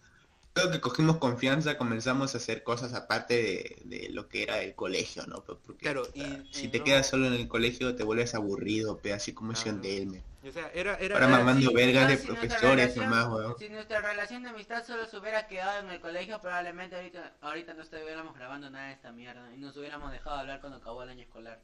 [0.54, 4.74] Creo que cogimos confianza, comenzamos a hacer cosas aparte de, de lo que era el
[4.74, 5.44] colegio, ¿no?
[5.44, 8.98] Porque Claro, y- si y te no- quedas solo en el colegio te vuelves aburrido,
[8.98, 9.82] pe, así como hicieron Ah.
[9.82, 10.22] de Elmer.
[10.44, 12.62] O sea, era, era, Ahora era- mamando sí, vergas de si profesores
[12.96, 13.54] relación- nomás, weón.
[13.56, 17.74] Si nuestra relación de amistad solo se hubiera quedado en el colegio, probablemente ahorita, ahorita
[17.74, 21.04] no estuviéramos grabando nada de esta mierda y nos hubiéramos dejado de hablar cuando acabó
[21.04, 21.60] el año escolar.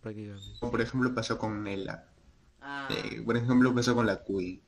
[0.00, 0.58] Prácticamente.
[0.60, 2.08] Como por ejemplo pasó con Nela.
[2.60, 4.62] Ah, Eh, por ejemplo pasó con la Cui.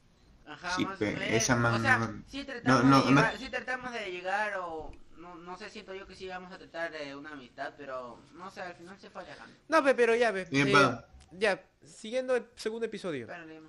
[0.46, 3.32] ajá, sí, más pe, esa man o sea, no- sí tratamos, no, de no, llegar,
[3.34, 6.58] no- sí tratamos de llegar o no, no sé, siento yo que sí vamos a
[6.58, 9.54] tratar de una amistad, pero no sé, al final se fue alejando.
[9.68, 10.44] No, pe, pero ya, ve.
[10.50, 11.00] Bien, eh,
[11.32, 13.22] ya, siguiendo el segundo episodio.
[13.22, 13.60] Espérale,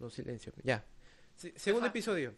[0.00, 0.10] no.
[0.10, 0.52] Silencio.
[0.52, 0.84] pe, Ya.
[1.36, 1.90] Se- segundo Ajá.
[1.90, 2.34] episodio.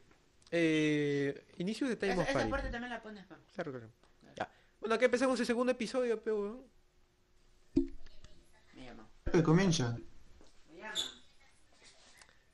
[0.50, 2.50] Eh, inicio de Time Esa, of esa Party.
[2.50, 3.38] parte también la pones, pa.
[3.54, 3.88] Claro, claro.
[4.36, 4.50] Ya.
[4.80, 6.66] Bueno, acá empezamos el segundo episodio, pero
[9.32, 9.56] weón.
[9.56, 9.96] Me llama.
[9.96, 9.98] Pe, Comienza.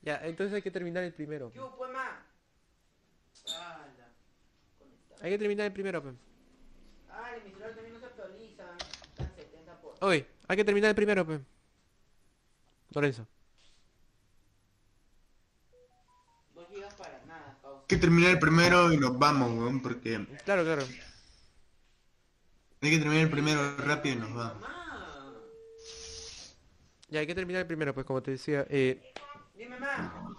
[0.01, 1.51] Ya, entonces hay que terminar el primero.
[1.51, 1.87] ¿Qué hubo, pues.
[5.21, 6.13] Hay que terminar el primero, pe.
[7.09, 8.63] Ay, mi celular también no se actualiza.
[8.77, 9.95] Están 70 por...
[10.01, 11.39] Oye, hay que terminar el primero, pe.
[12.91, 13.27] Lorenzo.
[16.53, 17.79] Dos gigas para nada, causa.
[17.81, 20.83] Hay que terminar el primero y nos vamos, weón, porque hay Claro, claro.
[22.79, 24.76] que terminar el primero rápido y nos vamos.
[27.07, 27.13] Mamá.
[27.13, 28.65] Ya, hay que terminar el primero, pues como te decía.
[28.69, 29.13] Eh,
[29.55, 30.35] Dime, ma.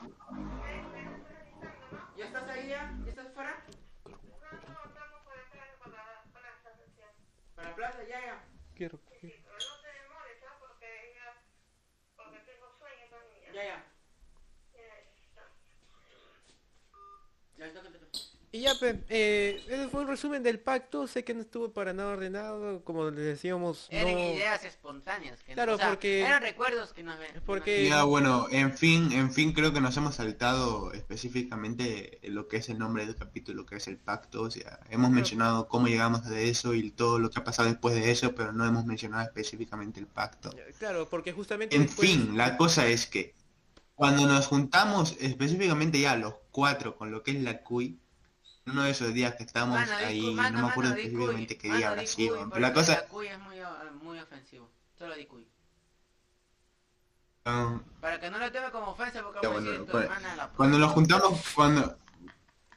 [2.17, 2.95] ¿Ya estás ahí ya?
[3.05, 3.65] ¿Ya estás fuera?
[7.55, 8.45] Para la plaza, ya, ya.
[8.75, 9.01] quiero-
[13.55, 13.85] Ya, ya.
[17.57, 18.07] Ya, toca, toca.
[18.59, 21.07] Y ya, pe, eh, ese fue un resumen del pacto.
[21.07, 22.83] Sé que no estuvo para nada ordenado.
[22.83, 24.35] Como les decíamos, Eran no...
[24.35, 25.41] ideas espontáneas.
[25.45, 27.31] Que Claro, o sea, porque- Eran recuerdos que nos ven.
[27.47, 32.57] Porque- Ya, bueno, en fin, en fin, creo que nos hemos saltado específicamente lo que
[32.57, 34.43] es el nombre del capítulo, que es el pacto.
[34.43, 37.95] O sea, hemos mencionado cómo llegamos a eso y todo lo que ha pasado después
[37.95, 40.51] de eso, pero no hemos mencionado específicamente el pacto.
[40.81, 41.77] Claro, porque justamente...
[41.77, 43.37] En después- fin, la cosa es que
[43.95, 48.01] cuando nos juntamos específicamente ya los cuatro con lo que es la CUI,
[48.71, 51.01] uno de esos días que estamos Mano, ahí, cuy, no mano, me mano, acuerdo cuy.
[51.03, 52.93] específicamente qué Mano, día habrá sido, cuy, pero la cosa...
[52.95, 53.57] La cuy es muy,
[54.03, 54.71] muy ofensivo.
[54.99, 55.47] Solo di cuy.
[57.45, 60.37] ah, Para que no lo tome como ofensa porque vamos a bueno, decir pues, hermana
[60.37, 61.99] la Cuando nos juntamos, cuando,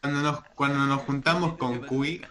[0.01, 2.21] cuando nos, cuando nos juntamos con Cui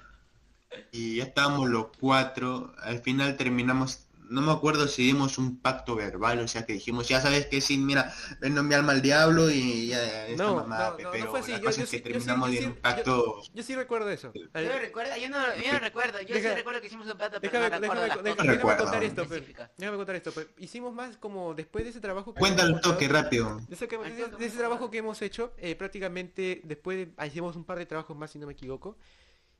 [0.92, 5.96] y ya estábamos los cuatro, al final terminamos, no me acuerdo si dimos un pacto
[5.96, 9.50] verbal, o sea que dijimos, ya sabes que sí, mira, vendo mi alma al diablo
[9.50, 11.84] y ya esta No, mamada, no, no, no pero fue así, la yo- cosa yo
[11.84, 14.32] es que sí- yo terminamos yo un pacto Yo sí recuerdo eso.
[14.34, 15.16] ¿Yo lo recuerdo?
[15.16, 16.20] Yo no, yo no recuerdo.
[16.22, 18.52] Yo Deja- sí recuerdo que hicimos un plato, pero Déjame, no déjame, déjame- No déjame
[18.54, 18.82] recuerdo.
[18.84, 19.34] contar esto, pe.
[19.34, 19.70] específicas.
[19.76, 20.46] Déjame contar esto, pe.
[20.58, 23.60] Hicimos más como después de ese trabajo que Cuenta hemos el toque rápido.
[23.68, 27.56] de ese, que- de de ese trabajo que hemos hecho, eh, prácticamente después de- hicimos
[27.56, 28.96] un par de trabajos más, si no me equivoco.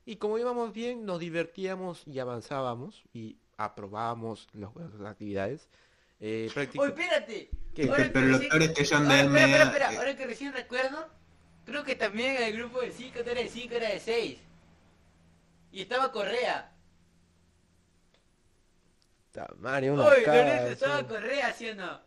[0.05, 5.69] Y como íbamos bien, nos divertíamos y avanzábamos y aprobábamos los- las actividades.
[6.19, 7.49] Eh, práctic- Oye, espérate.
[7.73, 7.89] ¿Qué?
[7.89, 9.89] Ahora que Pero lo recién- peor es que son Ahora, de espera, espera, espera.
[9.99, 11.09] Ahora que recién recuerdo,
[11.65, 14.39] creo que también el grupo de 5 no era de 5, era de 6.
[15.71, 16.71] Y estaba Correa.
[19.31, 20.03] Ta madre, una.
[20.03, 22.01] Lorenzo, estaba Correa, ¿sí o no?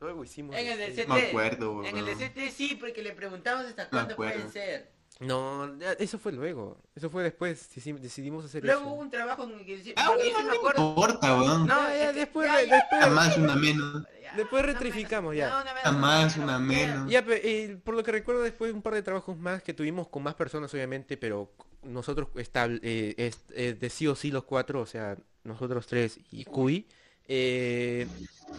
[0.00, 1.08] Luego hicimos En el este- CT.
[1.08, 2.18] No me acuerdo, En el de weón.
[2.18, 4.90] CT sí, porque le preguntamos hasta cuándo pueden ser.
[5.26, 6.78] No, eso fue luego.
[6.94, 7.68] Eso fue después.
[7.74, 8.90] decidimos- Decidimos hacer Luego eso.
[8.90, 10.88] hubo un trabajo en el que Ah, bueno, sí me no acuerdo.
[10.88, 11.66] importa, weón.
[11.66, 14.04] No, Ya, después, ya, ya, después, Una más, una menos.
[14.22, 15.64] ya, Después menos, ya.
[15.84, 17.10] Una más, una menos.
[17.10, 20.08] Ya, pe- eh, por lo que recuerdo después un par de trabajos más que tuvimos
[20.08, 21.52] con más personas obviamente, pero
[21.82, 26.18] nosotros estab- eh, es- eh, de sí o sí los cuatro, o sea, nosotros tres
[26.30, 26.86] y Cui,
[27.28, 28.06] eh,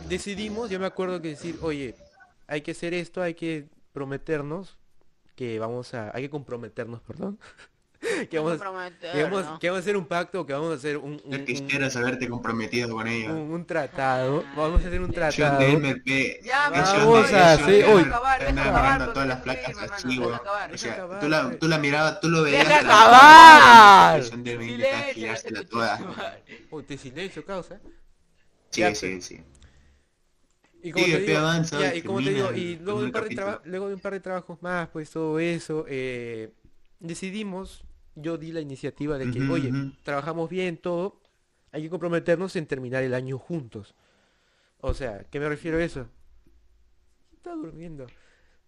[0.09, 1.95] decidimos, yo me acuerdo que decir, oye,
[2.47, 4.77] hay que hacer esto, hay que prometernos
[5.35, 7.39] que vamos a, hay que comprometernos, perdón,
[8.29, 9.59] que vamos, que vamos, ¿no?
[9.59, 11.95] que vamos a hacer un pacto, que vamos a hacer un, un, Ya un- quisieras
[11.95, 13.31] haberte comprometido con ella.
[13.31, 15.59] un- un tratado, vamos a hacer un tratado.
[15.59, 16.39] de MRP.
[16.43, 21.67] Ya, vamos de- a hacer- porque todas las placas así, O sea, tú la, tú
[21.67, 22.67] la mirabas, tú lo veías.
[22.67, 24.19] ¡Deja acabar!
[24.19, 25.99] Mención de 20 Silencio.
[26.71, 27.79] Uy, te silencio, causa.
[28.69, 29.41] Sí, sí, sí.
[30.83, 33.05] Y como te digo, avanza, ya, y como te digo, termina y el luego de,
[33.07, 33.47] un par de capítulo.
[33.47, 36.51] traba- luego de un par de trabajos más, pues todo eso, eh,
[36.99, 37.83] decidimos,
[38.15, 39.71] yo di la iniciativa de que, oye,
[40.03, 41.21] trabajamos bien, todo,
[41.71, 43.95] hay que comprometernos en terminar el año juntos.
[44.81, 46.07] O sea, ¿qué me refiero a eso?
[47.33, 48.07] Está durmiendo.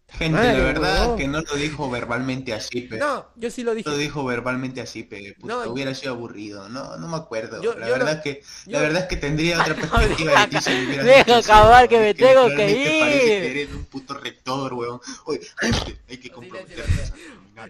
[0.08, 1.18] Gente, Madre, la verdad huevón.
[1.18, 2.98] que no lo dijo verbalmente así, pe.
[2.98, 3.90] No, yo sí lo dije.
[3.90, 5.36] Lo dijo verbalmente así, pe.
[5.40, 6.70] Puta, No, hubiera sido aburrido.
[6.70, 7.62] No, no me acuerdo.
[7.62, 10.48] Yo- la yo verdad es que, yo- la verdad es que tendría otra perspectiva de
[10.48, 12.78] ti si deja acabar, que me tengo que ir.
[12.86, 15.02] que eres un puto rector, weón.
[15.26, 17.14] Oye, gente, hay que Silencio, comprometernos.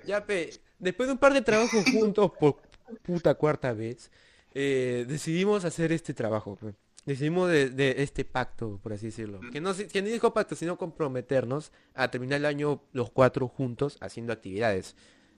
[0.05, 2.57] Ya, pe, después de un par de trabajos juntos por
[3.01, 4.11] puta cuarta vez,
[4.53, 6.57] eh, decidimos hacer este trabajo.
[6.57, 6.73] pe.
[7.05, 9.39] Decidimos de, de este pacto, por así decirlo.
[9.51, 13.47] Que no, se- que ni dijo pacto, sino comprometernos a terminar el año los cuatro
[13.47, 14.95] juntos haciendo actividades.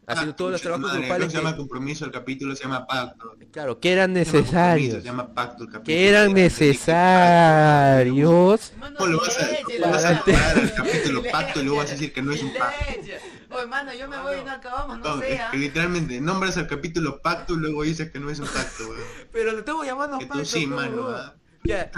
[0.10, 2.64] Haciendo Ah, todos los trabajos madre, grupales No se llama que, compromiso, el capítulo se
[2.64, 3.36] llama pacto.
[3.52, 4.94] claro, que eran Se llama compromiso, necesarios.
[4.96, 5.84] Se llama pacto el capítulo.
[5.84, 6.34] Que eran
[7.28, 8.72] necesarios.
[8.80, 10.22] Mano, ¿Cómo lo vas a, léchelo, cómo vas a mano.
[10.26, 12.86] comparar el capítulo pacto y luego vas a decir que no es un pacto?
[13.50, 15.50] Oye, mano, yo me voy y no acabamos, no No, sé, es ¿ah?
[15.52, 19.02] que literalmente nombras el capítulo pacto y luego dices que no es un pacto, weón.
[19.32, 20.46] Pero lo estamos llamando Que tú pacto.
[20.46, 21.34] sí, pues, mano.
[21.68, 21.92] Ya.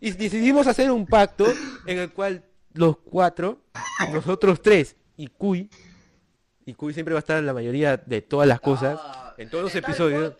[0.00, 1.46] Y decidimos hacer un pacto
[1.86, 2.44] en el cual
[2.74, 3.60] los cuatro,
[4.12, 5.68] nosotros tres y Cuy,
[6.64, 9.48] y Cuy siempre va a estar en la mayoría de todas las cosas, Ah, en
[9.50, 10.34] todos los episodios,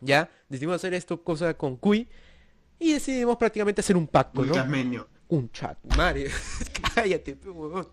[0.00, 2.08] ya, decidimos hacer esto cosa con Cuy
[2.78, 4.52] y decidimos prácticamente hacer un pacto, ¿no?
[4.52, 5.06] casmeño.
[5.28, 6.30] Un chat, madre.
[6.94, 7.88] Cállate, huevón.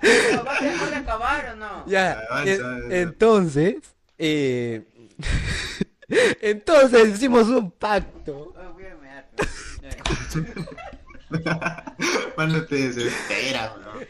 [0.00, 1.86] Pero, ¿Vas a dejar de acabar o no?
[1.88, 2.96] Ya, Avanza, avanza.
[2.96, 3.76] entonces,
[4.18, 4.84] eh,
[6.08, 8.54] entonces hicimos un pacto.
[8.74, 9.44] Voy a mear, te.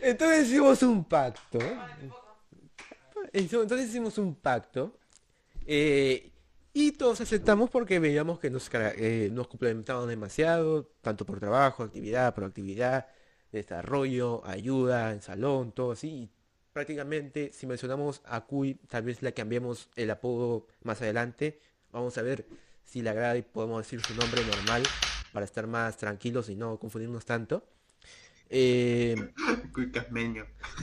[0.02, 1.58] Entonces hicimos un pacto.
[3.32, 4.98] Entonces hicimos un pacto.
[5.66, 6.32] eh,
[6.78, 12.34] y todos aceptamos porque veíamos que nos, eh, nos complementaban demasiado, tanto por trabajo, actividad,
[12.34, 13.06] proactividad,
[13.50, 16.08] desarrollo, ayuda, en salón, todo así.
[16.08, 16.30] Y
[16.74, 21.60] prácticamente, si mencionamos a Cuy, tal vez le cambiemos el apodo más adelante.
[21.92, 22.46] Vamos a ver
[22.84, 24.82] si le agrada y podemos decir su nombre normal
[25.32, 27.64] para estar más tranquilos y no confundirnos tanto.
[28.48, 29.16] Eh,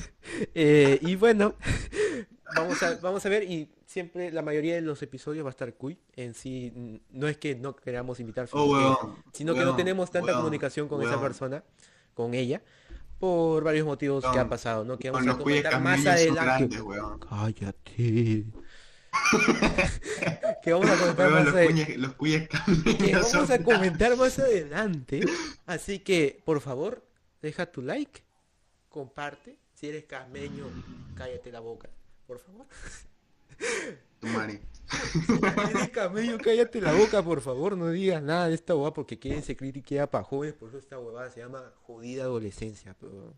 [0.54, 1.56] eh, y bueno,
[2.56, 5.74] vamos a, vamos a ver y siempre la mayoría de los episodios va a estar
[5.76, 5.98] Cuy.
[6.16, 10.12] En sí, no es que no queramos invitar, sino, Oh, que, sino que no tenemos
[10.12, 11.64] tanta comunicación con esa persona,
[12.14, 12.62] con ella,
[13.20, 14.98] por varios motivos que han pasado, ¿no?
[14.98, 16.80] Que vamos a comentar más adelante.
[17.30, 18.46] Cállate.
[20.64, 21.54] que vamos a comentar más los,
[22.18, 25.22] que son vamos a comentar más adelante.
[25.66, 27.06] Así que, por favor,
[27.42, 28.24] deja tu like,
[28.90, 29.58] comparte.
[29.74, 30.66] Si eres cameño,
[31.16, 31.90] cállate la boca,
[32.26, 32.66] por favor.
[34.20, 34.60] Tu mari.
[35.26, 35.34] Si
[35.76, 37.76] eres cameño, cállate la boca, por favor.
[37.76, 40.56] No digas nada de esta huevada porque quieren se critica para jóvenes.
[40.56, 42.96] Por eso esta huevada se llama jodida adolescencia.
[43.00, 43.34] pero-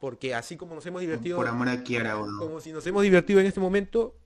[0.00, 3.38] Porque así como nos hemos divertido, Por amor a Kiara, como si nos hemos divertido
[3.40, 4.16] en este momento,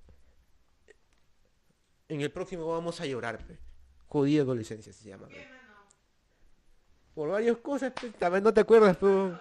[2.08, 3.38] en el próximo vamos a llorar.
[3.46, 3.58] pe.
[4.06, 5.26] Jodida adolescencia se llama.
[5.28, 5.46] pe.
[7.14, 9.38] Por varias cosas, pe, también no te acuerdas, pero...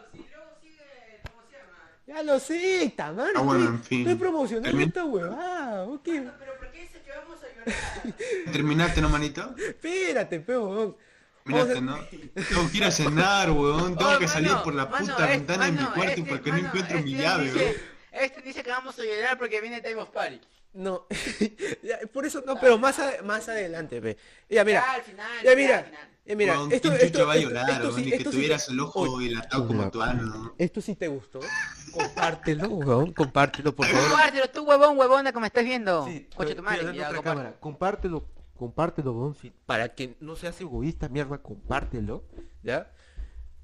[2.05, 3.29] Ya lo sé, tamán.
[3.33, 3.99] Ah, bueno, estoy, en fin.
[4.01, 5.87] estoy promocionando Termin- esta huevada.
[6.03, 8.15] Pero ¿por qué dices que vamos a llorar?
[8.51, 9.55] ¿Terminaste, no, manito?
[9.57, 10.97] Espérate, pe, huevón.
[11.45, 12.01] Terminaste, Vamos
[12.35, 12.43] ¿no?
[12.43, 13.95] Tengo que ir a cenar, weón.
[13.97, 16.51] Tengo Oh, que salir por la mano, puta es- ventana de mi cuarto este- porque
[16.51, 17.75] no encuentro mi este llave, dice- weón.
[18.11, 20.41] Este dice que vamos a llorar porque viene Time of Party.
[20.73, 21.05] No,
[21.83, 24.17] ya, por eso no, pero más, a- más adelante, pe.
[24.49, 24.81] Ya, mira.
[24.81, 25.27] Ya, al final.
[25.43, 25.77] Ya, ya, mira.
[25.79, 26.09] al final.
[26.25, 27.95] Eh, mira, Weón, esto, ¿quién esto, chucha va a esto- llorar, esto weón?
[27.95, 30.55] sí- Ni que esto sí- tuvieras el ojo Oye, dilatado como tu ano.
[30.57, 31.39] Esto sí te gustó.
[31.91, 33.11] Compártelo, weón.
[33.13, 34.09] Compártelo, por favor.
[34.09, 36.05] Compártelo, tú huevón, huevona, como estás viendo.
[36.07, 37.55] Sí, Coche tu madre, ya, cámara.
[37.59, 38.25] Compártelo,
[38.55, 39.35] compártelo, weón.
[39.35, 42.23] sí, para que no seas egoísta, mierda, compártelo.
[42.63, 42.89] ¿Ya?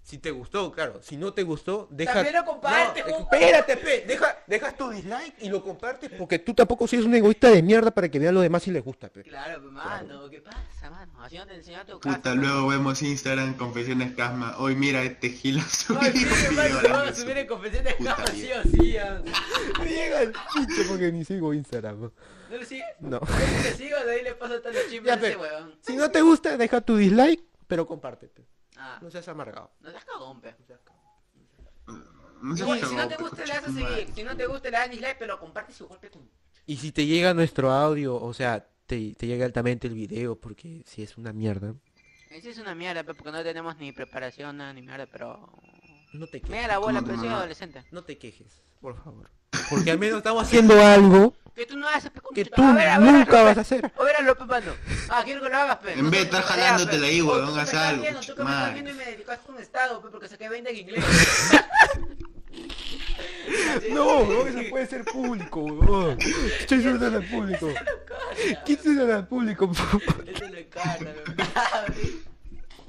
[0.09, 0.99] Si te gustó, claro.
[1.03, 2.15] Si no te gustó, deja...
[2.15, 4.05] También lo No, espérate, pe.
[4.07, 7.91] Deja, dejas tu dislike y lo compartes porque tú tampoco eres un egoísta de mierda
[7.91, 9.21] para que vean lo demás si les gusta, pe.
[9.21, 11.13] Claro, pues, mano, ¿qué pasa, mano?
[11.21, 12.15] Así no te enseñó tu casa.
[12.15, 14.55] Puta, luego vemos Instagram, Confesiones Casma.
[14.57, 18.63] Hoy mira este gilo subió Ay, sí, a su subir en confesiones camas, sí o
[18.63, 18.97] sí.
[19.83, 22.01] Llega el pinche porque ni sigo Instagram.
[22.01, 22.13] ¿no?
[22.49, 22.87] ¿No lo sigues?
[22.99, 23.19] No.
[23.19, 24.55] Si le sigo, de ahí le paso
[24.89, 25.75] chismes Ya, a ese huevón.
[25.81, 28.47] Si no te gusta, deja tu dislike, pero compártete.
[28.81, 29.71] Ah, No seas amargado.
[29.81, 30.55] no seas cagón, pe.
[32.41, 34.45] No sé Oye, qué si no te gusta le das a seguir, si no te
[34.45, 36.29] gusta le das dislike, pero comparte su golpe con...
[36.65, 40.81] Y si te llega nuestro audio, o sea, te, te llega altamente el video, porque
[40.85, 41.73] si es una mierda,
[42.29, 45.51] Eso es una mierda, pe, porque no tenemos ni preparación, nada, ni mierda, pero...
[46.13, 46.67] no te quejes.
[46.67, 47.83] la bola, ¿Cómo pero soy adolescente.
[47.91, 49.29] No te quejes, por favor.
[49.69, 52.71] Porque al menos estamos haciendo algo Que tú no haces, pe, con que tú A
[52.73, 53.59] ver, a ver, nunca hazlo, vas pe.
[53.59, 53.91] a hacer.
[54.23, 54.77] López Mando.
[55.09, 55.91] Ah, quiero que lo hagas, pe.
[55.91, 58.59] En vez de estar jalándotela ahí, me haz estás algo, viendo, Tú que me madre.
[58.61, 61.03] estás viendo y me dedicaste un estado, pe, porque saqué 20 en inglés.
[63.91, 66.17] No, no, eso puede ser público, weón.
[66.59, 67.73] Estoy suelto al público.
[68.65, 69.69] ¿Quién suelta al público?
[69.71, 69.99] Eso.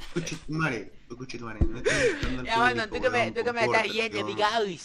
[0.00, 0.92] Escuche tu madre,
[2.44, 3.86] Ya, bueno, tú que me, tú que me estás.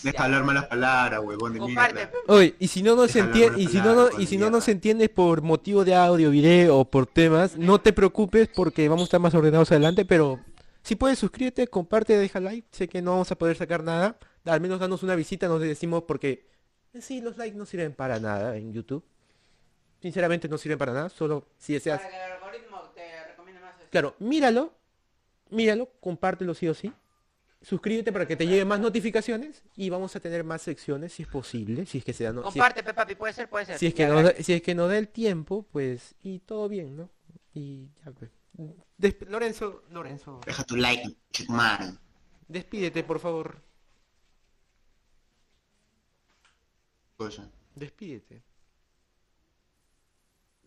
[0.03, 2.11] Deja hablar malas palabras, huevón de mierda.
[2.27, 4.49] Oye, y si no nos Déjalo entiende, hablar y si no, no- y si no
[4.49, 9.03] nos entiendes por motivo de audio, video o por temas, no te preocupes porque vamos
[9.03, 10.39] a estar más ordenados adelante, pero
[10.83, 14.61] si puedes suscríbete, comparte, deja like, sé que no vamos a poder sacar nada, al
[14.61, 16.47] menos danos una visita, nos decimos porque
[16.93, 19.03] En sí, los likes no sirven para nada en YouTube.
[20.01, 21.99] Sinceramente no sirven para nada, solo si deseas...
[21.99, 23.87] Para que el algoritmo te recomiende más eso.
[23.89, 24.73] Claro, míralo,
[25.49, 26.91] míralo, compártelo sí o sí.
[27.61, 31.29] Suscríbete para que te lleguen más notificaciones y vamos a tener más secciones si es
[31.29, 33.79] posible, si es que se da, no, si, Comparte, pe, papi, puede ser, puede ser.
[33.79, 36.69] si es que Ya, no si es que no da el tiempo, pues y todo
[36.69, 37.09] bien, ¿no?
[37.53, 38.29] Y ya pues.
[38.99, 41.93] Desp- Lorenzo, Lorenzo, Deja tu like, chitumare.
[42.47, 43.61] despídete por favor,
[47.17, 47.49] Cosa.
[47.75, 48.43] despídete.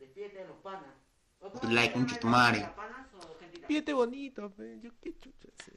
[0.01, 0.95] Despídete de los panas.
[1.41, 2.69] ¿O Tu like, un chitumare.
[3.69, 5.73] Despídete bonito, pe, yo qué chucha sé.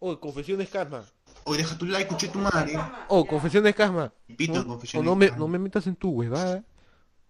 [0.00, 1.04] Oh, confesiones Casma.
[1.44, 2.76] Oye, deja tu like, chitumare.
[3.06, 4.12] Oh, confesiones Casma.
[4.36, 5.38] Pito, O- confesiones o no me, Casma.
[5.38, 6.64] no me metas en tu huevada.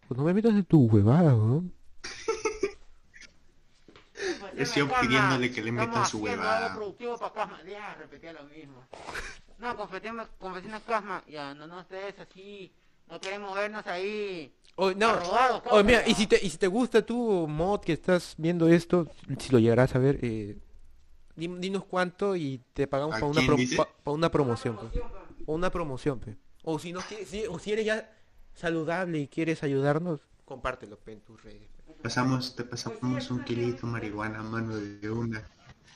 [0.09, 1.74] O no me metas en tu huevada, weón.
[4.64, 6.64] Sigo Casma, pidiéndole que le metan su huevada.
[6.68, 7.60] algo productivo para Casma.
[7.68, 8.82] Ya, repetía lo mismo.
[9.59, 11.22] No, confesiones, confesiones Casma.
[11.28, 12.72] Ya, no nos des así.
[13.10, 14.55] No queremos vernos ahí.
[14.74, 15.09] Oh, no.
[15.11, 18.69] arrogados, Oh, mira, y si te, y si te gusta tu mod que estás viendo
[18.69, 19.07] esto,
[19.39, 20.57] si lo llegarás a ver, eh,
[21.36, 24.86] di- dinos cuánto y te pagamos ¿A para una, pro- pa- pa una promoción, pe.
[24.99, 25.03] Pe.
[25.47, 26.36] O una promoción, pe.
[26.65, 28.11] O si no quieres, si, o si eres ya
[28.55, 31.69] saludable y quieres ayudarnos, compártelo pe, en tus redes.
[32.03, 35.43] Pasamos, te pasamos un kilito de marihuana a mano de una.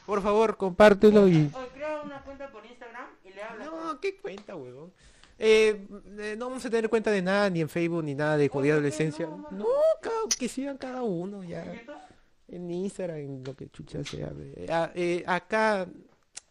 [0.05, 1.51] Por favor, compártelo y...
[1.74, 3.66] Crea una cuenta por Instagram y le hablas.
[3.66, 4.93] No, ¿qué cuenta, huevón?
[5.38, 5.86] Eh,
[6.18, 8.74] eh, no vamos a tener cuenta de nada, ni en Facebook, ni nada de jodida
[8.74, 9.26] adolescencia.
[9.50, 9.66] No,
[10.38, 11.64] que sigan cada uno ya.
[12.48, 14.32] En Instagram, en lo que chucha sea.
[14.70, 15.86] Ah, eh, acá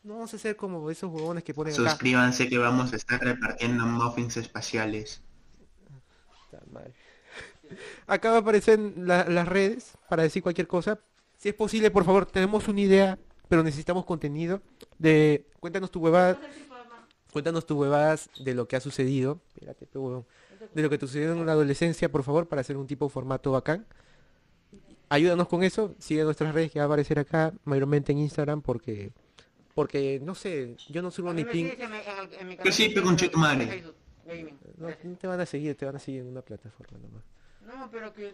[0.04, 1.90] no vamos a ser como esos huevones que ponen acá.
[1.90, 5.22] Suscríbanse que vamos a estar repartiendo muffins espaciales.
[6.52, 6.94] Puta madre.
[8.06, 11.00] Acá va a aparecer la- las redes para decir cualquier cosa.
[11.38, 13.18] Si es posible, por favor, tenemos una idea,
[13.50, 14.62] pero necesitamos contenido.
[15.00, 16.40] De cuéntanos tu huevada,
[17.36, 19.42] cuéntanos tus huevadas de lo que ha sucedido.
[19.56, 20.26] Espérate, huevón.
[20.74, 23.12] De lo que te sucedió en la adolescencia, por favor, para hacer un tipo de
[23.12, 23.86] formato bacán.
[25.10, 29.12] Ayúdanos con eso, sigue nuestras redes que va a aparecer acá, mayormente en Instagram, porque
[29.74, 31.72] porque no sé, yo no subo ni ping.
[31.78, 32.02] canal
[32.72, 34.58] sí, de pe, con gaming.
[34.78, 37.24] No, no te van a seguir, te van a seguir en una plataforma nomás.
[37.68, 38.34] No, pero que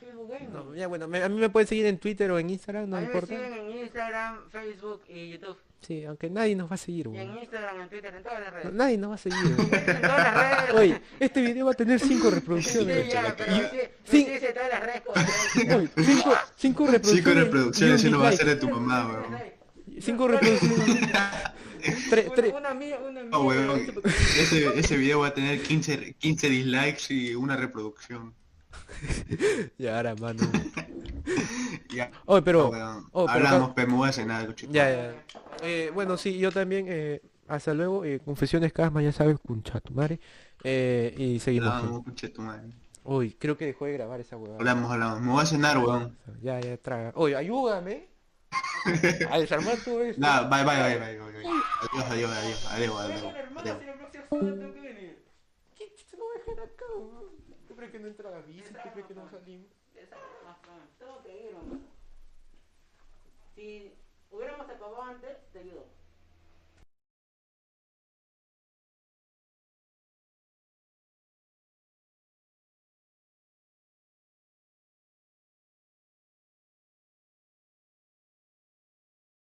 [0.00, 0.52] Facebook Gaming.
[0.54, 2.96] No, ya bueno, me- a mí me pueden seguir en Twitter o en Instagram, no
[2.96, 3.34] a mí me importa.
[3.36, 5.58] siguen en Instagram, Facebook y YouTube.
[5.86, 7.38] Sí, aunque nadie nos va a seguir, Y en.
[7.38, 8.72] Instagram, en Twitter, en todas las No, redes.
[8.74, 9.60] Nadie nos va a seguir, weón.
[9.74, 10.74] En todas las redes.
[10.80, 13.12] Oye, este video va a tener cinco Sí, reproducciones.
[13.12, 13.66] ya, pero Y- sí,
[14.04, 14.26] sí.
[14.38, 15.00] sí, en todas las redes.
[15.02, 15.74] como ustedes.
[15.76, 17.24] Oye, cinco, cinco reproducciones.
[17.24, 19.38] Cinco reproducciones y y no va a ser de tu mamá, weón.
[20.00, 21.10] Cinco reproducciones.
[22.10, 22.54] Tres, Una- tres.
[22.54, 23.30] Una mía, una mía.
[23.30, 23.80] No, weón.
[24.38, 28.34] Ese, ese video va a tener 15, 15 dislikes y una reproducción.
[29.78, 30.42] Ya, ahora, mano.
[31.92, 32.10] Ya.
[32.26, 32.70] Oye, pero.
[33.12, 34.72] Oh, Hablamos, pero me voy a cenar, cochito.
[34.72, 35.24] Ya, ya.
[35.62, 36.86] Eh, bueno, sí, yo también.
[36.88, 38.04] Eh, hasta luego.
[38.04, 39.62] Eh, confesiones Casma, ya sabes, con
[39.92, 40.20] madre.
[40.62, 41.72] Eh, y seguimos.
[41.72, 42.02] Hablamos.
[43.02, 44.58] Uy, creo que dejó de grabar esa huevada.
[44.58, 45.20] Hablamos, hablamos.
[45.20, 46.16] Me voy a cenar, weón.
[46.42, 47.12] Ya, ya, traga.
[47.14, 48.08] Oye, ayúdame.
[49.30, 50.20] A desarmar todo esto.
[50.20, 51.44] Nada, bye, bye, bye, bye, bye, bye.
[51.82, 53.00] Adiós, adiós, adiós, adiós,
[53.56, 53.76] adiós.
[55.76, 58.82] ¿Qué crees que no entra la visa?
[58.82, 59.79] ¿Tú crees que no salimos?
[63.54, 63.94] Si
[64.30, 65.99] hubiéramos acabado antes, te ayudo.